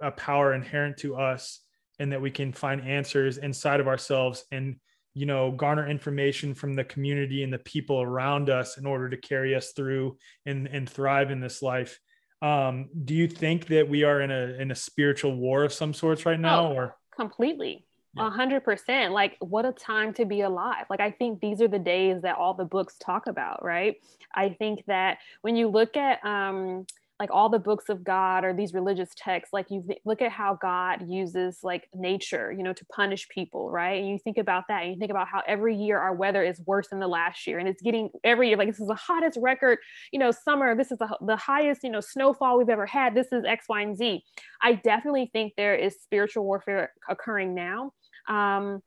a 0.00 0.10
power 0.10 0.54
inherent 0.54 0.98
to 0.98 1.16
us 1.16 1.60
and 1.98 2.12
that 2.12 2.20
we 2.20 2.30
can 2.30 2.52
find 2.52 2.80
answers 2.82 3.38
inside 3.38 3.80
of 3.80 3.88
ourselves 3.88 4.44
and 4.52 4.76
you 5.14 5.24
know 5.24 5.50
garner 5.50 5.88
information 5.88 6.54
from 6.54 6.74
the 6.74 6.84
community 6.84 7.42
and 7.42 7.52
the 7.52 7.58
people 7.58 8.02
around 8.02 8.50
us 8.50 8.76
in 8.76 8.84
order 8.84 9.08
to 9.08 9.16
carry 9.16 9.54
us 9.54 9.72
through 9.72 10.16
and 10.44 10.66
and 10.66 10.90
thrive 10.90 11.30
in 11.30 11.40
this 11.40 11.62
life 11.62 11.98
um, 12.42 12.88
do 13.04 13.14
you 13.14 13.28
think 13.28 13.66
that 13.68 13.88
we 13.88 14.04
are 14.04 14.20
in 14.20 14.30
a 14.30 14.60
in 14.60 14.70
a 14.70 14.74
spiritual 14.74 15.36
war 15.36 15.64
of 15.64 15.72
some 15.72 15.94
sorts 15.94 16.26
right 16.26 16.38
now, 16.38 16.68
oh, 16.68 16.74
or 16.74 16.96
completely? 17.14 17.84
A 18.18 18.30
hundred 18.30 18.64
percent. 18.64 19.12
Like, 19.12 19.36
what 19.40 19.66
a 19.66 19.72
time 19.72 20.14
to 20.14 20.24
be 20.24 20.40
alive. 20.40 20.86
Like, 20.88 21.00
I 21.00 21.10
think 21.10 21.40
these 21.40 21.60
are 21.60 21.68
the 21.68 21.78
days 21.78 22.22
that 22.22 22.36
all 22.36 22.54
the 22.54 22.64
books 22.64 22.96
talk 22.98 23.26
about, 23.26 23.62
right? 23.62 23.96
I 24.34 24.50
think 24.58 24.84
that 24.86 25.18
when 25.42 25.54
you 25.54 25.68
look 25.68 25.98
at 25.98 26.24
um, 26.24 26.86
like 27.18 27.30
all 27.32 27.48
the 27.48 27.58
books 27.58 27.88
of 27.88 28.04
God 28.04 28.44
or 28.44 28.52
these 28.52 28.74
religious 28.74 29.08
texts, 29.16 29.52
like 29.52 29.70
you 29.70 29.86
look 30.04 30.20
at 30.20 30.30
how 30.30 30.58
God 30.60 31.08
uses 31.08 31.60
like 31.62 31.88
nature, 31.94 32.52
you 32.52 32.62
know, 32.62 32.74
to 32.74 32.84
punish 32.86 33.26
people, 33.30 33.70
right? 33.70 34.00
And 34.00 34.08
you 34.10 34.18
think 34.18 34.36
about 34.36 34.64
that, 34.68 34.82
and 34.82 34.92
you 34.92 34.98
think 34.98 35.10
about 35.10 35.26
how 35.26 35.42
every 35.46 35.76
year 35.76 35.98
our 35.98 36.14
weather 36.14 36.42
is 36.44 36.60
worse 36.66 36.88
than 36.88 37.00
the 37.00 37.08
last 37.08 37.46
year, 37.46 37.58
and 37.58 37.68
it's 37.68 37.80
getting 37.80 38.10
every 38.22 38.48
year 38.48 38.58
like 38.58 38.68
this 38.68 38.80
is 38.80 38.88
the 38.88 38.94
hottest 38.94 39.38
record, 39.40 39.78
you 40.12 40.18
know, 40.18 40.30
summer. 40.30 40.74
This 40.76 40.92
is 40.92 40.98
the, 40.98 41.16
the 41.22 41.36
highest, 41.36 41.84
you 41.84 41.90
know, 41.90 42.00
snowfall 42.00 42.58
we've 42.58 42.68
ever 42.68 42.86
had. 42.86 43.14
This 43.14 43.28
is 43.32 43.44
X, 43.44 43.64
Y, 43.68 43.80
and 43.80 43.96
Z. 43.96 44.22
I 44.60 44.74
definitely 44.74 45.30
think 45.32 45.54
there 45.56 45.74
is 45.74 45.96
spiritual 46.02 46.44
warfare 46.44 46.92
occurring 47.08 47.54
now. 47.54 47.92
Um, 48.28 48.82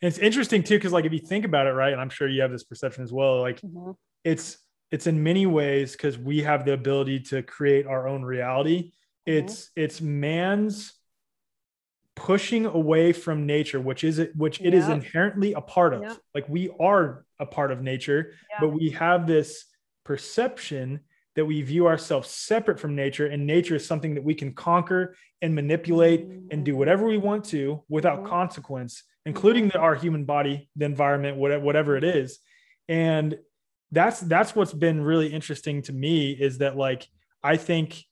it's 0.00 0.18
interesting 0.18 0.62
too, 0.62 0.76
because 0.76 0.92
like 0.92 1.04
if 1.04 1.12
you 1.12 1.20
think 1.20 1.44
about 1.44 1.66
it, 1.66 1.72
right, 1.72 1.92
and 1.92 2.00
I'm 2.00 2.10
sure 2.10 2.28
you 2.28 2.42
have 2.42 2.50
this 2.50 2.64
perception 2.64 3.02
as 3.02 3.12
well, 3.12 3.40
like 3.40 3.60
mm-hmm. 3.60 3.92
it's 4.24 4.58
it's 4.90 5.06
in 5.06 5.22
many 5.22 5.46
ways 5.46 5.92
because 5.92 6.18
we 6.18 6.42
have 6.42 6.64
the 6.64 6.72
ability 6.72 7.20
to 7.20 7.42
create 7.42 7.86
our 7.86 8.06
own 8.08 8.22
reality. 8.22 8.92
Mm-hmm. 9.26 9.38
it's 9.38 9.70
it's 9.74 10.00
man's 10.00 10.92
pushing 12.14 12.66
away 12.66 13.12
from 13.12 13.46
nature 13.46 13.80
which 13.80 14.04
is 14.04 14.18
it 14.18 14.36
which 14.36 14.60
it 14.60 14.74
is 14.74 14.88
inherently 14.88 15.54
a 15.54 15.60
part 15.60 15.94
of. 15.94 16.20
Like 16.34 16.48
we 16.48 16.70
are 16.78 17.24
a 17.40 17.46
part 17.46 17.72
of 17.72 17.82
nature 17.82 18.34
but 18.60 18.68
we 18.68 18.90
have 18.90 19.26
this 19.26 19.64
perception 20.04 21.00
that 21.36 21.44
we 21.44 21.62
view 21.62 21.88
ourselves 21.88 22.28
separate 22.28 22.78
from 22.78 22.94
nature 22.94 23.26
and 23.26 23.46
nature 23.46 23.74
is 23.74 23.86
something 23.86 24.14
that 24.14 24.22
we 24.22 24.34
can 24.34 24.52
conquer 24.52 25.16
and 25.42 25.54
manipulate 25.54 26.28
mm-hmm. 26.28 26.46
and 26.52 26.64
do 26.64 26.76
whatever 26.76 27.06
we 27.06 27.18
want 27.18 27.44
to 27.46 27.82
without 27.88 28.18
mm-hmm. 28.18 28.28
consequence 28.28 29.02
including 29.26 29.68
the, 29.68 29.78
our 29.78 29.94
human 29.94 30.24
body 30.24 30.68
the 30.76 30.84
environment 30.84 31.36
whatever, 31.36 31.64
whatever 31.64 31.96
it 31.96 32.04
is. 32.04 32.38
And 32.88 33.38
that's 33.94 34.20
that's 34.20 34.54
what's 34.54 34.72
been 34.72 35.00
really 35.02 35.28
interesting 35.32 35.82
to 35.82 35.92
me 35.92 36.32
is 36.32 36.58
that 36.58 36.76
like 36.76 37.08
I 37.42 37.56
think 37.56 38.04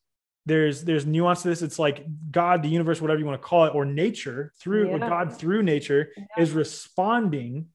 there's 0.46 0.84
there's 0.84 1.06
nuance 1.06 1.42
to 1.42 1.48
this. 1.48 1.62
It's 1.62 1.78
like 1.78 2.04
God, 2.30 2.62
the 2.62 2.68
universe, 2.68 3.00
whatever 3.00 3.20
you 3.20 3.26
want 3.26 3.40
to 3.40 3.46
call 3.46 3.64
it, 3.64 3.74
or 3.74 3.84
nature 3.84 4.52
through 4.60 4.90
yeah. 4.90 4.98
God 4.98 5.36
through 5.36 5.62
nature 5.62 6.10
yeah. 6.16 6.24
is 6.38 6.52
responding 6.52 7.66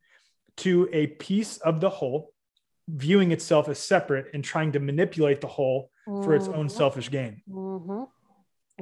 to 0.57 0.89
a 0.91 1.07
piece 1.07 1.57
of 1.57 1.79
the 1.79 1.89
whole, 1.89 2.33
viewing 2.87 3.31
itself 3.31 3.69
as 3.69 3.79
separate 3.79 4.27
and 4.33 4.43
trying 4.43 4.71
to 4.71 4.79
manipulate 4.79 5.41
the 5.41 5.47
whole 5.47 5.91
mm-hmm. 6.07 6.23
for 6.23 6.35
its 6.35 6.47
own 6.47 6.67
mm-hmm. 6.67 6.77
selfish 6.77 7.11
gain. 7.11 7.41
Mm-hmm. 7.49 8.03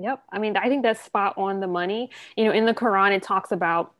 Yep. 0.01 0.23
I 0.31 0.39
mean, 0.39 0.57
I 0.57 0.67
think 0.67 0.83
that's 0.83 1.01
spot 1.01 1.37
on 1.37 1.59
the 1.59 1.67
money. 1.67 2.09
You 2.35 2.45
know, 2.45 2.51
in 2.51 2.65
the 2.65 2.73
Quran, 2.73 3.11
it 3.15 3.23
talks 3.23 3.51
about 3.51 3.94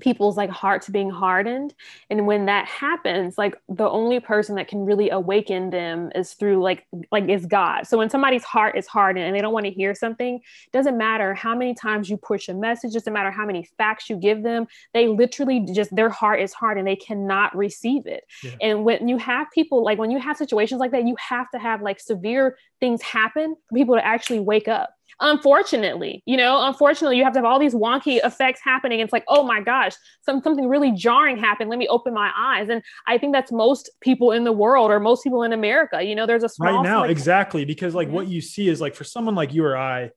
people's 0.00 0.36
like 0.36 0.50
hearts 0.50 0.88
being 0.88 1.10
hardened. 1.10 1.74
And 2.10 2.26
when 2.26 2.46
that 2.46 2.66
happens 2.66 3.38
like 3.38 3.56
the 3.68 3.88
only 3.88 4.20
person 4.20 4.56
that 4.56 4.68
can 4.68 4.84
really 4.84 5.10
awaken 5.10 5.70
them 5.70 6.10
is 6.14 6.34
through 6.34 6.62
like 6.62 6.86
like 7.10 7.28
is 7.28 7.46
god. 7.46 7.86
So 7.86 7.98
when 7.98 8.10
somebody's 8.10 8.44
heart 8.44 8.76
is 8.76 8.86
hardened 8.86 9.26
and 9.26 9.34
they 9.34 9.40
don't 9.40 9.52
want 9.52 9.66
to 9.66 9.72
hear 9.72 9.94
something 9.94 10.40
doesn't 10.72 10.96
matter 10.96 11.34
how 11.34 11.54
many 11.54 11.74
times 11.74 12.08
you 12.08 12.16
push 12.16 12.48
a 12.48 12.54
message 12.54 12.92
doesn't 12.92 13.12
matter 13.12 13.30
how 13.30 13.46
many 13.46 13.68
facts 13.78 14.08
you 14.08 14.16
give 14.16 14.42
them 14.42 14.66
they 14.94 15.08
literally 15.08 15.66
just 15.72 15.94
their 15.94 16.10
heart 16.10 16.40
is 16.40 16.52
hard 16.52 16.78
and 16.78 16.86
they 16.86 16.96
cannot 16.96 17.54
receive 17.56 18.06
it. 18.06 18.24
Yeah. 18.42 18.50
and 18.60 18.84
when 18.84 19.08
you 19.08 19.18
have 19.18 19.50
people 19.52 19.84
like 19.84 19.98
when 19.98 20.10
you 20.10 20.18
have 20.18 20.36
situations 20.36 20.80
like 20.80 20.92
that 20.92 21.06
you 21.06 21.16
have 21.18 21.50
to 21.50 21.58
have 21.58 21.82
like 21.82 22.00
severe 22.00 22.56
things 22.80 23.02
happen 23.02 23.56
for 23.68 23.74
people 23.74 23.94
to 23.94 24.04
actually 24.04 24.40
wake 24.40 24.68
up 24.68 24.90
unfortunately 25.20 26.22
you 26.26 26.36
know 26.36 26.66
unfortunately 26.66 27.16
you 27.16 27.24
have 27.24 27.32
to 27.32 27.38
have 27.38 27.44
all 27.44 27.58
these 27.58 27.74
wonky 27.74 28.18
effects 28.24 28.60
happening 28.62 29.00
it's 29.00 29.12
like 29.12 29.24
oh 29.28 29.42
my 29.42 29.60
gosh 29.60 29.94
some, 30.22 30.42
something 30.42 30.68
really 30.68 30.92
jarring 30.92 31.36
happened 31.36 31.70
let 31.70 31.78
me 31.78 31.88
open 31.88 32.12
my 32.14 32.30
eyes 32.36 32.68
and 32.68 32.82
i 33.06 33.18
think 33.18 33.32
that's 33.32 33.52
most 33.52 33.90
people 34.00 34.32
in 34.32 34.44
the 34.44 34.52
world 34.52 34.90
or 34.90 35.00
most 35.00 35.22
people 35.22 35.42
in 35.42 35.52
america 35.52 36.02
you 36.02 36.14
know 36.14 36.26
there's 36.26 36.44
a 36.44 36.48
small 36.48 36.76
right 36.76 36.82
now 36.82 37.04
exactly 37.04 37.64
because 37.64 37.94
like 37.94 38.08
what 38.08 38.26
you 38.26 38.40
see 38.40 38.68
is 38.68 38.80
like 38.80 38.94
for 38.94 39.04
someone 39.04 39.34
like 39.34 39.52
you 39.52 39.64
or 39.64 39.76
i 39.76 40.10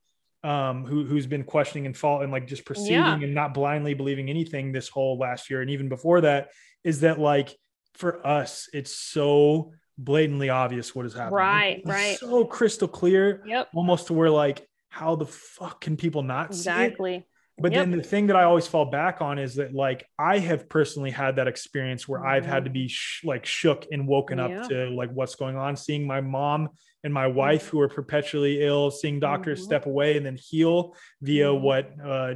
um, 0.43 0.85
who 0.85 1.05
who's 1.05 1.25
been 1.25 1.43
questioning 1.43 1.87
and 1.87 1.97
fault 1.97 2.21
and 2.21 2.31
like 2.31 2.45
just 2.45 2.65
proceeding 2.65 2.99
yeah. 2.99 3.15
and 3.15 3.33
not 3.33 3.55
blindly 3.55 3.95
believing 3.95 4.29
anything 4.29 4.71
this 4.71 4.87
whole 4.87 5.17
last 5.17 5.49
year 5.49 5.61
and 5.61 5.71
even 5.71 5.89
before 5.89 6.21
that 6.21 6.49
is 6.83 6.99
that 6.99 7.19
like 7.19 7.57
for 7.95 8.25
us 8.25 8.69
it's 8.71 8.95
so 8.95 9.71
blatantly 9.97 10.49
obvious 10.49 10.93
what 10.93 11.05
is 11.05 11.13
happening. 11.13 11.35
Right, 11.35 11.77
it's 11.79 11.87
right. 11.87 12.17
So 12.17 12.45
crystal 12.45 12.87
clear. 12.87 13.43
Yep. 13.45 13.69
Almost 13.73 14.07
to 14.07 14.13
where 14.13 14.29
like 14.29 14.67
how 14.95 15.17
the 15.17 15.25
fuck 15.25 15.81
can 15.81 15.97
people 15.97 16.23
not 16.23 16.53
see 16.53 16.59
exactly 16.61 17.27
but 17.57 17.71
yep. 17.71 17.81
then 17.81 17.91
the 17.97 18.03
thing 18.03 18.27
that 18.27 18.37
i 18.37 18.43
always 18.43 18.65
fall 18.65 18.85
back 18.85 19.21
on 19.21 19.37
is 19.37 19.55
that 19.55 19.73
like 19.73 20.05
i 20.17 20.39
have 20.39 20.69
personally 20.69 21.11
had 21.11 21.35
that 21.35 21.47
experience 21.47 22.07
where 22.07 22.21
mm-hmm. 22.21 22.29
i've 22.29 22.45
had 22.45 22.63
to 22.63 22.69
be 22.69 22.87
sh- 22.87 23.21
like 23.25 23.45
shook 23.45 23.85
and 23.91 24.07
woken 24.07 24.39
up 24.39 24.69
to 24.69 24.89
like 24.91 25.11
what's 25.11 25.35
going 25.35 25.57
on 25.57 25.75
seeing 25.75 26.07
my 26.07 26.21
mom 26.21 26.69
and 27.03 27.13
my 27.13 27.27
wife 27.27 27.67
who 27.67 27.79
are 27.81 27.89
perpetually 27.89 28.63
ill 28.63 28.89
seeing 28.89 29.19
doctors 29.19 29.59
mm-hmm. 29.59 29.65
step 29.65 29.85
away 29.85 30.15
and 30.15 30.25
then 30.25 30.37
heal 30.37 30.95
via 31.21 31.47
mm-hmm. 31.47 31.61
what 31.61 31.91
uh, 32.03 32.35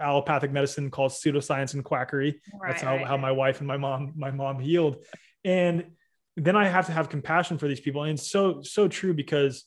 allopathic 0.00 0.50
medicine 0.50 0.90
calls 0.90 1.22
pseudoscience 1.22 1.74
and 1.74 1.84
quackery 1.84 2.40
right, 2.60 2.72
that's 2.72 2.82
how, 2.82 2.98
how 3.04 3.16
my 3.16 3.30
wife 3.30 3.58
and 3.58 3.68
my 3.68 3.76
mom 3.76 4.12
my 4.16 4.32
mom 4.32 4.58
healed 4.58 5.04
and 5.44 5.84
then 6.36 6.56
i 6.56 6.66
have 6.66 6.86
to 6.86 6.92
have 6.92 7.08
compassion 7.08 7.56
for 7.56 7.68
these 7.68 7.80
people 7.80 8.02
and 8.02 8.18
it's 8.18 8.30
so 8.30 8.62
so 8.62 8.88
true 8.88 9.14
because 9.14 9.64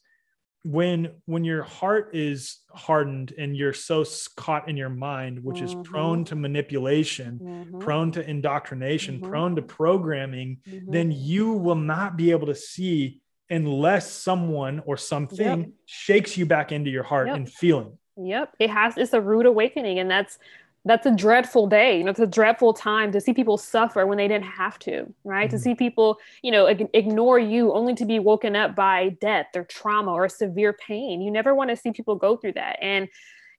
when 0.63 1.11
when 1.25 1.43
your 1.43 1.61
heart 1.61 2.11
is 2.13 2.59
hardened 2.73 3.33
and 3.37 3.55
you're 3.55 3.73
so 3.73 4.05
caught 4.37 4.69
in 4.69 4.77
your 4.77 4.89
mind 4.89 5.43
which 5.43 5.57
mm-hmm. 5.57 5.81
is 5.81 5.87
prone 5.87 6.23
to 6.23 6.35
manipulation 6.35 7.39
mm-hmm. 7.43 7.79
prone 7.79 8.11
to 8.11 8.27
indoctrination 8.27 9.15
mm-hmm. 9.15 9.29
prone 9.29 9.55
to 9.57 9.61
programming 9.61 10.57
mm-hmm. 10.67 10.89
then 10.89 11.11
you 11.11 11.51
will 11.51 11.75
not 11.75 12.15
be 12.15 12.31
able 12.31 12.47
to 12.47 12.55
see 12.55 13.21
unless 13.49 14.09
someone 14.09 14.81
or 14.85 14.95
something 14.95 15.59
yep. 15.59 15.69
shakes 15.85 16.37
you 16.37 16.45
back 16.45 16.71
into 16.71 16.89
your 16.89 17.03
heart 17.03 17.27
yep. 17.27 17.35
and 17.35 17.51
feeling 17.51 17.97
yep 18.15 18.53
it 18.57 18.69
has 18.69 18.97
it's 18.97 19.11
a 19.11 19.19
rude 19.19 19.45
awakening 19.45 19.99
and 19.99 20.09
that's 20.09 20.39
that's 20.85 21.05
a 21.05 21.11
dreadful 21.15 21.67
day 21.67 21.97
you 21.97 22.03
know 22.03 22.11
it's 22.11 22.19
a 22.19 22.27
dreadful 22.27 22.73
time 22.73 23.11
to 23.11 23.21
see 23.21 23.33
people 23.33 23.57
suffer 23.57 24.05
when 24.05 24.17
they 24.17 24.27
didn't 24.27 24.45
have 24.45 24.77
to 24.79 25.13
right? 25.23 25.47
Mm-hmm. 25.47 25.55
to 25.55 25.61
see 25.61 25.75
people 25.75 26.17
you 26.41 26.51
know 26.51 26.67
ig- 26.67 26.89
ignore 26.93 27.39
you 27.39 27.73
only 27.73 27.95
to 27.95 28.05
be 28.05 28.19
woken 28.19 28.55
up 28.55 28.75
by 28.75 29.09
death 29.21 29.47
or 29.55 29.63
trauma 29.63 30.11
or 30.11 30.27
severe 30.27 30.73
pain. 30.73 31.21
You 31.21 31.31
never 31.31 31.55
want 31.55 31.69
to 31.69 31.75
see 31.75 31.91
people 31.91 32.15
go 32.15 32.35
through 32.35 32.53
that. 32.53 32.77
And 32.81 33.07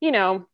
you 0.00 0.12
know 0.12 0.46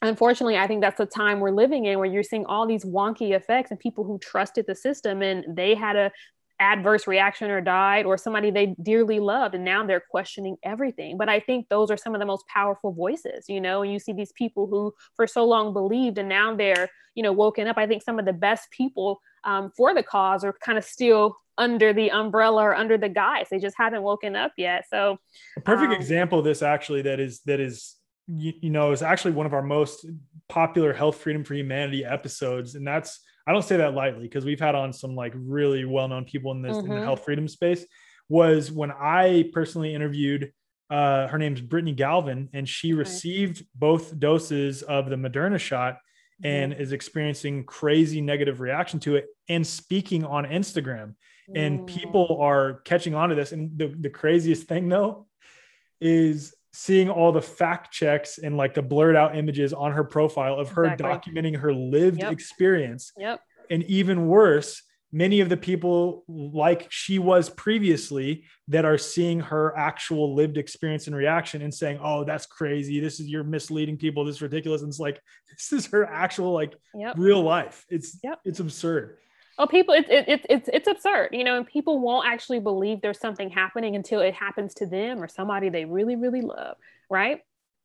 unfortunately 0.00 0.56
i 0.56 0.66
think 0.66 0.80
that's 0.80 0.98
the 0.98 1.06
time 1.06 1.40
we're 1.40 1.50
living 1.50 1.86
in 1.86 1.98
where 1.98 2.08
you're 2.08 2.22
seeing 2.22 2.44
all 2.46 2.66
these 2.66 2.84
wonky 2.84 3.32
effects 3.32 3.70
and 3.70 3.78
people 3.78 4.02
who 4.04 4.18
trusted 4.18 4.66
the 4.66 4.74
system 4.74 5.22
and 5.22 5.44
they 5.56 5.74
had 5.74 5.96
a 5.96 6.10
adverse 6.62 7.06
reaction 7.06 7.50
or 7.50 7.60
died 7.60 8.06
or 8.06 8.16
somebody 8.16 8.50
they 8.50 8.74
dearly 8.82 9.20
loved 9.20 9.54
and 9.54 9.64
now 9.64 9.84
they're 9.84 10.04
questioning 10.10 10.56
everything. 10.62 11.18
But 11.18 11.28
i 11.28 11.40
think 11.40 11.68
those 11.68 11.90
are 11.90 11.96
some 11.96 12.14
of 12.14 12.20
the 12.20 12.26
most 12.26 12.46
powerful 12.46 12.92
voices 12.92 13.46
you 13.48 13.60
know 13.60 13.82
and 13.82 13.92
you 13.92 13.98
see 13.98 14.12
these 14.12 14.32
people 14.32 14.66
who 14.66 14.94
for 15.16 15.26
so 15.26 15.44
long 15.44 15.72
believed 15.72 16.18
and 16.18 16.28
now 16.28 16.54
they're 16.54 16.88
you 17.14 17.22
know 17.22 17.32
woken 17.32 17.66
up. 17.66 17.78
I 17.78 17.86
think 17.86 18.02
some 18.02 18.18
of 18.18 18.24
the 18.24 18.32
best 18.32 18.70
people 18.70 19.20
um, 19.44 19.72
for 19.76 19.94
the 19.94 20.02
cause 20.02 20.44
are 20.44 20.54
kind 20.64 20.78
of 20.78 20.84
still 20.84 21.36
under 21.58 21.92
the 21.92 22.10
umbrella 22.10 22.62
or 22.62 22.74
under 22.74 22.96
the 22.96 23.08
guise. 23.08 23.48
They 23.50 23.58
just 23.58 23.76
haven't 23.76 24.02
woken 24.02 24.36
up 24.36 24.52
yet. 24.56 24.84
So 24.88 25.18
a 25.56 25.60
perfect 25.60 25.92
um, 25.92 25.96
example 26.00 26.38
of 26.38 26.44
this 26.44 26.62
actually 26.62 27.02
that 27.02 27.20
is 27.20 27.40
that 27.46 27.60
is 27.60 27.96
you, 28.28 28.52
you 28.60 28.70
know, 28.70 28.92
is 28.92 29.02
actually 29.02 29.32
one 29.32 29.46
of 29.46 29.52
our 29.52 29.62
most 29.62 30.06
popular 30.48 30.92
health 30.92 31.16
freedom 31.18 31.44
for 31.44 31.54
humanity 31.54 32.04
episodes. 32.04 32.74
And 32.74 32.86
that's, 32.86 33.20
I 33.46 33.52
don't 33.52 33.64
say 33.64 33.76
that 33.78 33.94
lightly 33.94 34.22
because 34.22 34.44
we've 34.44 34.60
had 34.60 34.74
on 34.74 34.92
some 34.92 35.14
like 35.16 35.32
really 35.36 35.84
well-known 35.84 36.24
people 36.24 36.52
in 36.52 36.62
this 36.62 36.78
in 36.78 36.88
the 36.88 37.00
Mhm. 37.00 37.04
health 37.04 37.24
freedom 37.24 37.48
space 37.48 37.84
was 38.28 38.70
when 38.70 38.90
I 38.92 39.50
personally 39.52 39.94
interviewed 39.94 40.52
uh, 40.90 41.26
her 41.28 41.38
name's 41.38 41.60
Brittany 41.62 41.92
Galvin, 41.92 42.50
and 42.52 42.68
she 42.68 42.92
received 42.92 43.64
both 43.74 44.18
doses 44.18 44.82
of 44.82 45.08
the 45.08 45.16
Moderna 45.16 45.58
shot 45.58 45.98
and 46.44 46.72
is 46.74 46.92
experiencing 46.92 47.64
crazy 47.64 48.20
negative 48.20 48.60
reaction 48.60 49.00
to 49.00 49.16
it 49.16 49.26
and 49.48 49.66
speaking 49.66 50.22
on 50.24 50.44
Instagram. 50.44 51.14
And 51.54 51.80
Mm. 51.80 51.86
people 51.86 52.38
are 52.42 52.80
catching 52.84 53.14
on 53.14 53.30
to 53.30 53.34
this. 53.34 53.52
And 53.52 53.78
the, 53.78 53.88
the 53.88 54.10
craziest 54.10 54.64
thing 54.68 54.88
though 54.88 55.28
is 56.00 56.54
seeing 56.72 57.10
all 57.10 57.32
the 57.32 57.42
fact 57.42 57.92
checks 57.92 58.38
and 58.38 58.56
like 58.56 58.74
the 58.74 58.82
blurred 58.82 59.16
out 59.16 59.36
images 59.36 59.72
on 59.72 59.92
her 59.92 60.04
profile 60.04 60.58
of 60.58 60.70
her 60.70 60.84
Exactly. 60.86 61.32
documenting 61.32 61.56
her 61.58 61.72
lived 61.72 62.20
Yep. 62.20 62.32
experience. 62.32 63.12
Yep. 63.18 63.40
And 63.70 63.82
even 63.84 64.26
worse, 64.26 64.82
many 65.12 65.40
of 65.40 65.50
the 65.50 65.56
people 65.58 66.24
like 66.26 66.86
she 66.90 67.18
was 67.18 67.50
previously 67.50 68.44
that 68.68 68.86
are 68.86 68.96
seeing 68.96 69.40
her 69.40 69.76
actual 69.76 70.34
lived 70.34 70.56
experience 70.56 71.06
and 71.06 71.14
reaction 71.14 71.60
and 71.60 71.72
saying, 71.74 71.98
Oh, 72.02 72.24
that's 72.24 72.46
crazy. 72.46 72.98
This 73.00 73.20
is 73.20 73.28
you're 73.28 73.44
misleading 73.44 73.98
people. 73.98 74.24
This 74.24 74.36
is 74.36 74.42
ridiculous. 74.42 74.80
And 74.80 74.88
it's 74.88 74.98
like, 74.98 75.20
this 75.50 75.72
is 75.74 75.86
her 75.92 76.06
actual 76.06 76.52
like 76.52 76.74
Yep. 76.94 77.16
real 77.18 77.42
life. 77.42 77.84
It's 77.90 78.18
Yep. 78.24 78.40
it's 78.46 78.60
absurd. 78.60 79.18
Oh, 79.62 79.66
people, 79.68 79.94
it's 79.94 80.08
it, 80.10 80.24
it, 80.28 80.46
it's 80.50 80.68
it's 80.72 80.88
absurd, 80.88 81.28
you 81.32 81.44
know, 81.44 81.56
and 81.56 81.64
people 81.64 82.00
won't 82.00 82.26
actually 82.26 82.58
believe 82.58 83.00
there's 83.00 83.20
something 83.20 83.48
happening 83.48 83.94
until 83.94 84.20
it 84.20 84.34
happens 84.34 84.74
to 84.74 84.86
them 84.86 85.22
or 85.22 85.28
somebody 85.28 85.68
they 85.68 85.84
really, 85.84 86.16
really 86.16 86.40
love, 86.40 86.76
right? 87.08 87.42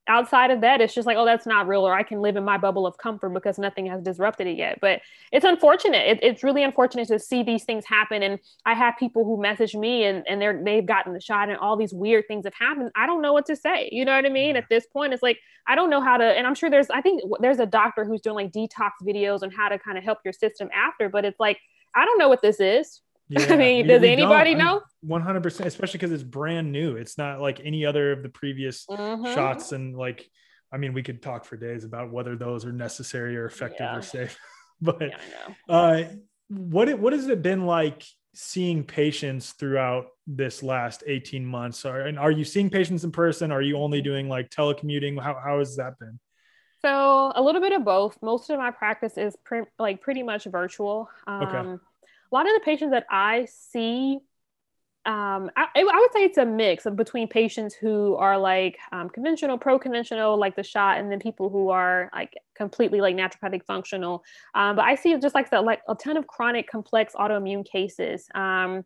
Outside 0.07 0.51
of 0.51 0.61
that, 0.61 0.81
it's 0.81 0.93
just 0.93 1.05
like, 1.05 1.17
oh, 1.17 1.25
that's 1.25 1.45
not 1.45 1.67
real, 1.67 1.87
or 1.87 1.93
I 1.93 2.03
can 2.03 2.21
live 2.21 2.35
in 2.35 2.43
my 2.43 2.57
bubble 2.57 2.87
of 2.87 2.97
comfort 2.97 3.29
because 3.29 3.57
nothing 3.57 3.85
has 3.87 4.01
disrupted 4.01 4.47
it 4.47 4.57
yet. 4.57 4.79
But 4.81 5.01
it's 5.31 5.45
unfortunate. 5.45 6.07
It, 6.07 6.19
it's 6.21 6.43
really 6.43 6.63
unfortunate 6.63 7.07
to 7.09 7.19
see 7.19 7.43
these 7.43 7.63
things 7.63 7.85
happen. 7.85 8.23
And 8.23 8.39
I 8.65 8.73
have 8.73 8.95
people 8.97 9.25
who 9.25 9.41
message 9.41 9.75
me 9.75 10.03
and, 10.05 10.23
and 10.27 10.41
they're 10.41 10.61
they've 10.63 10.85
gotten 10.85 11.13
the 11.13 11.21
shot 11.21 11.49
and 11.49 11.57
all 11.57 11.75
these 11.75 11.93
weird 11.93 12.25
things 12.27 12.45
have 12.45 12.53
happened. 12.53 12.91
I 12.95 13.05
don't 13.05 13.21
know 13.21 13.33
what 13.33 13.45
to 13.47 13.55
say. 13.55 13.89
You 13.91 14.05
know 14.05 14.15
what 14.15 14.25
I 14.25 14.29
mean? 14.29 14.55
At 14.55 14.69
this 14.69 14.85
point, 14.85 15.13
it's 15.13 15.23
like 15.23 15.39
I 15.67 15.75
don't 15.75 15.89
know 15.89 16.01
how 16.01 16.17
to, 16.17 16.23
and 16.23 16.47
I'm 16.47 16.55
sure 16.55 16.69
there's, 16.69 16.89
I 16.89 17.01
think 17.01 17.21
there's 17.41 17.59
a 17.59 17.65
doctor 17.65 18.05
who's 18.05 18.21
doing 18.21 18.35
like 18.35 18.53
detox 18.53 18.91
videos 19.03 19.43
on 19.43 19.51
how 19.51 19.67
to 19.67 19.77
kind 19.77 19.97
of 19.97 20.03
help 20.03 20.19
your 20.23 20.33
system 20.33 20.69
after, 20.73 21.09
but 21.09 21.25
it's 21.25 21.39
like, 21.39 21.59
I 21.93 22.05
don't 22.05 22.17
know 22.17 22.29
what 22.29 22.41
this 22.41 22.59
is. 22.59 23.01
I 23.37 23.55
mean, 23.57 23.87
does 23.87 24.03
anybody. 24.03 24.55
Know? 24.55 24.81
100%, 25.05 25.65
especially 25.65 25.97
because 25.97 26.11
it's 26.11 26.23
brand 26.23 26.71
new. 26.71 26.95
It's 26.95 27.17
not 27.17 27.39
like 27.41 27.59
any 27.63 27.85
other 27.85 28.11
of 28.11 28.23
the 28.23 28.29
previous 28.29 28.85
Mhm. 28.89 29.33
shots. 29.33 29.71
And 29.71 29.95
like, 29.95 30.29
I 30.71 30.77
mean, 30.77 30.93
we 30.93 31.03
could 31.03 31.21
talk 31.21 31.45
for 31.45 31.57
days 31.57 31.83
about 31.83 32.11
whether 32.11 32.35
those 32.35 32.65
are 32.65 32.71
necessary 32.71 33.37
or 33.37 33.45
effective 33.45 33.81
Yeah. 33.81 33.97
or 33.97 34.01
safe. 34.01 34.37
but 34.81 35.01
Yeah, 35.01 35.17
I 35.17 35.49
know. 35.49 35.75
uh, 35.75 36.03
what 36.49 36.87
it, 36.89 36.99
what 36.99 37.13
has 37.13 37.27
it 37.27 37.41
been 37.41 37.65
like 37.65 38.03
seeing 38.33 38.83
patients 38.83 39.51
throughout 39.53 40.07
this 40.27 40.63
last 40.63 41.03
18 41.07 41.45
months? 41.45 41.85
Are, 41.85 42.01
and 42.01 42.17
are 42.19 42.31
you 42.31 42.43
seeing 42.45 42.69
patients 42.69 43.03
in 43.03 43.11
person? 43.11 43.51
Are 43.51 43.61
you 43.61 43.77
only 43.77 44.01
doing 44.01 44.29
like 44.29 44.49
telecommuting? 44.49 45.21
How, 45.21 45.37
how 45.43 45.59
has 45.59 45.75
that 45.77 45.99
been? 45.99 46.19
So 46.81 47.31
a 47.35 47.41
little 47.41 47.59
bit 47.61 47.73
of 47.73 47.83
both. 47.83 48.17
Most 48.21 48.49
of 48.51 48.59
my 48.59 48.69
practice 48.71 49.17
is 49.17 49.35
pre- 49.43 49.63
like 49.79 49.99
pretty 50.01 50.21
much 50.23 50.45
virtual. 50.45 51.09
Um, 51.25 51.43
Okay. 51.47 51.83
A 52.31 52.35
lot 52.35 52.47
of 52.47 52.53
the 52.53 52.61
patients 52.65 52.91
that 52.91 53.05
I 53.09 53.47
see, 53.49 54.19
um, 55.05 55.49
I, 55.55 55.67
I 55.75 55.99
would 55.99 56.11
say 56.13 56.25
it's 56.25 56.37
a 56.37 56.45
mix 56.45 56.85
of 56.85 56.97
between 56.97 57.27
patients 57.29 57.73
who 57.73 58.15
are 58.15 58.37
like 58.37 58.77
um, 58.91 59.09
conventional, 59.09 59.57
pro-conventional, 59.57 60.37
like 60.37 60.55
the 60.55 60.63
shot, 60.63 60.99
and 60.99 61.09
then 61.09 61.19
people 61.19 61.49
who 61.49 61.69
are 61.69 62.09
like 62.13 62.33
completely 62.55 62.99
like 62.99 63.15
naturopathic 63.15 63.63
functional. 63.63 64.23
Um, 64.53 64.75
but 64.75 64.85
I 64.85 64.95
see 64.95 65.17
just 65.17 65.35
like 65.35 65.49
the, 65.49 65.61
like 65.61 65.81
a 65.87 65.95
ton 65.95 66.17
of 66.17 66.27
chronic, 66.27 66.69
complex 66.69 67.13
autoimmune 67.13 67.65
cases. 67.65 68.27
Um, 68.35 68.83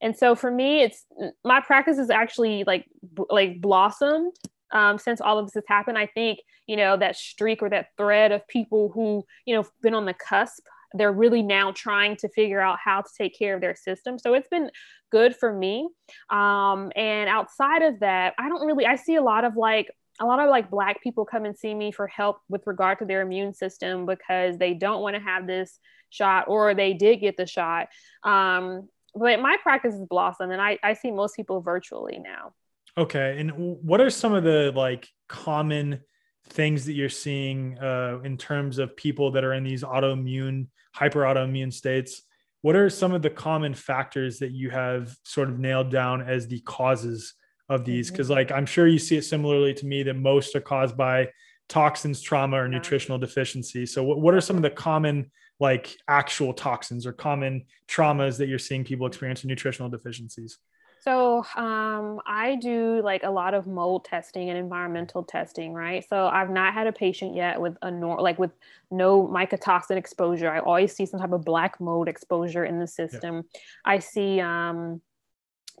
and 0.00 0.16
so 0.16 0.34
for 0.34 0.50
me, 0.50 0.82
it's 0.82 1.06
my 1.44 1.60
practice 1.60 1.98
is 1.98 2.10
actually 2.10 2.64
like 2.64 2.86
b- 3.14 3.24
like 3.30 3.60
blossomed 3.60 4.36
um, 4.70 4.98
since 4.98 5.20
all 5.20 5.38
of 5.38 5.46
this 5.46 5.54
has 5.54 5.64
happened. 5.66 5.96
I 5.96 6.06
think 6.06 6.40
you 6.66 6.76
know 6.76 6.96
that 6.96 7.16
streak 7.16 7.62
or 7.62 7.70
that 7.70 7.88
thread 7.96 8.30
of 8.32 8.46
people 8.46 8.90
who 8.92 9.24
you 9.46 9.54
know 9.54 9.64
been 9.82 9.94
on 9.94 10.04
the 10.04 10.14
cusp 10.14 10.62
they're 10.94 11.12
really 11.12 11.42
now 11.42 11.72
trying 11.72 12.16
to 12.16 12.28
figure 12.28 12.60
out 12.60 12.78
how 12.82 13.02
to 13.02 13.08
take 13.18 13.36
care 13.38 13.54
of 13.54 13.60
their 13.60 13.74
system. 13.74 14.18
So 14.18 14.34
it's 14.34 14.48
been 14.48 14.70
good 15.10 15.36
for 15.36 15.52
me. 15.52 15.88
Um, 16.30 16.90
and 16.96 17.28
outside 17.28 17.82
of 17.82 18.00
that 18.00 18.34
i 18.38 18.48
don't 18.48 18.66
really 18.66 18.86
i 18.86 18.96
see 18.96 19.16
a 19.16 19.22
lot 19.22 19.44
of 19.44 19.56
like 19.56 19.90
a 20.20 20.24
lot 20.24 20.40
of 20.40 20.48
like 20.48 20.70
black 20.70 21.02
people 21.02 21.24
come 21.24 21.44
and 21.44 21.56
see 21.56 21.74
me 21.74 21.90
for 21.90 22.06
help 22.06 22.38
with 22.48 22.62
regard 22.66 22.98
to 23.00 23.04
their 23.04 23.22
immune 23.22 23.52
system 23.52 24.06
because 24.06 24.58
they 24.58 24.74
don't 24.74 25.02
want 25.02 25.16
to 25.16 25.22
have 25.22 25.46
this 25.46 25.78
shot 26.10 26.46
or 26.46 26.74
they 26.74 26.92
did 26.92 27.16
get 27.16 27.36
the 27.36 27.46
shot. 27.46 27.88
Um, 28.22 28.88
but 29.14 29.40
my 29.40 29.56
practice 29.62 29.94
is 29.94 30.06
blossom 30.08 30.50
and 30.50 30.60
I, 30.60 30.78
I 30.82 30.94
see 30.94 31.10
most 31.10 31.34
people 31.34 31.60
virtually 31.60 32.18
now. 32.18 32.52
Okay. 32.96 33.36
And 33.38 33.50
what 33.82 34.00
are 34.00 34.10
some 34.10 34.32
of 34.32 34.44
the 34.44 34.72
like 34.74 35.08
common 35.28 36.00
things 36.48 36.84
that 36.86 36.92
you're 36.92 37.08
seeing 37.08 37.78
uh, 37.78 38.20
in 38.24 38.36
terms 38.36 38.78
of 38.78 38.96
people 38.96 39.30
that 39.32 39.44
are 39.44 39.54
in 39.54 39.64
these 39.64 39.82
autoimmune, 39.82 40.68
hyper 40.92 41.20
autoimmune 41.20 41.72
states? 41.72 42.22
What 42.62 42.76
are 42.76 42.88
some 42.88 43.12
of 43.12 43.22
the 43.22 43.30
common 43.30 43.74
factors 43.74 44.38
that 44.38 44.52
you 44.52 44.70
have 44.70 45.14
sort 45.24 45.50
of 45.50 45.58
nailed 45.58 45.90
down 45.90 46.22
as 46.22 46.46
the 46.46 46.60
causes 46.60 47.34
of 47.68 47.84
these? 47.84 48.10
Because, 48.10 48.30
like, 48.30 48.52
I'm 48.52 48.66
sure 48.66 48.86
you 48.86 48.98
see 48.98 49.16
it 49.16 49.24
similarly 49.24 49.74
to 49.74 49.86
me 49.86 50.02
that 50.02 50.14
most 50.14 50.56
are 50.56 50.60
caused 50.60 50.96
by 50.96 51.28
toxins, 51.68 52.22
trauma, 52.22 52.56
or 52.56 52.68
nutritional 52.68 53.18
deficiency. 53.18 53.84
So, 53.86 54.02
what, 54.02 54.20
what 54.20 54.34
are 54.34 54.40
some 54.40 54.56
of 54.56 54.62
the 54.62 54.70
common, 54.70 55.30
like, 55.60 55.96
actual 56.08 56.54
toxins 56.54 57.06
or 57.06 57.12
common 57.12 57.66
traumas 57.88 58.38
that 58.38 58.48
you're 58.48 58.58
seeing 58.58 58.84
people 58.84 59.06
experience 59.06 59.44
in 59.44 59.48
nutritional 59.48 59.90
deficiencies? 59.90 60.58
So 61.04 61.44
um, 61.54 62.18
I 62.24 62.56
do 62.62 63.02
like 63.04 63.24
a 63.24 63.30
lot 63.30 63.52
of 63.52 63.66
mold 63.66 64.06
testing 64.06 64.48
and 64.48 64.56
environmental 64.56 65.22
testing, 65.22 65.74
right? 65.74 66.02
So 66.08 66.28
I've 66.28 66.48
not 66.48 66.72
had 66.72 66.86
a 66.86 66.92
patient 66.92 67.36
yet 67.36 67.60
with 67.60 67.76
a 67.82 67.90
nor 67.90 68.22
like 68.22 68.38
with 68.38 68.52
no 68.90 69.28
mycotoxin 69.28 69.98
exposure. 69.98 70.50
I 70.50 70.60
always 70.60 70.96
see 70.96 71.04
some 71.04 71.20
type 71.20 71.32
of 71.32 71.44
black 71.44 71.78
mold 71.78 72.08
exposure 72.08 72.64
in 72.64 72.78
the 72.78 72.86
system. 72.86 73.42
I 73.84 73.98
see 73.98 74.40
um, 74.40 75.02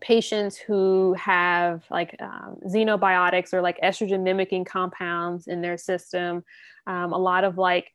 patients 0.02 0.58
who 0.58 1.14
have 1.14 1.84
like 1.90 2.14
um, 2.20 2.58
xenobiotics 2.66 3.54
or 3.54 3.62
like 3.62 3.80
estrogen 3.80 4.24
mimicking 4.24 4.66
compounds 4.66 5.46
in 5.46 5.62
their 5.62 5.78
system. 5.78 6.44
Um, 6.86 7.14
a 7.14 7.18
lot 7.18 7.44
of 7.44 7.56
like 7.56 7.90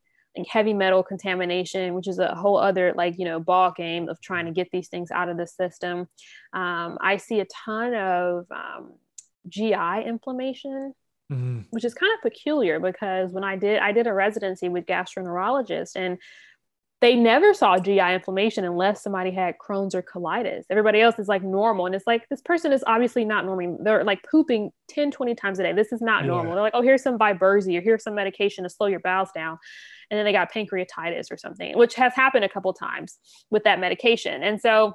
heavy 0.45 0.73
metal 0.73 1.03
contamination, 1.03 1.93
which 1.93 2.07
is 2.07 2.19
a 2.19 2.35
whole 2.35 2.57
other 2.57 2.93
like 2.95 3.17
you 3.17 3.25
know 3.25 3.39
ball 3.39 3.71
game 3.75 4.09
of 4.09 4.19
trying 4.21 4.45
to 4.45 4.51
get 4.51 4.69
these 4.71 4.87
things 4.87 5.11
out 5.11 5.29
of 5.29 5.37
the 5.37 5.47
system. 5.47 6.07
Um, 6.53 6.97
I 7.01 7.17
see 7.17 7.39
a 7.39 7.45
ton 7.45 7.93
of 7.93 8.45
um, 8.51 8.93
GI 9.47 10.03
inflammation, 10.05 10.93
Mhm. 11.31 11.65
which 11.69 11.85
is 11.85 11.93
kind 11.93 12.11
of 12.15 12.21
peculiar 12.21 12.79
because 12.79 13.31
when 13.31 13.43
I 13.43 13.55
did 13.55 13.79
I 13.79 13.91
did 13.91 14.07
a 14.07 14.13
residency 14.13 14.67
with 14.69 14.85
gastroenterologists 14.85 15.95
and 15.95 16.17
they 17.01 17.15
never 17.15 17.53
saw 17.53 17.77
GI 17.77 17.99
inflammation 17.99 18.65
unless 18.65 19.01
somebody 19.01 19.31
had 19.31 19.55
Crohn's 19.57 19.95
or 19.95 20.01
colitis. 20.03 20.65
Everybody 20.69 20.99
else 20.99 21.17
is 21.17 21.29
like 21.29 21.43
normal. 21.43 21.85
And 21.85 21.95
it's 21.95 22.05
like, 22.05 22.27
this 22.29 22.41
person 22.41 22.73
is 22.73 22.83
obviously 22.87 23.23
not 23.23 23.45
normal. 23.45 23.77
They're 23.81 24.03
like 24.03 24.19
pooping 24.29 24.71
10, 24.89 25.11
20 25.11 25.33
times 25.35 25.59
a 25.59 25.63
day. 25.63 25.71
This 25.71 25.93
is 25.93 26.01
not 26.01 26.23
Yeah. 26.23 26.27
normal. 26.27 26.53
They're 26.55 26.63
like, 26.63 26.73
oh, 26.75 26.81
here's 26.81 27.01
some 27.01 27.17
Viberzi 27.17 27.77
or 27.77 27.81
here's 27.81 28.03
some 28.03 28.15
medication 28.15 28.65
to 28.65 28.69
slow 28.69 28.87
your 28.87 28.99
bowels 28.99 29.29
down. 29.33 29.57
And 30.11 30.17
then 30.17 30.25
they 30.25 30.33
got 30.33 30.51
pancreatitis 30.51 31.31
or 31.31 31.37
something, 31.37 31.77
which 31.77 31.95
has 31.95 32.13
happened 32.15 32.43
a 32.43 32.49
couple 32.49 32.73
times 32.73 33.17
with 33.49 33.63
that 33.63 33.79
medication. 33.79 34.43
And 34.43 34.59
so, 34.59 34.93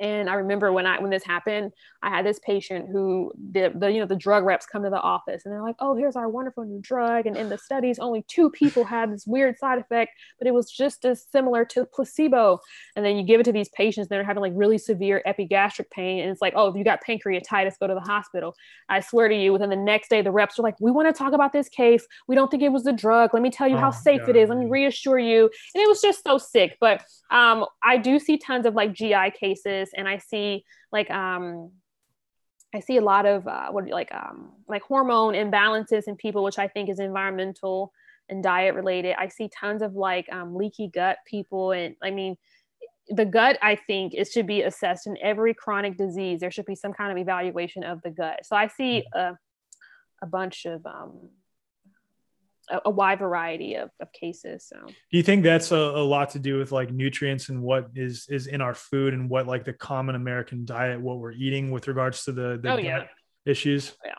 and 0.00 0.28
I 0.28 0.34
remember 0.34 0.72
when 0.72 0.86
I 0.86 1.00
when 1.00 1.10
this 1.10 1.24
happened, 1.24 1.72
I 2.02 2.08
had 2.10 2.26
this 2.26 2.38
patient 2.40 2.88
who 2.90 3.32
the, 3.52 3.72
the 3.74 3.90
you 3.90 4.00
know 4.00 4.06
the 4.06 4.16
drug 4.16 4.44
reps 4.44 4.66
come 4.66 4.82
to 4.82 4.90
the 4.90 5.00
office 5.00 5.42
and 5.44 5.52
they're 5.52 5.62
like, 5.62 5.76
"Oh, 5.80 5.94
here's 5.94 6.16
our 6.16 6.28
wonderful 6.28 6.64
new 6.64 6.80
drug." 6.80 7.26
And 7.26 7.36
in 7.36 7.48
the 7.48 7.58
studies, 7.58 7.98
only 7.98 8.24
two 8.28 8.50
people 8.50 8.84
had 8.84 9.12
this 9.12 9.26
weird 9.26 9.58
side 9.58 9.78
effect, 9.78 10.12
but 10.38 10.46
it 10.48 10.54
was 10.54 10.70
just 10.70 11.04
as 11.04 11.24
similar 11.30 11.64
to 11.66 11.84
placebo. 11.84 12.60
And 12.96 13.04
then 13.04 13.16
you 13.16 13.22
give 13.24 13.40
it 13.40 13.44
to 13.44 13.52
these 13.52 13.68
patients, 13.70 14.06
and 14.06 14.10
they're 14.10 14.24
having 14.24 14.40
like 14.42 14.52
really 14.54 14.78
severe 14.78 15.22
epigastric 15.26 15.90
pain, 15.90 16.20
and 16.22 16.30
it's 16.30 16.42
like, 16.42 16.54
"Oh, 16.56 16.68
if 16.68 16.76
you 16.76 16.84
got 16.84 17.00
pancreatitis, 17.04 17.78
go 17.78 17.86
to 17.86 17.94
the 17.94 18.00
hospital." 18.00 18.54
I 18.88 19.00
swear 19.00 19.28
to 19.28 19.34
you, 19.34 19.52
within 19.52 19.70
the 19.70 19.76
next 19.76 20.08
day, 20.08 20.22
the 20.22 20.30
reps 20.30 20.58
are 20.58 20.62
like, 20.62 20.76
"We 20.80 20.90
want 20.90 21.08
to 21.08 21.12
talk 21.16 21.32
about 21.32 21.52
this 21.52 21.68
case. 21.68 22.06
We 22.28 22.34
don't 22.34 22.50
think 22.50 22.62
it 22.62 22.70
was 22.70 22.84
the 22.84 22.92
drug. 22.92 23.30
Let 23.32 23.42
me 23.42 23.50
tell 23.50 23.68
you 23.68 23.76
how 23.76 23.88
Oh, 23.88 23.90
safe 23.92 24.22
it 24.22 24.26
God, 24.26 24.36
is. 24.36 24.48
Let 24.48 24.58
me 24.58 24.66
reassure 24.66 25.18
you." 25.18 25.50
And 25.74 25.82
it 25.82 25.88
was 25.88 26.00
just 26.00 26.22
so 26.24 26.38
sick, 26.38 26.76
but 26.80 27.02
um, 27.30 27.64
I 27.82 27.96
do 27.96 28.18
see 28.18 28.36
tons 28.38 28.66
of 28.66 28.74
like 28.74 28.92
GI 28.92 29.30
cases, 29.38 29.81
and 29.94 30.08
I 30.08 30.18
see 30.18 30.64
like 30.90 31.10
um, 31.10 31.72
I 32.74 32.80
see 32.80 32.96
a 32.96 33.02
lot 33.02 33.26
of 33.26 33.46
uh, 33.46 33.70
what 33.70 33.88
like 33.88 34.12
um, 34.14 34.52
like 34.68 34.82
hormone 34.82 35.34
imbalances 35.34 36.04
in 36.06 36.16
people, 36.16 36.42
which 36.42 36.58
I 36.58 36.68
think 36.68 36.88
is 36.88 36.98
environmental 36.98 37.92
and 38.28 38.42
diet 38.42 38.74
related. 38.74 39.14
I 39.18 39.28
see 39.28 39.48
tons 39.48 39.82
of 39.82 39.94
like 39.94 40.26
um, 40.32 40.54
leaky 40.54 40.88
gut 40.88 41.18
people, 41.26 41.72
and 41.72 41.96
I 42.02 42.10
mean 42.10 42.36
the 43.08 43.24
gut 43.24 43.58
i 43.62 43.74
think 43.74 44.14
it 44.14 44.28
should 44.28 44.46
be 44.46 44.62
assessed 44.62 45.06
in 45.06 45.16
every 45.20 45.52
chronic 45.54 45.98
disease. 45.98 46.40
There 46.40 46.50
should 46.50 46.66
be 46.66 46.76
some 46.76 46.92
kind 46.92 47.10
of 47.10 47.18
evaluation 47.18 47.82
of 47.82 48.00
the 48.02 48.10
gut. 48.10 48.40
So 48.44 48.56
i 48.56 48.68
see 48.68 49.04
a, 49.12 49.32
a 50.22 50.26
bunch 50.26 50.66
of 50.66 50.86
um, 50.86 51.28
a, 52.70 52.80
a 52.86 52.90
wide 52.90 53.18
variety 53.18 53.74
of, 53.74 53.90
of 54.00 54.12
cases. 54.12 54.66
So 54.68 54.76
Do 54.86 55.16
you 55.16 55.22
think 55.22 55.42
that's 55.42 55.72
a, 55.72 55.76
a 55.76 56.04
lot 56.04 56.30
to 56.30 56.38
do 56.38 56.58
with 56.58 56.72
like 56.72 56.90
nutrients 56.92 57.48
and 57.48 57.62
what 57.62 57.88
is 57.94 58.26
is 58.30 58.46
in 58.46 58.60
our 58.60 58.74
food 58.74 59.14
and 59.14 59.28
what 59.28 59.46
like 59.46 59.64
the 59.64 59.72
common 59.72 60.14
American 60.14 60.64
diet, 60.64 61.00
what 61.00 61.18
we're 61.18 61.32
eating 61.32 61.70
with 61.70 61.88
regards 61.88 62.24
to 62.24 62.32
the, 62.32 62.58
the 62.62 62.72
Oh, 62.72 62.76
gut 62.76 62.84
yeah. 62.84 63.04
issues? 63.46 63.92
Yeah, 64.04 64.14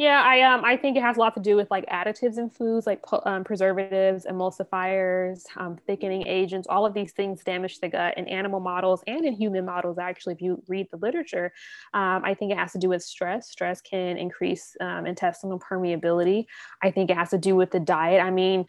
I 0.00 0.42
um 0.42 0.64
I 0.64 0.76
think 0.76 0.96
it 0.96 1.02
has 1.02 1.16
a 1.16 1.20
lot 1.20 1.34
to 1.34 1.40
do 1.40 1.54
with 1.54 1.70
like 1.70 1.86
additives 1.86 2.38
in 2.38 2.50
foods, 2.50 2.84
like 2.84 3.00
um, 3.24 3.44
preservatives, 3.44 4.26
emulsifiers, 4.26 5.44
um, 5.56 5.76
thickening 5.86 6.26
agents. 6.26 6.66
All 6.68 6.84
of 6.84 6.94
these 6.94 7.12
things 7.12 7.44
damage 7.44 7.78
the 7.78 7.88
gut 7.88 8.18
in 8.18 8.26
animal 8.26 8.58
models 8.58 9.04
and 9.06 9.24
in 9.24 9.34
human 9.34 9.64
models. 9.64 9.98
Actually, 9.98 10.34
if 10.34 10.42
you 10.42 10.60
read 10.66 10.88
the 10.90 10.96
literature, 10.96 11.52
um, 11.92 12.22
I 12.24 12.34
think 12.34 12.50
it 12.50 12.58
has 12.58 12.72
to 12.72 12.78
do 12.78 12.88
with 12.88 13.04
stress. 13.04 13.50
Stress 13.50 13.80
can 13.80 14.18
increase 14.18 14.76
um, 14.80 15.06
intestinal 15.06 15.60
permeability. 15.60 16.46
I 16.82 16.90
think 16.90 17.10
it 17.10 17.16
has 17.16 17.30
to 17.30 17.38
do 17.38 17.54
with 17.54 17.70
the 17.70 17.80
diet. 17.80 18.20
I 18.20 18.32
mean, 18.32 18.66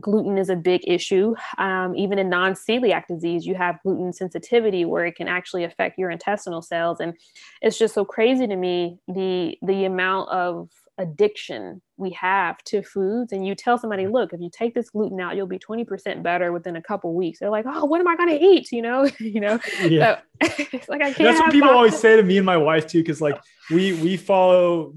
gluten 0.00 0.38
is 0.38 0.48
a 0.48 0.56
big 0.56 0.82
issue. 0.86 1.34
Um, 1.58 1.94
even 1.96 2.18
in 2.18 2.28
non 2.28 2.52
celiac 2.52 3.06
disease, 3.06 3.46
you 3.46 3.54
have 3.54 3.80
gluten 3.82 4.12
sensitivity 4.12 4.84
where 4.84 5.06
it 5.06 5.16
can 5.16 5.28
actually 5.28 5.64
affect 5.64 5.98
your 5.98 6.10
intestinal 6.10 6.62
cells. 6.62 7.00
And 7.00 7.14
it's 7.62 7.78
just 7.78 7.94
so 7.94 8.04
crazy 8.04 8.46
to 8.46 8.56
me 8.56 8.98
the 9.08 9.56
the 9.62 9.84
amount 9.84 10.30
of 10.30 10.68
addiction 10.98 11.82
we 11.98 12.10
have 12.10 12.56
to 12.64 12.82
foods 12.82 13.32
and 13.32 13.46
you 13.46 13.54
tell 13.54 13.76
somebody 13.76 14.06
look 14.06 14.32
if 14.32 14.40
you 14.40 14.48
take 14.50 14.74
this 14.74 14.88
gluten 14.88 15.20
out 15.20 15.36
you'll 15.36 15.46
be 15.46 15.58
20% 15.58 16.22
better 16.22 16.52
within 16.52 16.76
a 16.76 16.82
couple 16.82 17.12
weeks 17.12 17.38
they're 17.38 17.50
like 17.50 17.66
oh 17.68 17.84
what 17.84 18.00
am 18.00 18.08
i 18.08 18.16
going 18.16 18.30
to 18.30 18.42
eat 18.42 18.72
you 18.72 18.80
know 18.80 19.06
you 19.18 19.40
know 19.40 19.58
Yeah. 19.82 20.20
so 20.42 20.48
it's 20.72 20.88
like 20.88 21.02
i 21.02 21.12
can't 21.12 21.18
That's 21.18 21.38
what 21.40 21.52
people 21.52 21.68
always 21.68 21.98
say 21.98 22.16
to 22.16 22.22
me 22.22 22.38
and 22.38 22.46
my 22.46 22.56
wife 22.56 22.86
too, 22.86 23.00
because 23.00 23.20
like 23.20 23.38
we 23.70 23.92
we 23.94 24.16
follow 24.16 24.94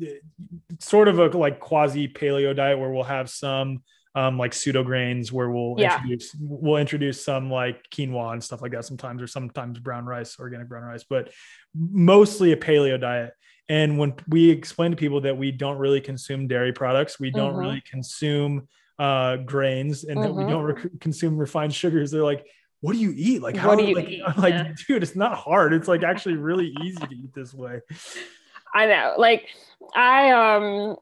sort 0.79 1.09
of 1.09 1.19
a 1.19 1.27
like 1.37 1.59
quasi 1.59 2.07
paleo 2.07 2.55
diet 2.55 2.79
where 2.79 2.91
we'll 2.91 3.03
have 3.03 3.29
some 3.29 3.83
um 4.19 4.37
like 4.37 4.53
pseudo 4.53 4.83
grains 4.83 5.25
where 5.31 5.49
we'll 5.49 5.75
Yeah. 5.77 5.93
introduce 5.95 6.35
we'll 6.39 6.81
introduce 6.85 7.23
some 7.29 7.45
like 7.61 7.77
quinoa 7.95 8.33
and 8.33 8.43
stuff 8.43 8.61
like 8.63 8.73
that 8.73 8.85
sometimes 8.85 9.21
or 9.21 9.27
sometimes 9.27 9.79
brown 9.79 10.05
rice, 10.05 10.31
organic 10.39 10.67
brown 10.67 10.83
rice, 10.83 11.05
but 11.15 11.23
mostly 11.75 12.51
a 12.51 12.57
paleo 12.57 12.97
diet. 12.99 13.31
And 13.77 13.89
when 13.99 14.11
we 14.27 14.49
explain 14.49 14.89
to 14.91 14.97
people 14.97 15.21
that 15.21 15.37
we 15.37 15.51
don't 15.63 15.77
really 15.77 16.01
consume 16.01 16.47
dairy 16.47 16.73
products, 16.73 17.19
we 17.19 17.29
don't 17.31 17.53
Mhm. 17.53 17.59
really 17.63 17.83
consume 17.95 18.67
uh 19.07 19.37
grains 19.53 20.03
and 20.09 20.17
that 20.23 20.33
we 20.39 20.43
Mhm. 20.43 20.49
don't 20.49 20.99
consume 21.05 21.37
refined 21.37 21.73
sugars, 21.73 22.11
they're 22.11 22.29
like, 22.33 22.43
what 22.81 22.93
do 22.93 22.99
you 22.99 23.13
eat? 23.15 23.41
Like, 23.41 23.55
how 23.55 23.75
do 23.75 23.83
you 23.85 23.95
like, 23.95 24.09
eat? 24.09 24.21
I'm 24.27 24.41
like, 24.41 24.53
Yeah. 24.53 24.73
dude, 24.87 25.03
it's 25.03 25.15
not 25.25 25.35
hard. 25.37 25.73
It's 25.73 25.87
like 25.87 26.03
actually 26.03 26.35
really 26.49 26.67
easy 26.83 27.05
to 27.11 27.15
eat 27.23 27.33
this 27.33 27.53
way. 27.53 27.75
I 28.73 28.85
know. 28.91 29.07
Like 29.17 29.43
I 29.95 30.31
um 30.31 30.97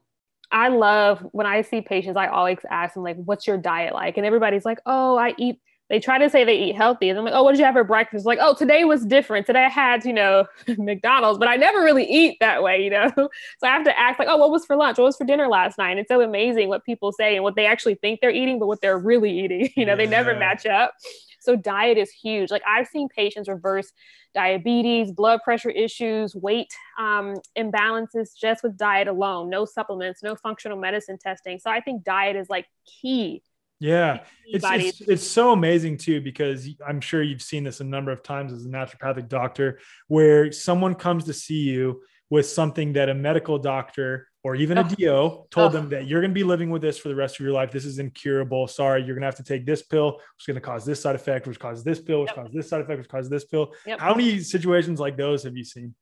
I 0.50 0.68
love 0.68 1.20
when 1.32 1.46
I 1.46 1.62
see 1.62 1.80
patients, 1.80 2.16
I 2.16 2.28
always 2.28 2.58
ask 2.70 2.94
them 2.94 3.02
like, 3.02 3.16
what's 3.16 3.46
your 3.46 3.58
diet 3.58 3.94
like? 3.94 4.16
And 4.16 4.26
everybody's 4.26 4.64
like, 4.64 4.80
oh, 4.86 5.16
I 5.16 5.34
eat 5.36 5.60
they 5.88 5.98
try 5.98 6.18
to 6.18 6.28
say 6.28 6.44
they 6.44 6.58
eat 6.58 6.76
healthy. 6.76 7.08
And 7.08 7.18
I'm 7.18 7.24
like, 7.24 7.34
oh, 7.34 7.42
what 7.42 7.52
did 7.52 7.58
you 7.58 7.64
have 7.64 7.74
for 7.74 7.84
breakfast? 7.84 8.26
Like, 8.26 8.38
oh, 8.40 8.54
today 8.54 8.84
was 8.84 9.06
different. 9.06 9.46
Today 9.46 9.64
I 9.64 9.70
had, 9.70 10.04
you 10.04 10.12
know, 10.12 10.44
McDonald's, 10.78 11.38
but 11.38 11.48
I 11.48 11.56
never 11.56 11.82
really 11.82 12.04
eat 12.04 12.36
that 12.40 12.62
way, 12.62 12.82
you 12.82 12.90
know? 12.90 13.10
So 13.60 13.66
I 13.66 13.70
have 13.70 13.84
to 13.84 13.98
ask 13.98 14.18
like, 14.18 14.28
oh, 14.28 14.36
what 14.36 14.50
was 14.50 14.64
for 14.64 14.76
lunch? 14.76 14.98
What 14.98 15.04
was 15.04 15.16
for 15.16 15.24
dinner 15.24 15.48
last 15.48 15.78
night? 15.78 15.90
And 15.92 16.00
it's 16.00 16.08
so 16.08 16.20
amazing 16.20 16.68
what 16.68 16.84
people 16.84 17.12
say 17.12 17.34
and 17.34 17.42
what 17.42 17.56
they 17.56 17.66
actually 17.66 17.94
think 17.96 18.20
they're 18.20 18.30
eating, 18.30 18.58
but 18.58 18.66
what 18.66 18.80
they're 18.80 18.98
really 18.98 19.30
eating. 19.40 19.70
You 19.78 19.86
know, 19.86 19.96
they 19.96 20.06
never 20.06 20.34
match 20.34 20.66
up. 20.66 20.94
So 21.40 21.56
diet 21.56 21.98
is 21.98 22.10
huge. 22.10 22.50
Like 22.50 22.62
I've 22.66 22.86
seen 22.86 23.08
patients 23.08 23.48
reverse 23.48 23.92
diabetes, 24.34 25.12
blood 25.12 25.40
pressure 25.44 25.70
issues, 25.70 26.34
weight 26.34 26.72
um, 26.98 27.36
imbalances 27.56 28.30
just 28.38 28.62
with 28.62 28.76
diet 28.76 29.08
alone, 29.08 29.50
no 29.50 29.64
supplements, 29.64 30.22
no 30.22 30.34
functional 30.34 30.78
medicine 30.78 31.18
testing. 31.20 31.58
So 31.58 31.70
I 31.70 31.80
think 31.80 32.04
diet 32.04 32.36
is 32.36 32.48
like 32.48 32.66
key. 33.00 33.42
Yeah. 33.80 34.24
It's, 34.46 34.64
it's, 34.68 35.00
it's 35.02 35.26
so 35.26 35.52
amazing 35.52 35.98
too, 35.98 36.20
because 36.20 36.68
I'm 36.86 37.00
sure 37.00 37.22
you've 37.22 37.42
seen 37.42 37.64
this 37.64 37.80
a 37.80 37.84
number 37.84 38.10
of 38.10 38.22
times 38.22 38.52
as 38.52 38.64
a 38.66 38.68
naturopathic 38.68 39.28
doctor, 39.28 39.78
where 40.08 40.50
someone 40.50 40.94
comes 40.94 41.24
to 41.24 41.32
see 41.32 41.60
you 41.60 42.02
with 42.28 42.46
something 42.46 42.92
that 42.94 43.08
a 43.08 43.14
medical 43.14 43.58
doctor 43.58 44.28
or 44.48 44.54
even 44.54 44.78
a. 44.78 44.84
DO 44.84 45.46
told 45.50 45.72
them 45.72 45.90
that 45.90 46.06
you're 46.06 46.22
going 46.22 46.30
to 46.30 46.34
be 46.34 46.42
living 46.42 46.70
with 46.70 46.80
this 46.80 46.96
for 46.96 47.08
the 47.08 47.14
rest 47.14 47.38
of 47.38 47.44
your 47.44 47.52
life. 47.52 47.70
This 47.70 47.84
is 47.84 47.98
incurable. 47.98 48.66
Sorry, 48.66 49.02
you're 49.02 49.14
going 49.14 49.20
to 49.20 49.26
have 49.26 49.36
to 49.36 49.42
take 49.42 49.66
this 49.66 49.82
pill, 49.82 50.12
which 50.12 50.22
is 50.40 50.46
going 50.46 50.54
to 50.54 50.60
cause 50.60 50.84
this 50.86 51.02
side 51.02 51.14
effect, 51.14 51.46
which 51.46 51.60
causes 51.60 51.84
this 51.84 52.00
pill, 52.00 52.22
which 52.22 52.28
Yep. 52.30 52.36
causes 52.36 52.54
this 52.54 52.68
side 52.68 52.80
effect, 52.80 52.98
which 52.98 53.08
causes 53.08 53.28
this 53.28 53.44
pill. 53.44 53.74
Yep. 53.86 54.00
How 54.00 54.14
many 54.14 54.40
situations 54.40 54.98
like 54.98 55.16
those 55.16 55.42
have 55.44 55.56
you 55.56 55.64
seen? 55.64 55.94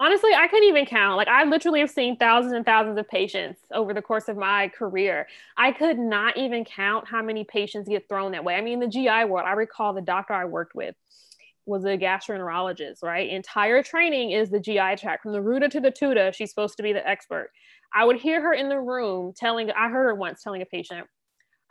Honestly, 0.00 0.30
I 0.32 0.46
couldn't 0.46 0.68
even 0.68 0.86
count. 0.86 1.16
Like 1.16 1.28
I 1.28 1.44
literally 1.44 1.80
have 1.80 1.90
seen 1.90 2.16
thousands 2.18 2.52
and 2.52 2.64
thousands 2.64 2.98
of 2.98 3.08
patients 3.08 3.60
over 3.72 3.92
the 3.94 4.02
course 4.02 4.28
of 4.28 4.36
my 4.36 4.68
career. 4.68 5.26
I 5.56 5.72
could 5.72 5.98
not 5.98 6.36
even 6.36 6.64
count 6.64 7.08
how 7.08 7.22
many 7.22 7.42
patients 7.44 7.88
get 7.88 8.08
thrown 8.08 8.32
that 8.32 8.44
way. 8.44 8.54
I 8.54 8.60
mean, 8.60 8.78
the 8.78 8.86
GI 8.86 9.24
world, 9.24 9.46
I 9.46 9.52
recall 9.52 9.94
the 9.94 10.02
doctor 10.02 10.34
I 10.34 10.44
worked 10.44 10.74
with 10.74 10.94
was 11.66 11.84
a 11.84 11.98
gastroenterologist, 11.98 13.02
right? 13.02 13.28
Entire 13.28 13.82
training 13.82 14.30
is 14.30 14.50
the 14.50 14.60
GI 14.60 14.96
tract 14.96 15.22
from 15.22 15.32
the 15.32 15.42
ruta 15.42 15.68
to 15.68 15.80
the 15.80 15.90
tuta. 15.90 16.32
She's 16.32 16.50
supposed 16.50 16.76
to 16.78 16.82
be 16.82 16.92
the 16.92 17.06
expert. 17.06 17.50
I 17.94 18.04
would 18.04 18.16
hear 18.16 18.40
her 18.42 18.52
in 18.52 18.68
the 18.68 18.80
room 18.80 19.32
telling, 19.36 19.70
I 19.70 19.88
heard 19.88 20.04
her 20.04 20.14
once 20.14 20.42
telling 20.42 20.62
a 20.62 20.66
patient, 20.66 21.06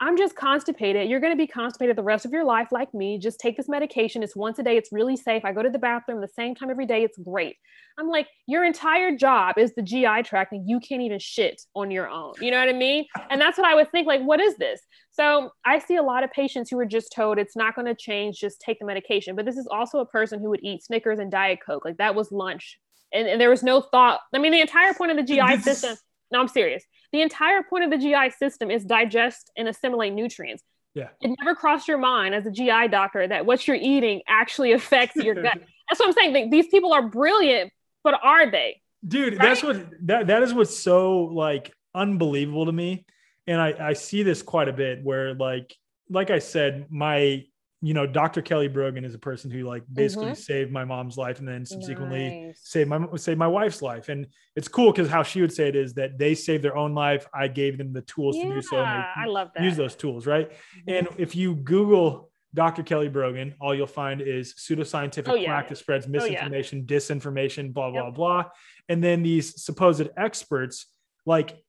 I'm 0.00 0.16
just 0.16 0.36
constipated. 0.36 1.10
You're 1.10 1.18
going 1.18 1.32
to 1.32 1.36
be 1.36 1.48
constipated 1.48 1.96
the 1.96 2.04
rest 2.04 2.24
of 2.24 2.30
your 2.30 2.44
life, 2.44 2.68
like 2.70 2.94
me. 2.94 3.18
Just 3.18 3.40
take 3.40 3.56
this 3.56 3.68
medication. 3.68 4.22
It's 4.22 4.36
once 4.36 4.58
a 4.60 4.62
day. 4.62 4.76
It's 4.76 4.92
really 4.92 5.16
safe. 5.16 5.44
I 5.44 5.52
go 5.52 5.60
to 5.60 5.70
the 5.70 5.78
bathroom 5.78 6.20
the 6.20 6.28
same 6.28 6.54
time 6.54 6.70
every 6.70 6.86
day. 6.86 7.02
It's 7.02 7.18
great. 7.18 7.56
I'm 7.98 8.08
like, 8.08 8.28
your 8.46 8.64
entire 8.64 9.16
job 9.16 9.58
is 9.58 9.74
the 9.74 9.82
GI 9.82 10.22
tract, 10.22 10.52
and 10.52 10.68
you 10.68 10.78
can't 10.78 11.02
even 11.02 11.18
shit 11.18 11.60
on 11.74 11.90
your 11.90 12.08
own. 12.08 12.34
You 12.40 12.52
know 12.52 12.60
what 12.60 12.68
I 12.68 12.74
mean? 12.74 13.06
And 13.28 13.40
that's 13.40 13.58
what 13.58 13.66
I 13.66 13.74
would 13.74 13.90
think. 13.90 14.06
Like, 14.06 14.22
what 14.22 14.40
is 14.40 14.56
this? 14.56 14.80
So 15.10 15.50
I 15.64 15.80
see 15.80 15.96
a 15.96 16.02
lot 16.02 16.22
of 16.22 16.30
patients 16.30 16.70
who 16.70 16.78
are 16.78 16.86
just 16.86 17.12
told 17.12 17.38
it's 17.38 17.56
not 17.56 17.74
going 17.74 17.86
to 17.86 17.96
change. 17.96 18.38
Just 18.38 18.60
take 18.60 18.78
the 18.78 18.86
medication. 18.86 19.34
But 19.34 19.46
this 19.46 19.56
is 19.56 19.66
also 19.66 19.98
a 19.98 20.06
person 20.06 20.38
who 20.38 20.48
would 20.50 20.60
eat 20.62 20.84
Snickers 20.84 21.18
and 21.18 21.28
Diet 21.28 21.58
Coke. 21.64 21.84
Like 21.84 21.96
that 21.96 22.14
was 22.14 22.30
lunch, 22.30 22.78
and, 23.12 23.26
and 23.26 23.40
there 23.40 23.50
was 23.50 23.64
no 23.64 23.80
thought. 23.80 24.20
I 24.32 24.38
mean, 24.38 24.52
the 24.52 24.60
entire 24.60 24.94
point 24.94 25.10
of 25.10 25.16
the 25.16 25.24
GI 25.24 25.58
system. 25.62 25.96
No, 26.30 26.40
I'm 26.40 26.48
serious. 26.48 26.84
The 27.12 27.22
entire 27.22 27.62
point 27.62 27.84
of 27.84 27.90
the 27.90 27.98
GI 27.98 28.30
system 28.38 28.70
is 28.70 28.84
digest 28.84 29.50
and 29.56 29.68
assimilate 29.68 30.12
nutrients. 30.12 30.62
Yeah. 30.94 31.08
It 31.20 31.34
never 31.40 31.54
crossed 31.54 31.88
your 31.88 31.98
mind 31.98 32.34
as 32.34 32.46
a 32.46 32.50
GI 32.50 32.88
doctor 32.88 33.26
that 33.26 33.46
what 33.46 33.66
you're 33.66 33.76
eating 33.76 34.22
actually 34.26 34.72
affects 34.72 35.16
your 35.16 35.34
gut. 35.34 35.58
That's 35.88 36.00
what 36.00 36.08
I'm 36.08 36.12
saying. 36.12 36.50
These 36.50 36.68
people 36.68 36.92
are 36.92 37.08
brilliant, 37.08 37.72
but 38.04 38.18
are 38.22 38.50
they? 38.50 38.80
dude 39.06 39.38
that's 39.38 39.62
what 39.62 39.90
that 40.02 40.26
that 40.26 40.42
is 40.42 40.52
what's 40.52 40.76
so 40.76 41.24
like 41.24 41.72
unbelievable 41.94 42.66
to 42.66 42.72
me 42.72 43.04
and 43.46 43.60
i 43.60 43.74
i 43.80 43.92
see 43.92 44.22
this 44.22 44.42
quite 44.42 44.68
a 44.68 44.72
bit 44.72 45.04
where 45.04 45.34
like 45.34 45.76
like 46.10 46.30
i 46.30 46.38
said 46.38 46.86
my 46.90 47.44
you 47.80 47.94
know 47.94 48.06
dr 48.06 48.42
kelly 48.42 48.66
brogan 48.66 49.04
is 49.04 49.14
a 49.14 49.18
person 49.18 49.50
who 49.50 49.62
like 49.62 49.84
basically 49.92 50.26
Mhm. 50.32 50.36
saved 50.36 50.72
my 50.72 50.84
mom's 50.84 51.16
life 51.16 51.38
and 51.38 51.46
then 51.46 51.64
subsequently 51.64 52.46
Nice. 52.46 52.60
saved 52.64 52.90
my 52.90 53.06
saved 53.16 53.38
my 53.38 53.46
wife's 53.46 53.82
life 53.82 54.08
and 54.08 54.26
it's 54.56 54.66
cool 54.66 54.90
because 54.90 55.08
how 55.08 55.22
she 55.22 55.40
would 55.40 55.52
say 55.52 55.68
it 55.68 55.76
is 55.76 55.94
that 55.94 56.18
they 56.18 56.34
saved 56.34 56.64
their 56.64 56.76
own 56.76 56.92
life 56.94 57.28
i 57.32 57.46
gave 57.46 57.78
them 57.78 57.92
the 57.92 58.02
tools 58.02 58.36
to 58.36 58.42
do 58.42 58.60
so 58.62 58.78
I 58.78 59.26
love 59.26 59.50
that. 59.54 59.62
use 59.62 59.76
those 59.76 59.94
tools 59.94 60.26
right 60.26 60.50
Mhm. 60.50 60.98
and 60.98 61.08
if 61.18 61.36
you 61.36 61.54
Google 61.54 62.30
Dr. 62.54 62.82
Kelly 62.82 63.08
Brogan, 63.10 63.54
all 63.60 63.74
you'll 63.74 63.86
find 63.86 64.22
is 64.22 64.54
pseudoscientific 64.54 65.28
Oh, 65.28 65.34
yeah. 65.34 65.62
that 65.62 65.76
spreads 65.76 66.06
Oh, 66.06 66.08
yeah. 66.08 66.48
misinformation, 66.48 66.86
disinformation, 66.86 67.74
blah, 67.74 67.90
blah, 67.90 68.06
Yep. 68.06 68.14
blah. 68.14 68.44
And 68.88 69.04
then 69.04 69.22
these 69.22 69.62
supposed 69.62 70.08
experts, 70.16 70.86
like 71.26 71.62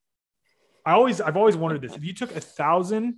I 0.86 0.93
always, 0.93 1.20
I've 1.20 1.36
always 1.36 1.57
wondered 1.57 1.82
this. 1.82 1.97
If 1.97 2.05
you 2.05 2.14
took 2.14 2.34
a 2.34 2.39
thousand 2.39 3.18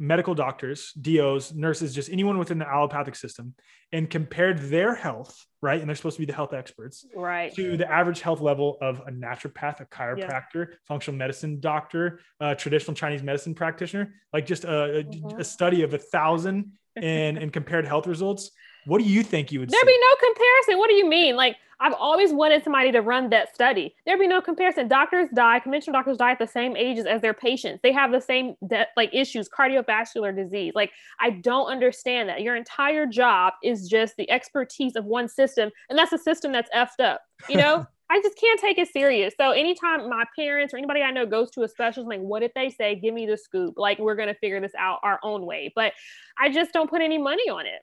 medical 0.00 0.34
doctors, 0.34 0.92
DOs, 0.94 1.52
nurses, 1.54 1.94
just 1.94 2.10
anyone 2.10 2.38
within 2.38 2.58
the 2.58 2.66
allopathic 2.66 3.14
system 3.14 3.54
and 3.92 4.08
compared 4.08 4.58
their 4.58 4.94
health, 4.94 5.44
right? 5.60 5.78
And 5.78 5.86
they're 5.88 5.94
supposed 5.94 6.16
to 6.16 6.20
be 6.22 6.26
the 6.26 6.32
health 6.32 6.54
experts 6.54 7.04
right. 7.14 7.54
to 7.54 7.76
the 7.76 7.88
average 7.90 8.20
health 8.22 8.40
level 8.40 8.78
of 8.80 9.00
a 9.06 9.10
naturopath, 9.12 9.80
a 9.80 9.84
chiropractor, 9.84 10.68
functional 10.88 11.18
medicine 11.18 11.60
doctor, 11.60 12.20
a 12.40 12.54
traditional 12.54 12.94
Chinese 12.94 13.22
medicine 13.22 13.54
practitioner, 13.54 14.14
like 14.32 14.46
just 14.46 14.64
a, 14.64 15.00
a- 15.00 15.04
Mhm. 15.04 15.38
a 15.38 15.44
study 15.44 15.82
of 15.82 15.92
a 15.92 15.98
thousand 15.98 16.72
and, 16.96 17.36
and 17.36 17.52
compared 17.58 17.86
health 17.86 18.06
results. 18.06 18.50
What 18.86 18.98
do 19.02 19.04
you 19.04 19.22
think 19.22 19.52
you 19.52 19.60
would 19.60 19.68
There'd 19.68 19.80
see? 19.80 19.86
be 19.86 19.98
no 20.00 20.28
comparison. 20.28 20.78
What 20.78 20.88
do 20.88 20.94
you 20.94 21.06
mean? 21.08 21.36
Like, 21.36 21.56
I've 21.80 21.94
always 21.94 22.32
wanted 22.32 22.62
somebody 22.62 22.92
to 22.92 23.00
run 23.00 23.30
that 23.30 23.54
study. 23.54 23.94
There'd 24.04 24.20
be 24.20 24.26
no 24.26 24.42
comparison. 24.42 24.86
Doctors 24.86 25.28
die, 25.34 25.60
conventional 25.60 25.94
doctors 25.94 26.18
die 26.18 26.32
at 26.32 26.38
the 26.38 26.46
same 26.46 26.76
ages 26.76 27.06
as 27.06 27.22
their 27.22 27.32
patients. 27.32 27.80
They 27.82 27.92
have 27.92 28.12
the 28.12 28.20
same 28.20 28.54
de- 28.66 28.86
like 28.96 29.10
issues, 29.14 29.48
cardiovascular 29.48 30.36
disease. 30.36 30.72
Like, 30.74 30.92
I 31.18 31.30
don't 31.30 31.66
understand 31.66 32.28
that. 32.28 32.42
Your 32.42 32.54
entire 32.54 33.06
job 33.06 33.54
is 33.64 33.88
just 33.88 34.16
the 34.16 34.30
expertise 34.30 34.94
of 34.94 35.06
one 35.06 35.26
system, 35.26 35.70
and 35.88 35.98
that's 35.98 36.12
a 36.12 36.18
system 36.18 36.52
that's 36.52 36.68
effed 36.76 37.02
up. 37.02 37.22
You 37.48 37.56
know, 37.56 37.86
I 38.10 38.20
just 38.20 38.36
can't 38.36 38.60
take 38.60 38.76
it 38.76 38.88
serious. 38.92 39.32
So 39.40 39.52
anytime 39.52 40.10
my 40.10 40.24
parents 40.36 40.74
or 40.74 40.76
anybody 40.76 41.00
I 41.00 41.12
know 41.12 41.24
goes 41.24 41.50
to 41.52 41.62
a 41.62 41.68
specialist, 41.68 42.06
I'm 42.12 42.20
like, 42.20 42.20
what 42.20 42.40
did 42.40 42.52
they 42.54 42.68
say? 42.68 42.96
Give 42.96 43.14
me 43.14 43.24
the 43.24 43.38
scoop. 43.38 43.78
Like, 43.78 43.98
we're 43.98 44.16
gonna 44.16 44.34
figure 44.34 44.60
this 44.60 44.74
out 44.78 44.98
our 45.02 45.18
own 45.22 45.46
way. 45.46 45.72
But 45.74 45.94
I 46.36 46.50
just 46.50 46.72
don't 46.72 46.90
put 46.90 47.00
any 47.00 47.18
money 47.18 47.48
on 47.48 47.66
it. 47.66 47.80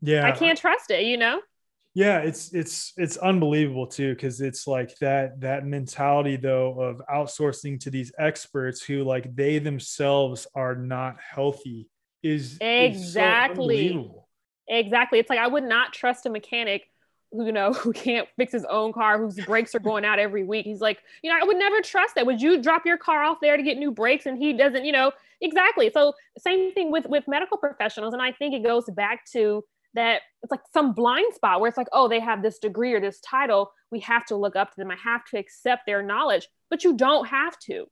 yeah. 0.00 0.26
I 0.26 0.30
can't 0.30 0.58
trust 0.58 0.92
it. 0.92 1.04
You 1.04 1.16
know. 1.16 1.40
Yeah, 1.94 2.20
it's 2.20 2.54
it's 2.54 2.94
it's 2.96 3.18
unbelievable 3.18 3.86
too 3.86 4.14
because 4.14 4.40
it's 4.40 4.66
like 4.66 4.96
that 5.00 5.40
that 5.40 5.66
mentality 5.66 6.36
though 6.36 6.80
of 6.80 7.02
outsourcing 7.12 7.78
to 7.80 7.90
these 7.90 8.12
experts 8.18 8.82
who 8.82 9.04
like 9.04 9.34
they 9.34 9.58
themselves 9.58 10.46
are 10.54 10.74
not 10.74 11.16
healthy 11.20 11.88
is 12.22 12.52
is 12.52 12.58
so 13.12 13.20
Exactly. 13.20 14.10
Exactly. 14.68 15.18
It's 15.18 15.28
like 15.28 15.38
I 15.38 15.46
would 15.46 15.64
not 15.64 15.92
trust 15.92 16.24
a 16.24 16.30
mechanic 16.30 16.88
who 17.30 17.44
you 17.46 17.52
know 17.52 17.72
who 17.74 17.92
can't 17.92 18.26
fix 18.38 18.52
his 18.52 18.64
own 18.64 18.94
car, 18.94 19.18
whose 19.18 19.38
brakes 19.44 19.74
are 19.74 19.80
going 19.80 20.06
out 20.06 20.18
every 20.18 20.44
week. 20.44 20.64
He's 20.64 20.80
like, 20.80 20.98
you 21.22 21.30
know, 21.30 21.38
I 21.38 21.44
would 21.44 21.58
never 21.58 21.82
trust 21.82 22.14
that. 22.14 22.24
Would 22.24 22.40
you 22.40 22.62
drop 22.62 22.86
your 22.86 22.96
car 22.96 23.22
off 23.22 23.38
there 23.42 23.58
to 23.58 23.62
get 23.62 23.76
new 23.76 23.90
brakes 23.90 24.24
and 24.24 24.38
he 24.38 24.54
doesn't, 24.54 24.86
you 24.86 24.92
know, 24.92 25.12
exactly. 25.42 25.90
So 25.92 26.14
same 26.38 26.72
thing 26.72 26.90
with 26.90 27.06
with 27.06 27.28
medical 27.28 27.58
professionals. 27.58 28.14
And 28.14 28.22
I 28.22 28.32
think 28.32 28.54
it 28.54 28.62
goes 28.62 28.84
back 28.96 29.26
to 29.32 29.62
that 29.94 30.22
it's 30.42 30.50
like 30.50 30.60
some 30.72 30.92
blind 30.92 31.34
spot 31.34 31.60
where 31.60 31.68
it's 31.68 31.76
like, 31.78 31.88
oh, 31.92 32.08
they 32.08 32.20
have 32.20 32.42
this 32.42 32.58
degree 32.58 32.94
or 32.94 33.00
this 33.00 33.20
title. 33.20 33.72
We 33.90 34.00
have 34.00 34.24
to 34.26 34.36
look 34.36 34.56
up 34.56 34.70
to 34.70 34.76
them. 34.76 34.90
I 34.90 34.96
have 34.96 35.24
to 35.26 35.38
accept 35.38 35.82
their 35.86 36.02
knowledge, 36.02 36.48
but 36.70 36.84
you 36.84 36.96
don't 36.96 37.26
have 37.26 37.58
to. 37.60 37.86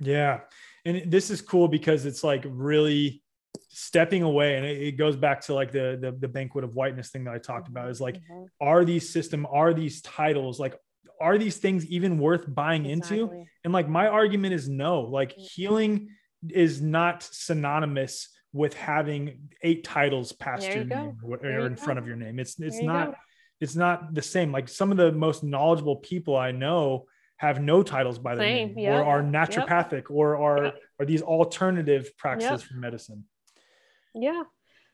Yeah. 0.00 0.40
And 0.84 1.10
this 1.10 1.30
is 1.30 1.40
cool 1.40 1.68
because 1.68 2.06
it's 2.06 2.24
like 2.24 2.44
really 2.46 3.22
stepping 3.68 4.22
away 4.22 4.56
and 4.56 4.64
it, 4.64 4.92
goes 4.96 5.16
back 5.16 5.40
to 5.42 5.54
like 5.54 5.72
the, 5.72 5.98
the 6.00 6.12
the 6.12 6.28
banquet 6.28 6.64
of 6.64 6.74
whiteness 6.74 7.10
thing 7.10 7.24
that 7.24 7.34
I 7.34 7.38
talked 7.38 7.68
about 7.68 7.90
is 7.90 8.00
like 8.00 8.16
Mhm. 8.30 8.46
are 8.60 8.84
these 8.84 9.08
system 9.08 9.46
are 9.50 9.74
these 9.74 10.00
titles 10.02 10.58
like 10.60 10.76
are 11.20 11.38
these 11.38 11.56
things 11.56 11.84
even 11.86 12.18
worth 12.18 12.44
buying 12.52 12.86
into 12.86 13.44
and 13.64 13.72
like 13.72 13.88
my 13.88 14.06
argument 14.06 14.54
is 14.54 14.68
no 14.68 15.00
like 15.00 15.36
Mm. 15.36 15.50
healing 15.54 16.08
is 16.50 16.80
not 16.80 17.22
synonymous 17.22 18.28
with 18.52 18.74
having 18.74 19.50
eight 19.62 19.84
titles 19.84 20.32
past 20.32 20.62
There 20.62 20.76
your 20.76 20.84
you 20.84 20.90
name 20.90 21.16
or, 21.22 21.36
or 21.38 21.50
you 21.50 21.66
in 21.66 21.76
front 21.76 21.98
of 21.98 22.06
your 22.06 22.16
name 22.16 22.38
it's 22.38 22.58
it's 22.58 22.82
not 22.82 23.08
go. 23.08 23.16
it's 23.60 23.76
not 23.76 24.14
the 24.14 24.22
same 24.22 24.52
like 24.52 24.68
some 24.68 24.90
of 24.90 24.96
the 24.96 25.12
most 25.12 25.44
knowledgeable 25.44 25.96
people 25.96 26.36
i 26.36 26.50
know 26.50 27.06
have 27.36 27.60
no 27.60 27.82
titles 27.82 28.18
by 28.18 28.34
the 28.34 28.42
name 28.42 28.74
yep, 28.76 28.92
or 28.94 29.04
are 29.04 29.22
yep. 29.22 29.32
naturopathic 29.32 30.04
or 30.10 30.36
are 30.36 30.64
Yep. 30.64 30.74
are 31.00 31.06
these 31.06 31.22
alternative 31.22 32.10
practices 32.16 32.62
for 32.62 32.74
medicine 32.74 33.24
Yeah. 34.14 34.42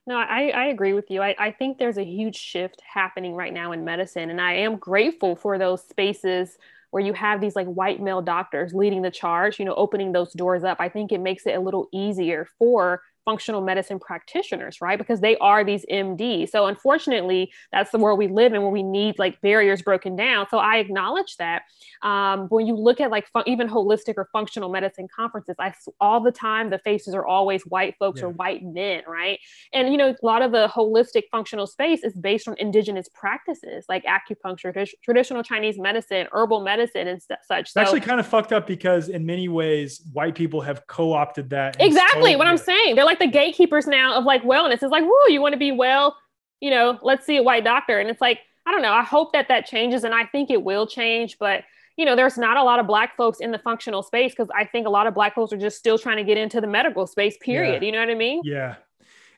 No, 0.06 0.16
I, 0.18 0.48
I 0.48 0.66
agree 0.66 0.92
with 0.92 1.10
you. 1.10 1.22
I, 1.22 1.34
I 1.38 1.50
think 1.50 1.78
there's 1.78 1.96
a 1.96 2.04
huge 2.04 2.36
shift 2.36 2.82
happening 2.86 3.34
right 3.34 3.52
now 3.54 3.72
in 3.72 3.84
medicine. 3.84 4.28
And 4.28 4.38
I 4.38 4.52
am 4.56 4.76
grateful 4.76 5.34
for 5.34 5.56
those 5.56 5.82
spaces 5.88 6.58
where 6.90 7.02
you 7.02 7.14
have 7.14 7.40
these 7.40 7.56
like 7.56 7.66
white 7.66 8.00
male 8.02 8.20
doctors 8.20 8.74
leading 8.74 9.00
the 9.00 9.10
charge, 9.10 9.58
you 9.58 9.64
know, 9.64 9.74
opening 9.74 10.12
those 10.12 10.32
doors 10.34 10.62
up. 10.62 10.76
I 10.78 10.90
think 10.90 11.10
it 11.10 11.20
makes 11.20 11.46
it 11.46 11.56
a 11.56 11.60
little 11.60 11.88
easier 11.90 12.46
for 12.58 13.00
functional 13.24 13.60
medicine 13.60 13.98
practitioners, 13.98 14.80
right? 14.80 14.98
Because 14.98 15.20
they 15.20 15.36
are 15.38 15.64
these 15.64 15.84
MD. 15.90 16.48
So 16.48 16.66
unfortunately, 16.66 17.52
that's 17.72 17.90
the 17.90 17.98
world 17.98 18.18
we 18.18 18.28
live 18.28 18.52
in 18.52 18.62
where 18.62 18.70
we 18.70 18.82
need 18.82 19.18
like 19.18 19.40
barriers 19.40 19.82
broken 19.82 20.16
down. 20.16 20.46
So 20.50 20.58
I 20.58 20.76
acknowledge 20.76 21.36
that. 21.38 21.62
Um, 22.02 22.48
when 22.48 22.66
you 22.66 22.74
look 22.76 23.00
at 23.00 23.10
like 23.10 23.26
fu- 23.32 23.42
even 23.46 23.68
holistic 23.68 24.14
or 24.16 24.28
functional 24.32 24.68
medicine 24.70 25.08
conferences, 25.14 25.56
I 25.58 25.72
all 26.00 26.20
the 26.20 26.32
time 26.32 26.70
the 26.70 26.78
faces 26.78 27.14
are 27.14 27.24
always 27.26 27.62
white 27.62 27.94
folks 27.98 28.22
or 28.22 28.28
white 28.28 28.62
men, 28.62 29.02
right? 29.08 29.38
And 29.72 29.90
you 29.90 29.96
know, 29.96 30.10
a 30.10 30.26
lot 30.26 30.42
of 30.42 30.52
the 30.52 30.68
holistic 30.68 31.22
functional 31.30 31.66
space 31.66 32.04
is 32.04 32.12
based 32.14 32.46
on 32.48 32.56
indigenous 32.58 33.08
practices 33.14 33.86
like 33.88 34.04
acupuncture, 34.04 34.74
tradi- 34.74 34.94
traditional 35.02 35.42
Chinese 35.42 35.78
medicine, 35.78 36.26
herbal 36.32 36.60
medicine, 36.62 37.08
and 37.08 37.22
st- 37.22 37.38
such. 37.46 37.60
It's 37.60 37.72
So 37.72 37.80
actually 37.80 38.00
kind 38.00 38.20
of 38.20 38.26
fucked 38.26 38.52
up 38.52 38.66
because 38.66 39.08
in 39.08 39.24
many 39.24 39.48
ways, 39.48 40.02
white 40.12 40.34
people 40.34 40.60
have 40.60 40.86
co-opted 40.86 41.50
that. 41.50 41.76
exactly 41.80 42.36
what 42.36 42.46
I'm 42.46 42.58
saying. 42.58 42.94
They're 42.96 43.04
like 43.04 43.13
the 43.18 43.26
gatekeepers 43.26 43.86
now 43.86 44.14
of 44.16 44.24
like 44.24 44.42
wellness. 44.42 44.74
It's 44.74 44.84
like, 44.84 45.04
whoa, 45.04 45.26
you 45.28 45.40
want 45.40 45.52
to 45.52 45.58
be 45.58 45.72
well, 45.72 46.16
you 46.60 46.70
know, 46.70 46.98
let's 47.02 47.26
see 47.26 47.36
a 47.36 47.42
white 47.42 47.64
doctor. 47.64 47.98
And 47.98 48.08
it's 48.08 48.20
like, 48.20 48.40
I 48.66 48.70
don't 48.70 48.82
know. 48.82 48.92
I 48.92 49.02
hope 49.02 49.32
that 49.34 49.48
that 49.48 49.66
changes, 49.66 50.04
and 50.04 50.14
I 50.14 50.24
think 50.26 50.50
it 50.50 50.62
will 50.62 50.86
change. 50.86 51.38
But 51.38 51.64
you 51.96 52.04
know, 52.04 52.16
there's 52.16 52.36
not 52.36 52.56
a 52.56 52.62
lot 52.64 52.80
of 52.80 52.86
black 52.88 53.16
folks 53.16 53.38
in 53.38 53.52
the 53.52 53.58
functional 53.58 54.02
space 54.02 54.32
because 54.32 54.48
I 54.52 54.64
think 54.64 54.86
a 54.86 54.90
lot 54.90 55.06
of 55.06 55.14
black 55.14 55.34
folks 55.36 55.52
are 55.52 55.56
just 55.56 55.78
still 55.78 55.96
trying 55.96 56.16
to 56.16 56.24
get 56.24 56.36
into 56.36 56.60
the 56.60 56.66
medical 56.66 57.06
space. 57.06 57.36
Period. 57.40 57.82
Yeah. 57.82 57.86
You 57.86 57.92
know 57.92 58.00
what 58.00 58.10
I 58.10 58.14
mean? 58.16 58.40
Yeah. 58.42 58.76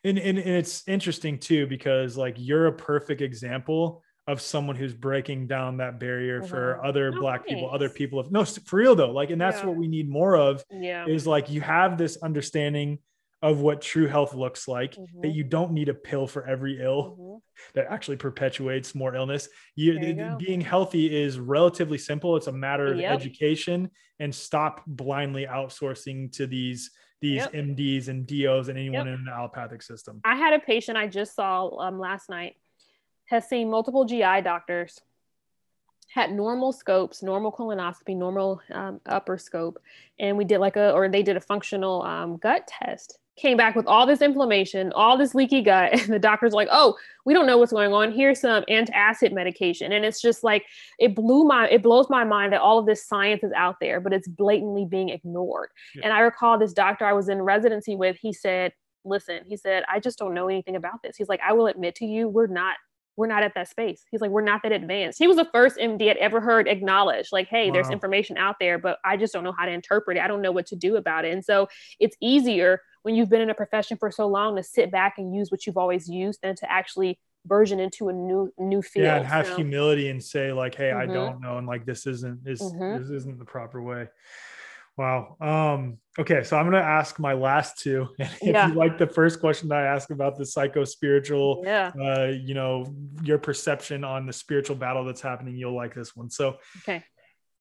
And, 0.04 0.18
and, 0.18 0.38
and 0.38 0.48
it's 0.48 0.86
interesting 0.88 1.38
too, 1.38 1.66
because 1.66 2.16
like 2.16 2.36
you're 2.38 2.68
a 2.68 2.72
perfect 2.72 3.20
example 3.20 4.02
of 4.26 4.40
someone 4.40 4.74
who's 4.74 4.94
breaking 4.94 5.48
down 5.48 5.76
that 5.78 6.00
barrier 6.00 6.42
for 6.42 6.80
Mhm. 6.82 6.88
other 6.88 7.12
Oh, 7.14 7.20
black 7.20 7.46
people, 7.46 7.68
other 7.70 7.90
people 7.90 8.18
of 8.18 8.32
no, 8.32 8.44
for 8.44 8.76
real 8.76 8.94
though. 8.94 9.10
Like, 9.10 9.30
and 9.30 9.40
that's 9.40 9.60
Yeah. 9.60 9.66
what 9.66 9.76
we 9.76 9.86
need 9.86 10.08
more 10.08 10.36
of 10.36 10.64
Yeah. 10.70 11.06
is 11.06 11.26
like 11.26 11.50
you 11.50 11.60
have 11.60 11.98
this 11.98 12.16
understanding 12.22 13.00
of 13.42 13.60
what 13.60 13.80
true 13.82 14.06
health 14.06 14.34
looks 14.34 14.66
like, 14.66 14.94
that 14.94 15.02
Mhm. 15.28 15.34
you 15.34 15.44
don't 15.44 15.72
need 15.72 15.88
a 15.88 15.94
pill 15.94 16.26
for 16.26 16.46
every 16.46 16.80
ill 16.82 17.16
Mhm. 17.18 17.42
that 17.74 17.86
actually 17.90 18.16
perpetuates 18.16 18.94
more 18.94 19.14
illness. 19.14 19.48
You, 19.74 19.92
you 19.98 20.36
being 20.38 20.60
healthy 20.60 21.14
is 21.14 21.38
relatively 21.38 21.98
simple. 21.98 22.36
It's 22.36 22.46
a 22.46 22.52
matter 22.52 22.92
of 22.92 22.98
Yep. 22.98 23.12
education 23.12 23.90
and 24.18 24.34
stop 24.34 24.82
blindly 24.86 25.46
outsourcing 25.46 26.32
to 26.32 26.46
these 26.46 26.90
these 27.22 27.44
Yep. 27.44 27.54
MDs 27.54 28.08
and 28.08 28.26
DOs 28.26 28.68
and 28.68 28.78
anyone 28.78 29.06
Yep. 29.06 29.18
in 29.18 29.24
the 29.24 29.32
allopathic 29.32 29.80
system. 29.80 30.20
I 30.24 30.36
had 30.36 30.52
a 30.52 30.58
patient 30.58 30.98
I 30.98 31.06
just 31.08 31.34
saw 31.34 31.68
um, 31.78 31.98
last 31.98 32.28
night, 32.28 32.56
has 33.24 33.48
seen 33.48 33.70
multiple 33.70 34.04
GI 34.04 34.42
doctors, 34.42 35.00
had 36.10 36.32
normal 36.32 36.72
scopes, 36.72 37.22
normal 37.22 37.50
colonoscopy, 37.52 38.14
normal 38.14 38.60
um, 38.70 39.00
upper 39.06 39.38
scope, 39.38 39.80
and 40.18 40.36
we 40.36 40.44
did 40.44 40.58
like 40.58 40.76
a, 40.76 40.92
or 40.92 41.08
they 41.08 41.22
did 41.22 41.38
a 41.38 41.40
functional 41.40 42.02
um, 42.02 42.36
gut 42.36 42.66
test. 42.66 43.18
Came 43.36 43.56
back 43.56 43.76
with 43.76 43.86
all 43.86 44.06
this 44.06 44.22
inflammation, 44.22 44.92
all 44.94 45.18
this 45.18 45.34
leaky 45.34 45.62
gut, 45.62 45.92
and 46.00 46.12
the 46.12 46.18
doctor's 46.18 46.52
like, 46.52 46.68
"Oh, 46.70 46.96
we 47.24 47.34
don't 47.34 47.46
know 47.46 47.58
what's 47.58 47.72
going 47.72 47.92
on. 47.92 48.12
Here's 48.12 48.40
some 48.40 48.64
antacid 48.64 49.32
medication." 49.32 49.92
And 49.92 50.04
it's 50.04 50.20
just 50.20 50.42
like 50.42 50.64
it 50.98 51.14
blew 51.14 51.44
my, 51.44 51.68
it 51.68 51.82
blows 51.82 52.08
my 52.08 52.24
mind 52.24 52.52
that 52.52 52.60
all 52.60 52.78
of 52.78 52.86
this 52.86 53.06
science 53.06 53.44
is 53.44 53.52
out 53.52 53.76
there, 53.80 54.00
but 54.00 54.12
it's 54.12 54.28
blatantly 54.28 54.84
being 54.84 55.10
ignored. 55.10 55.68
Yeah. 55.94 56.02
And 56.04 56.12
I 56.12 56.20
recall 56.20 56.58
this 56.58 56.72
doctor 56.72 57.04
I 57.04 57.12
was 57.12 57.28
in 57.28 57.42
residency 57.42 57.94
with. 57.94 58.16
He 58.20 58.32
said, 58.32 58.72
listen 59.06 59.40
he 59.46 59.56
said 59.56 59.84
i 59.88 59.98
just 59.98 60.18
don't 60.18 60.34
know 60.34 60.48
anything 60.48 60.76
about 60.76 61.02
this 61.02 61.16
he's 61.16 61.28
like 61.28 61.40
i 61.46 61.52
will 61.52 61.66
admit 61.66 61.94
to 61.94 62.04
you 62.04 62.28
we're 62.28 62.46
not 62.46 62.76
we're 63.16 63.26
not 63.26 63.42
at 63.42 63.54
that 63.54 63.68
space 63.68 64.04
he's 64.10 64.20
like 64.20 64.30
we're 64.30 64.42
not 64.42 64.62
that 64.62 64.72
advanced 64.72 65.18
he 65.18 65.26
was 65.26 65.36
the 65.36 65.48
first 65.52 65.78
md 65.78 66.10
i'd 66.10 66.16
ever 66.18 66.40
heard 66.40 66.68
acknowledge 66.68 67.28
like 67.32 67.48
hey 67.48 67.70
there's 67.70 67.88
information 67.88 68.36
out 68.36 68.56
there 68.60 68.78
but 68.78 68.98
i 69.04 69.16
just 69.16 69.32
don't 69.32 69.44
know 69.44 69.54
how 69.56 69.64
to 69.64 69.72
interpret 69.72 70.16
it 70.16 70.22
i 70.22 70.26
don't 70.26 70.42
know 70.42 70.52
what 70.52 70.66
to 70.66 70.76
do 70.76 70.96
about 70.96 71.24
it 71.24 71.32
and 71.32 71.44
so 71.44 71.68
it's 71.98 72.16
easier 72.20 72.80
when 73.06 73.14
you've 73.14 73.28
been 73.30 73.40
in 73.40 73.50
a 73.50 73.54
profession 73.54 73.96
for 73.96 74.10
so 74.10 74.26
long 74.26 74.56
to 74.56 74.64
sit 74.64 74.90
back 74.90 75.14
and 75.16 75.32
use 75.32 75.48
what 75.52 75.64
you've 75.64 75.76
always 75.76 76.08
used 76.08 76.40
and 76.42 76.56
to 76.56 76.68
actually 76.68 77.20
version 77.46 77.78
into 77.78 78.08
a 78.08 78.12
new 78.12 78.52
new 78.58 78.82
field 78.82 79.04
Yeah, 79.06 79.16
and 79.18 79.26
have 79.26 79.46
So- 79.46 79.54
humility 79.54 80.10
and 80.10 80.20
say 80.20 80.52
like, 80.52 80.74
"Hey, 80.74 80.90
I 80.90 81.06
Mhm. 81.06 81.12
don't 81.12 81.40
know," 81.40 81.56
and 81.58 81.68
like 81.68 81.86
this 81.86 82.04
isn't 82.08 82.40
is 82.48 82.60
Mhm. 82.60 82.98
this 82.98 83.08
isn't 83.10 83.38
the 83.38 83.44
proper 83.44 83.80
way. 83.80 84.08
Wow. 84.96 85.36
Um. 85.40 85.98
Okay, 86.18 86.42
so 86.42 86.56
I'm 86.58 86.64
gonna 86.64 86.78
ask 86.78 87.20
my 87.20 87.34
last 87.34 87.78
two. 87.78 88.08
And 88.18 88.28
if 88.42 88.54
Yeah. 88.54 88.66
you 88.70 88.74
like 88.74 88.98
the 88.98 89.06
first 89.06 89.38
question 89.38 89.68
that 89.68 89.78
I 89.78 89.86
asked 89.94 90.10
about 90.10 90.36
the 90.36 90.44
psycho 90.44 90.82
spiritual, 90.82 91.62
yeah 91.64 91.92
uh, 92.00 92.32
you 92.48 92.54
know, 92.54 92.92
your 93.22 93.38
perception 93.38 94.02
on 94.02 94.26
the 94.26 94.32
spiritual 94.32 94.74
battle 94.74 95.04
that's 95.04 95.20
happening, 95.20 95.54
you'll 95.54 95.76
like 95.76 95.94
this 95.94 96.16
one. 96.16 96.28
So, 96.30 96.56
okay 96.78 97.04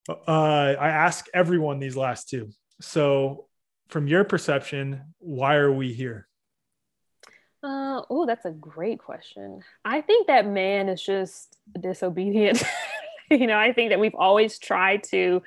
uh, 0.10 0.76
I 0.88 0.90
ask 0.90 1.28
everyone 1.36 1.78
these 1.80 1.96
last 1.98 2.30
two. 2.30 2.50
So, 2.82 3.48
from 3.88 4.08
your 4.08 4.24
perception, 4.24 5.02
why 5.20 5.56
are 5.56 5.72
we 5.72 5.94
here? 5.94 6.28
Uh, 7.64 8.02
oh, 8.10 8.26
that's 8.28 8.46
a 8.46 8.52
great 8.52 9.00
question. 9.00 9.62
I 9.84 10.02
think 10.02 10.28
that 10.28 10.46
man 10.46 10.88
is 10.88 11.02
just 11.02 11.58
disobedient. 11.80 12.64
you 13.32 13.48
know, 13.48 13.58
I 13.58 13.74
think 13.74 13.90
that 13.90 14.00
we've 14.00 14.16
always 14.16 14.60
tried 14.60 15.04
to, 15.06 15.42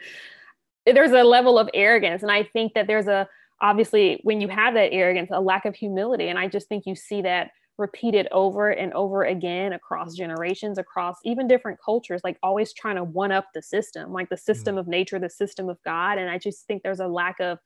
there's 0.85 1.13
a 1.13 1.23
level 1.23 1.59
of 1.59 1.69
arrogance. 1.75 2.23
And 2.23 2.33
I 2.33 2.43
think 2.43 2.75
that 2.75 2.89
there's 2.89 3.07
a, 3.07 3.29
obviously, 3.61 4.21
when 4.25 4.41
you 4.41 4.49
have 4.49 4.75
that 4.75 4.93
arrogance, 4.93 5.31
a 5.33 5.41
lack 5.41 5.65
of 5.65 5.77
humility. 5.77 6.29
And 6.29 6.39
I 6.39 6.49
just 6.49 6.69
think 6.69 6.87
you 6.87 6.97
see 6.97 7.23
that 7.23 7.51
repeated 7.77 8.27
over 8.33 8.71
and 8.71 8.93
over 8.93 9.23
again 9.23 9.73
across 9.73 10.15
generations, 10.15 10.79
across 10.79 11.17
even 11.25 11.47
different 11.47 11.79
cultures, 11.83 12.21
like 12.25 12.37
always 12.43 12.73
trying 12.73 12.97
to 12.97 13.05
one 13.05 13.31
up 13.31 13.47
the 13.55 13.63
system, 13.63 14.13
like 14.13 14.29
the 14.29 14.37
system 14.37 14.77
of 14.77 14.89
nature, 14.89 15.21
the 15.21 15.31
system 15.31 15.69
of 15.69 15.79
God. 15.85 16.19
And 16.19 16.29
I 16.29 16.39
just 16.39 16.67
think 16.67 16.83
there's 16.83 16.99
a 16.99 17.07
lack 17.07 17.39
of 17.39 17.59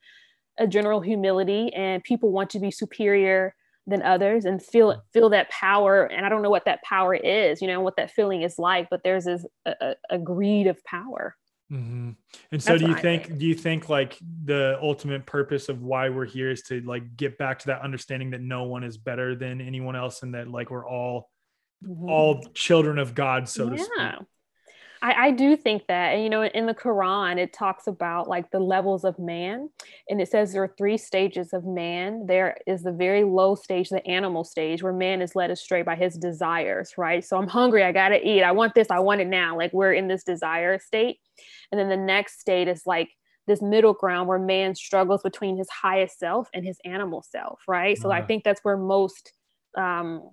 a 0.58 0.66
general 0.66 1.00
humility 1.00 1.72
and 1.74 2.02
people 2.04 2.30
want 2.30 2.50
to 2.50 2.60
be 2.60 2.70
superior 2.70 3.54
than 3.86 4.02
others 4.02 4.44
and 4.44 4.62
feel 4.62 5.02
feel 5.12 5.30
that 5.30 5.50
power 5.50 6.04
and 6.04 6.24
i 6.24 6.28
don't 6.28 6.42
know 6.42 6.50
what 6.50 6.64
that 6.66 6.82
power 6.82 7.14
is 7.14 7.60
you 7.60 7.66
know 7.66 7.80
what 7.80 7.96
that 7.96 8.10
feeling 8.12 8.42
is 8.42 8.58
like 8.58 8.86
but 8.90 9.00
there's 9.02 9.24
this 9.24 9.44
a, 9.66 9.94
a, 10.08 10.18
greed 10.18 10.66
of 10.68 10.82
power 10.84 11.34
Mhm. 11.72 12.16
And 12.50 12.62
so, 12.62 12.72
That's 12.72 12.82
do 12.82 12.88
you 12.88 12.94
think, 12.94 13.26
think. 13.26 13.38
Do 13.38 13.46
you 13.46 13.54
think 13.54 13.88
like 13.88 14.18
the 14.44 14.78
ultimate 14.82 15.24
purpose 15.24 15.70
of 15.70 15.80
why 15.80 16.10
we're 16.10 16.26
here 16.26 16.50
is 16.50 16.62
to 16.64 16.82
like 16.82 17.16
get 17.16 17.38
back 17.38 17.60
to 17.60 17.68
that 17.68 17.80
understanding 17.80 18.30
that 18.32 18.42
no 18.42 18.64
one 18.64 18.84
is 18.84 18.98
better 18.98 19.34
than 19.34 19.62
anyone 19.62 19.96
else, 19.96 20.22
and 20.22 20.34
that 20.34 20.48
like 20.48 20.70
we're 20.70 20.86
all 20.86 21.30
Mhm. 21.82 22.10
all 22.10 22.42
children 22.52 22.98
of 22.98 23.14
God, 23.14 23.48
so 23.48 23.70
to 23.70 23.78
speak? 23.78 24.26
I, 25.02 25.26
I 25.26 25.30
do 25.32 25.56
think 25.56 25.88
that, 25.88 26.14
and 26.14 26.22
you 26.22 26.30
know, 26.30 26.44
in 26.44 26.66
the 26.66 26.74
Quran, 26.74 27.36
it 27.36 27.52
talks 27.52 27.88
about 27.88 28.28
like 28.28 28.50
the 28.52 28.60
levels 28.60 29.04
of 29.04 29.18
man, 29.18 29.68
and 30.08 30.20
it 30.20 30.28
says 30.30 30.52
there 30.52 30.62
are 30.62 30.74
three 30.78 30.96
stages 30.96 31.52
of 31.52 31.64
man. 31.64 32.26
There 32.26 32.56
is 32.68 32.82
the 32.82 32.92
very 32.92 33.24
low 33.24 33.56
stage, 33.56 33.88
the 33.88 34.06
animal 34.06 34.44
stage, 34.44 34.82
where 34.82 34.92
man 34.92 35.20
is 35.20 35.34
led 35.34 35.50
astray 35.50 35.82
by 35.82 35.96
his 35.96 36.16
desires, 36.16 36.92
right? 36.96 37.24
So 37.24 37.36
I'm 37.36 37.48
hungry, 37.48 37.82
I 37.82 37.90
gotta 37.90 38.26
eat, 38.26 38.42
I 38.44 38.52
want 38.52 38.74
this, 38.74 38.90
I 38.90 39.00
want 39.00 39.20
it 39.20 39.26
now. 39.26 39.56
Like 39.56 39.72
we're 39.72 39.92
in 39.92 40.06
this 40.06 40.22
desire 40.22 40.78
state, 40.78 41.18
and 41.72 41.80
then 41.80 41.88
the 41.88 41.96
next 41.96 42.40
state 42.40 42.68
is 42.68 42.82
like 42.86 43.10
this 43.48 43.60
middle 43.60 43.94
ground 43.94 44.28
where 44.28 44.38
man 44.38 44.74
struggles 44.76 45.22
between 45.22 45.56
his 45.56 45.68
highest 45.68 46.20
self 46.20 46.48
and 46.54 46.64
his 46.64 46.78
animal 46.84 47.22
self, 47.28 47.60
right? 47.66 47.98
So 47.98 48.10
I 48.12 48.18
Uh-huh. 48.18 48.26
think 48.28 48.44
that's 48.44 48.60
where 48.62 48.76
most 48.76 49.32
um 49.76 50.30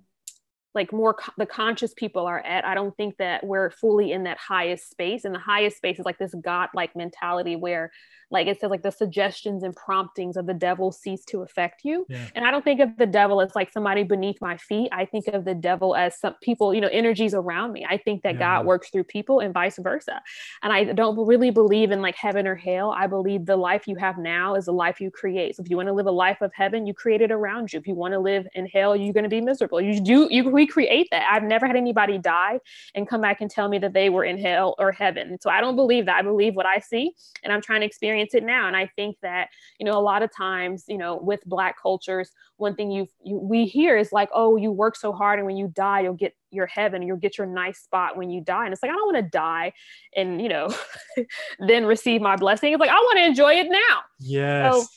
like 0.74 0.92
more 0.92 1.14
co- 1.14 1.32
the 1.36 1.46
conscious 1.46 1.92
people 1.94 2.26
are 2.26 2.40
at 2.40 2.64
i 2.64 2.74
don't 2.74 2.96
think 2.96 3.16
that 3.16 3.44
we're 3.44 3.70
fully 3.70 4.12
in 4.12 4.24
that 4.24 4.38
highest 4.38 4.90
space 4.90 5.24
and 5.24 5.34
the 5.34 5.38
highest 5.38 5.76
space 5.76 5.98
is 5.98 6.04
like 6.04 6.18
this 6.18 6.34
god 6.42 6.68
like 6.74 6.94
mentality 6.94 7.56
where 7.56 7.90
like 8.30 8.46
it 8.46 8.60
says 8.60 8.70
like 8.70 8.82
the 8.82 8.90
suggestions 8.90 9.62
and 9.62 9.74
promptings 9.74 10.36
of 10.36 10.46
the 10.46 10.54
devil 10.54 10.92
cease 10.92 11.24
to 11.26 11.42
affect 11.42 11.84
you. 11.84 12.06
Yeah. 12.08 12.26
and 12.34 12.44
i 12.46 12.50
don't 12.50 12.64
think 12.64 12.80
of 12.80 12.96
the 12.96 13.06
devil 13.06 13.40
as 13.40 13.54
like 13.54 13.72
somebody 13.72 14.02
beneath 14.02 14.40
my 14.40 14.56
feet. 14.56 14.88
I 14.92 15.04
think 15.04 15.26
of 15.28 15.44
the 15.44 15.54
devil 15.54 15.96
as 15.96 16.18
some 16.18 16.34
people 16.42 16.72
you 16.74 16.80
know 16.80 16.88
energies 16.92 17.34
around 17.34 17.72
me. 17.72 17.86
I 17.88 17.96
think 17.96 18.22
that 18.22 18.34
Yeah. 18.34 18.38
god 18.40 18.66
works 18.66 18.90
through 18.90 19.04
people 19.04 19.40
and 19.40 19.52
vice 19.54 19.78
versa. 19.78 20.20
And 20.62 20.72
i 20.72 20.84
don't 20.84 21.16
really 21.26 21.50
believe 21.50 21.90
in 21.90 22.00
like 22.02 22.16
heaven 22.16 22.46
or 22.46 22.54
hell. 22.54 22.90
I 22.90 23.06
believe 23.06 23.46
the 23.46 23.56
life 23.56 23.86
you 23.86 23.96
have 23.96 24.18
now 24.18 24.54
is 24.54 24.66
the 24.66 24.72
life 24.72 25.00
you 25.00 25.10
create. 25.10 25.56
So 25.56 25.62
if 25.62 25.70
you 25.70 25.76
want 25.76 25.88
to 25.88 25.92
live 25.92 26.06
a 26.06 26.10
life 26.26 26.40
of 26.40 26.52
heaven 26.54 26.86
you 26.86 26.94
create 26.94 27.20
it 27.20 27.32
around 27.32 27.72
you. 27.72 27.78
If 27.78 27.86
you 27.86 27.94
want 27.94 28.12
to 28.14 28.20
live 28.20 28.46
in 28.54 28.66
hell 28.66 28.94
you're 28.96 29.12
going 29.12 29.24
to 29.24 29.28
be 29.38 29.40
miserable. 29.40 29.80
You 29.80 30.00
do 30.00 30.28
you 30.30 30.50
recreate 30.50 31.08
that. 31.10 31.24
I've 31.30 31.42
never 31.54 31.66
had 31.66 31.76
anybody 31.76 32.18
die 32.18 32.60
and 32.94 33.08
come 33.08 33.20
back 33.20 33.40
and 33.40 33.50
tell 33.50 33.68
me 33.68 33.78
that 33.78 33.92
they 33.92 34.08
were 34.10 34.24
in 34.24 34.38
hell 34.38 34.74
or 34.78 34.92
heaven. 34.92 35.38
So 35.40 35.50
i 35.50 35.60
don't 35.60 35.76
believe 35.76 36.06
that. 36.06 36.16
I 36.20 36.22
believe 36.22 36.54
what 36.54 36.66
i 36.66 36.78
see 36.78 37.12
and 37.42 37.52
i'm 37.52 37.62
trying 37.62 37.80
to 37.80 37.86
experience 37.86 38.19
it 38.34 38.44
now 38.44 38.66
and 38.66 38.76
i 38.76 38.86
think 38.96 39.16
that 39.22 39.48
you 39.78 39.86
know 39.86 39.98
a 39.98 40.00
lot 40.00 40.22
of 40.22 40.30
times 40.34 40.84
you 40.88 40.98
know 40.98 41.16
with 41.16 41.40
black 41.46 41.80
cultures 41.80 42.30
one 42.56 42.74
thing 42.74 42.90
you, 42.90 43.06
you 43.24 43.38
we 43.38 43.64
hear 43.64 43.96
is 43.96 44.12
like 44.12 44.28
oh 44.34 44.56
you 44.56 44.70
work 44.70 44.94
so 44.96 45.12
hard 45.12 45.38
and 45.38 45.46
when 45.46 45.56
you 45.56 45.68
die 45.68 46.00
you'll 46.00 46.12
get 46.12 46.34
your 46.50 46.66
heaven 46.66 47.02
you'll 47.02 47.16
get 47.16 47.38
your 47.38 47.46
nice 47.46 47.80
spot 47.80 48.16
when 48.16 48.30
you 48.30 48.40
die 48.40 48.64
and 48.64 48.72
it's 48.72 48.82
like 48.82 48.90
i 48.90 48.94
don't 48.94 49.12
want 49.12 49.24
to 49.24 49.30
die 49.30 49.72
and 50.14 50.42
you 50.42 50.48
know 50.48 50.72
then 51.66 51.86
receive 51.86 52.20
my 52.20 52.36
blessing 52.36 52.72
it's 52.72 52.80
like 52.80 52.90
i 52.90 52.94
want 52.94 53.18
to 53.18 53.24
enjoy 53.24 53.54
it 53.54 53.68
now 53.70 54.00
Yes. 54.20 54.88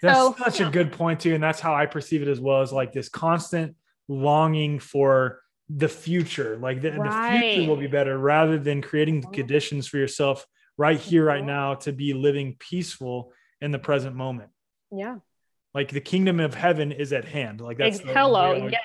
that's 0.00 0.18
so, 0.18 0.34
such 0.38 0.60
yeah. 0.60 0.68
a 0.68 0.70
good 0.70 0.92
point 0.92 1.20
too. 1.20 1.34
And 1.34 1.42
that's 1.42 1.60
how 1.60 1.74
I 1.74 1.86
perceive 1.86 2.22
it 2.22 2.28
as 2.28 2.40
well 2.40 2.62
as 2.62 2.72
like 2.72 2.92
this 2.92 3.08
constant 3.08 3.76
longing 4.08 4.78
for 4.78 5.40
the 5.68 5.88
future. 5.88 6.56
Like 6.56 6.80
the, 6.80 6.90
the 6.90 7.38
future 7.40 7.68
will 7.68 7.76
be 7.76 7.86
better 7.86 8.16
rather 8.18 8.58
than 8.58 8.80
creating 8.80 9.20
the 9.20 9.28
conditions 9.28 9.86
for 9.86 9.98
yourself 9.98 10.46
right 10.78 10.98
here, 10.98 11.24
right 11.24 11.44
now 11.44 11.74
to 11.74 11.92
be 11.92 12.14
living 12.14 12.56
peaceful 12.58 13.32
in 13.60 13.72
the 13.72 13.78
present 13.78 14.14
moment. 14.16 14.50
yeah 14.92 15.16
Like 15.74 15.90
the 15.90 16.00
kingdom 16.00 16.40
of 16.40 16.54
heaven 16.54 16.92
is 16.92 17.12
at 17.12 17.24
hand. 17.26 17.60
Like 17.60 17.76
that's 17.78 17.98
the- 18.00 18.12
hello 18.14 18.54
yes. 18.70 18.80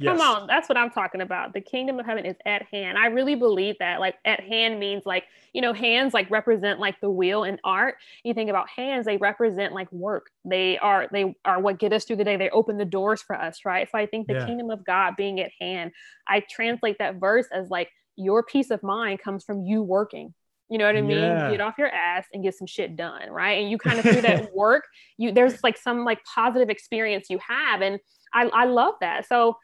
Yes. 0.00 0.16
come 0.16 0.20
on 0.20 0.46
that's 0.46 0.68
what 0.68 0.78
i'm 0.78 0.90
talking 0.90 1.22
about 1.22 1.52
the 1.52 1.60
kingdom 1.60 1.98
of 1.98 2.06
heaven 2.06 2.24
is 2.24 2.36
at 2.46 2.62
hand 2.70 2.96
i 2.96 3.06
really 3.06 3.34
believe 3.34 3.74
that 3.80 3.98
like 3.98 4.14
at 4.24 4.38
hand 4.38 4.78
means 4.78 5.04
like 5.04 5.24
you 5.52 5.60
know 5.60 5.72
hands 5.72 6.14
like 6.14 6.30
represent 6.30 6.78
like 6.78 6.94
the 7.00 7.10
wheel 7.10 7.42
in 7.42 7.58
art 7.64 7.96
you 8.22 8.32
think 8.32 8.48
about 8.48 8.68
hands 8.68 9.06
they 9.06 9.16
represent 9.16 9.72
like 9.72 9.90
work 9.90 10.30
they 10.44 10.78
are 10.78 11.08
they 11.10 11.34
are 11.44 11.60
what 11.60 11.80
get 11.80 11.92
us 11.92 12.04
through 12.04 12.14
the 12.14 12.22
day 12.22 12.36
they 12.36 12.48
open 12.50 12.78
the 12.78 12.84
doors 12.84 13.20
for 13.22 13.34
us 13.34 13.64
right 13.64 13.88
so 13.90 13.98
i 13.98 14.06
think 14.06 14.28
the 14.28 14.34
Yeah. 14.34 14.46
kingdom 14.46 14.70
of 14.70 14.84
god 14.84 15.14
being 15.16 15.40
at 15.40 15.50
hand 15.60 15.90
i 16.28 16.44
translate 16.48 16.98
that 17.00 17.16
verse 17.16 17.48
as 17.52 17.68
like 17.68 17.90
your 18.14 18.44
peace 18.44 18.70
of 18.70 18.80
mind 18.84 19.18
comes 19.20 19.42
from 19.42 19.62
you 19.64 19.82
working 19.82 20.32
you 20.68 20.78
know 20.78 20.86
what 20.86 20.96
I 20.96 21.00
mean? 21.00 21.18
Yeah. 21.18 21.50
Get 21.50 21.60
off 21.60 21.78
your 21.78 21.88
ass 21.88 22.26
and 22.32 22.42
get 22.42 22.54
some 22.54 22.66
shit 22.66 22.96
done, 22.96 23.30
right? 23.30 23.60
And 23.60 23.70
you 23.70 23.78
kind 23.78 23.98
of 23.98 24.04
through 24.04 24.22
that 24.22 24.54
work, 24.54 24.84
you 25.16 25.32
there's 25.32 25.62
like 25.62 25.78
some 25.78 26.04
like 26.04 26.22
positive 26.24 26.70
experience 26.70 27.28
you 27.30 27.38
have, 27.46 27.80
and 27.80 28.00
I 28.32 28.46
I 28.46 28.64
love 28.66 28.94
that. 29.00 29.26
So 29.26 29.56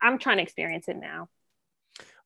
I'm 0.00 0.18
trying 0.18 0.38
to 0.38 0.42
experience 0.42 0.88
it 0.88 0.96
now. 0.96 1.28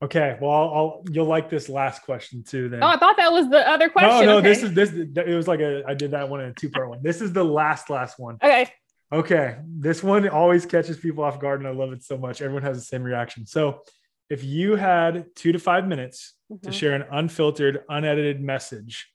Okay. 0.02 0.36
Well, 0.40 0.50
I'll, 0.50 0.74
I'll 0.74 1.04
you'll 1.10 1.26
like 1.26 1.48
this 1.48 1.68
last 1.68 2.02
question 2.02 2.42
too. 2.42 2.68
Then. 2.68 2.82
Oh, 2.82 2.86
I 2.86 2.98
thought 2.98 3.16
that 3.16 3.32
was 3.32 3.48
the 3.48 3.66
other 3.68 3.88
question. 3.88 4.26
no, 4.26 4.32
no. 4.32 4.38
okay. 4.38 4.48
This 4.48 4.62
is 4.62 4.74
this. 4.74 4.90
It 4.92 5.34
was 5.34 5.48
like 5.48 5.60
a. 5.60 5.84
I 5.86 5.94
did 5.94 6.10
that 6.10 6.28
one 6.28 6.40
in 6.40 6.48
a 6.50 6.52
two 6.52 6.70
part 6.70 6.88
one. 6.88 7.02
This 7.02 7.20
is 7.20 7.32
the 7.32 7.44
last 7.44 7.88
last 7.88 8.18
one. 8.18 8.36
okay. 8.42 8.70
Okay. 9.12 9.56
This 9.64 10.02
one 10.02 10.28
always 10.28 10.66
catches 10.66 10.98
people 10.98 11.24
off 11.24 11.40
guard, 11.40 11.60
and 11.60 11.68
I 11.68 11.72
love 11.72 11.92
it 11.92 12.02
so 12.02 12.18
much. 12.18 12.42
Everyone 12.42 12.62
has 12.62 12.76
the 12.76 12.84
same 12.84 13.02
reaction. 13.02 13.46
So, 13.46 13.82
if 14.28 14.42
you 14.44 14.76
had 14.76 15.26
two 15.34 15.52
to 15.52 15.58
five 15.58 15.86
minutes 15.86 16.34
to 16.62 16.70
Mhm. 16.70 16.72
share 16.72 16.94
an 16.94 17.04
unfiltered, 17.10 17.84
unedited 17.88 18.40
message 18.40 19.12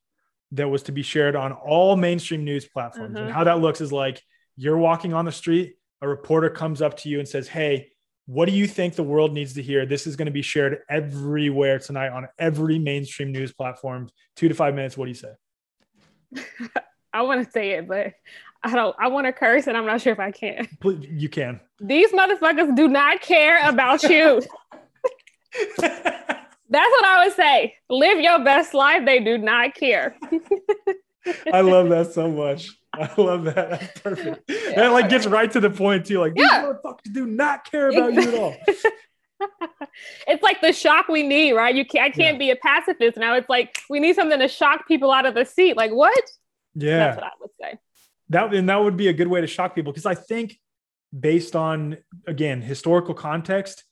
that 0.51 0.70
was 0.70 0.84
to 0.84 0.91
be 0.91 1.01
shared 1.01 1.36
on 1.36 1.51
all 1.51 1.95
mainstream 1.95 2.43
news 2.43 2.68
platforms, 2.68 3.18
and 3.20 3.30
Mhm. 3.30 3.34
how 3.34 3.43
that 3.43 3.59
looks 3.59 3.82
is 3.82 3.91
like 3.91 4.22
you're 4.57 4.78
walking 4.78 5.14
on 5.14 5.26
the 5.26 5.32
street, 5.32 5.76
a 6.01 6.07
reporter 6.07 6.49
comes 6.49 6.82
up 6.82 6.97
to 6.97 7.09
you 7.09 7.20
and 7.20 7.28
says, 7.28 7.47
Hey, 7.47 7.91
what 8.26 8.47
do 8.47 8.53
you 8.53 8.68
think 8.68 8.95
the 8.95 9.03
world 9.03 9.34
needs 9.34 9.53
to 9.53 9.62
hear? 9.62 9.86
This 9.86 10.07
is 10.07 10.16
going 10.16 10.26
to 10.28 10.32
be 10.32 10.41
shared 10.41 10.80
everywhere 10.89 11.80
tonight 11.80 12.09
on 12.09 12.28
every 12.38 12.80
mainstream 12.80 13.32
news 13.32 13.53
platform. 13.53 14.09
Two 14.36 14.47
to 14.47 14.55
five 14.55 14.76
minutes. 14.76 14.97
What 14.97 15.05
do 15.05 15.09
you 15.09 15.16
say? 15.16 15.34
I 17.14 17.24
want 17.24 17.45
to 17.45 17.51
say 17.51 17.72
it, 17.72 17.88
but 17.88 18.14
I 18.64 18.74
don't. 18.76 18.95
I 18.99 19.07
want 19.07 19.26
to 19.28 19.34
curse, 19.34 19.68
and 19.68 19.76
I'm 19.76 19.86
not 19.86 19.99
sure 20.01 20.14
if 20.14 20.20
I 20.20 20.32
can. 20.32 20.68
You 20.84 21.28
can. 21.28 21.59
These 21.82 22.12
motherfuckers 22.14 22.74
do 22.76 22.88
not 22.88 23.22
care 23.22 23.68
about 23.68 24.03
you. 24.03 24.41
That's 25.77 26.89
what 26.91 27.05
I 27.05 27.25
would 27.25 27.35
say. 27.35 27.75
Live 27.89 28.19
your 28.19 28.43
best 28.43 28.73
life. 28.73 29.05
They 29.05 29.19
do 29.19 29.37
not 29.37 29.75
care. 29.75 30.15
I 31.53 31.61
love 31.61 31.89
that 31.89 32.13
so 32.13 32.31
much. 32.31 32.69
I 32.93 33.09
love 33.17 33.43
that. 33.45 33.69
That's 33.69 33.99
perfect. 34.01 34.49
and 34.49 34.81
it 34.85 34.91
like 34.91 35.09
gets 35.09 35.25
right 35.27 35.51
to 35.51 35.59
the 35.59 35.69
point 35.69 36.05
too. 36.05 36.19
Like 36.19 36.33
these 36.35 36.45
Yeah. 36.49 36.63
motherfuckers 36.63 37.13
do 37.13 37.25
not 37.25 37.69
care 37.69 37.89
about 37.89 38.13
you 38.13 38.21
at 38.21 38.33
all. 38.35 38.55
it's 40.27 40.43
like 40.43 40.61
the 40.61 40.71
shock 40.73 41.07
we 41.07 41.23
need, 41.23 41.53
right? 41.53 41.73
You 41.75 41.85
can't. 41.85 42.05
I 42.05 42.09
can't 42.09 42.35
Yeah. 42.35 42.39
be 42.39 42.51
a 42.51 42.55
pacifist 42.55 43.17
now. 43.17 43.35
It's 43.35 43.49
like 43.49 43.77
we 43.89 43.99
need 43.99 44.15
something 44.15 44.39
to 44.39 44.47
shock 44.47 44.87
people 44.87 45.11
out 45.11 45.25
of 45.25 45.35
the 45.35 45.45
seat. 45.45 45.75
Like 45.77 45.91
what? 45.91 46.23
Yeah. 46.75 46.97
That's 46.99 47.17
what 47.17 47.25
I 47.25 47.31
would 47.41 47.49
say. 47.61 47.79
that 48.29 48.53
and 48.53 48.69
that 48.69 48.77
would 48.81 48.97
be 48.97 49.07
a 49.09 49.13
good 49.13 49.27
way 49.27 49.41
to 49.41 49.47
shock 49.47 49.75
people 49.75 49.91
because 49.91 50.05
I 50.05 50.15
think 50.15 50.57
based 51.17 51.55
on 51.55 51.97
again 52.27 52.61
historical 52.61 53.13
context, 53.13 53.83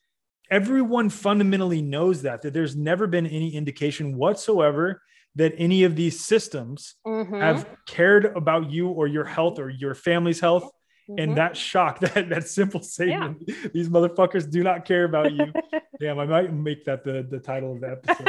everyone 0.52 1.10
fundamentally 1.10 1.82
knows 1.82 2.22
that 2.24 2.42
that 2.42 2.54
there's 2.54 2.76
never 2.76 3.08
been 3.08 3.26
any 3.28 3.56
indication 3.56 4.18
whatsoever 4.18 5.02
that 5.36 5.54
any 5.58 5.84
of 5.84 5.96
these 5.96 6.20
systems 6.20 6.96
Mhm. 7.06 7.40
have 7.40 7.68
cared 7.86 8.26
about 8.26 8.72
you 8.72 8.90
or 8.90 9.08
your 9.08 9.26
health 9.26 9.60
or 9.60 9.70
your 9.70 9.94
family's 9.96 10.40
health. 10.40 10.70
Mhm. 11.10 11.24
And 11.24 11.38
that 11.38 11.56
shock, 11.56 12.00
that 12.06 12.30
that 12.30 12.48
simple 12.48 12.82
statement, 12.82 13.46
these 13.74 13.90
motherfuckers 13.90 14.50
do 14.50 14.64
not 14.64 14.86
care 14.86 15.06
about 15.06 15.32
you. 15.34 15.52
Damn, 16.00 16.18
I 16.20 16.26
might 16.26 16.54
make 16.54 16.86
that 16.86 17.04
the, 17.04 17.26
the 17.30 17.40
title 17.40 17.74
of 17.74 17.82
the 17.82 17.92
episode. 17.92 18.28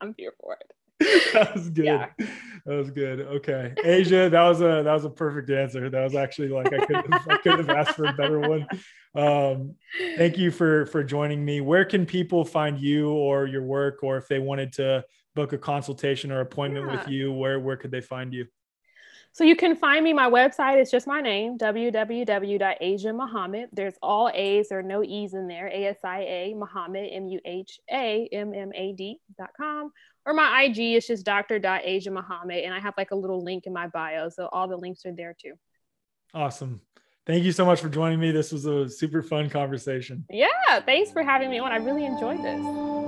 I'm 0.00 0.14
here 0.16 0.32
for 0.40 0.54
it. 0.54 0.72
that 1.32 1.52
was 1.54 1.70
good. 1.70 1.84
Yeah. 1.84 2.06
That 2.66 2.74
was 2.74 2.90
good. 2.90 3.20
Okay, 3.20 3.72
Asia, 3.82 4.28
that 4.28 4.42
was 4.42 4.60
a 4.60 4.82
that 4.84 4.92
was 4.92 5.04
a 5.04 5.10
perfect 5.10 5.50
answer. 5.50 5.88
That 5.88 6.02
was 6.02 6.14
actually 6.14 6.48
like 6.48 6.72
I 6.72 6.84
couldn't 6.84 7.14
I 7.14 7.36
couldn't 7.38 7.66
have 7.66 7.70
asked 7.70 7.96
for 7.96 8.04
a 8.04 8.12
better 8.12 8.38
one. 8.38 8.66
Um, 9.14 9.74
thank 10.16 10.36
you 10.36 10.50
for 10.50 10.86
for 10.86 11.02
joining 11.02 11.44
me. 11.44 11.60
Where 11.60 11.84
can 11.84 12.04
people 12.04 12.44
find 12.44 12.78
you 12.78 13.10
or 13.10 13.46
your 13.46 13.62
work, 13.62 14.02
or 14.02 14.18
if 14.18 14.28
they 14.28 14.38
wanted 14.38 14.72
to 14.74 15.04
book 15.34 15.52
a 15.52 15.58
consultation 15.58 16.30
or 16.30 16.40
appointment 16.40 16.90
with 16.90 17.08
you, 17.08 17.32
where 17.32 17.58
where 17.58 17.76
could 17.76 17.90
they 17.90 18.00
find 18.00 18.32
you? 18.32 18.46
So 19.32 19.44
you 19.44 19.54
can 19.54 19.76
find 19.76 20.04
me. 20.04 20.12
My 20.12 20.28
website 20.28 20.80
is 20.80 20.90
just 20.90 21.06
my 21.06 21.20
name, 21.20 21.56
www.asia 21.56 23.12
Muhammad. 23.12 23.68
There's 23.72 23.94
all 24.02 24.28
A's, 24.34 24.68
there 24.68 24.80
are 24.80 24.82
no 24.82 25.04
E's 25.04 25.34
in 25.34 25.46
there. 25.46 25.68
A 25.68 25.86
S 25.86 25.98
I 26.04 26.20
A 26.22 26.54
Muhammad, 26.54 27.08
M 27.12 27.28
U 27.28 27.40
H 27.44 27.78
A 27.90 28.28
M 28.32 28.52
M 28.52 28.72
A 28.74 28.92
D 28.92 29.20
dot 29.38 29.50
com. 29.56 29.92
Or 30.26 30.34
my 30.34 30.62
IG 30.62 30.96
is 30.96 31.06
just 31.06 31.24
Dr. 31.24 31.58
Muhammad. 31.58 32.64
And 32.64 32.74
I 32.74 32.78
have 32.78 32.94
like 32.96 33.10
a 33.10 33.16
little 33.16 33.42
link 33.42 33.66
in 33.66 33.72
my 33.72 33.86
bio. 33.86 34.28
So 34.28 34.48
all 34.52 34.68
the 34.68 34.76
links 34.76 35.04
are 35.06 35.12
there 35.12 35.34
too. 35.40 35.54
Awesome. 36.34 36.80
Thank 37.26 37.44
you 37.44 37.52
so 37.52 37.64
much 37.64 37.80
for 37.80 37.88
joining 37.88 38.20
me. 38.20 38.32
This 38.32 38.52
was 38.52 38.66
a 38.66 38.88
super 38.88 39.22
fun 39.22 39.50
conversation. 39.50 40.24
Yeah. 40.30 40.80
Thanks 40.84 41.10
for 41.12 41.22
having 41.22 41.50
me 41.50 41.58
on. 41.58 41.72
I 41.72 41.76
really 41.76 42.04
enjoyed 42.04 42.42
this. 42.42 42.99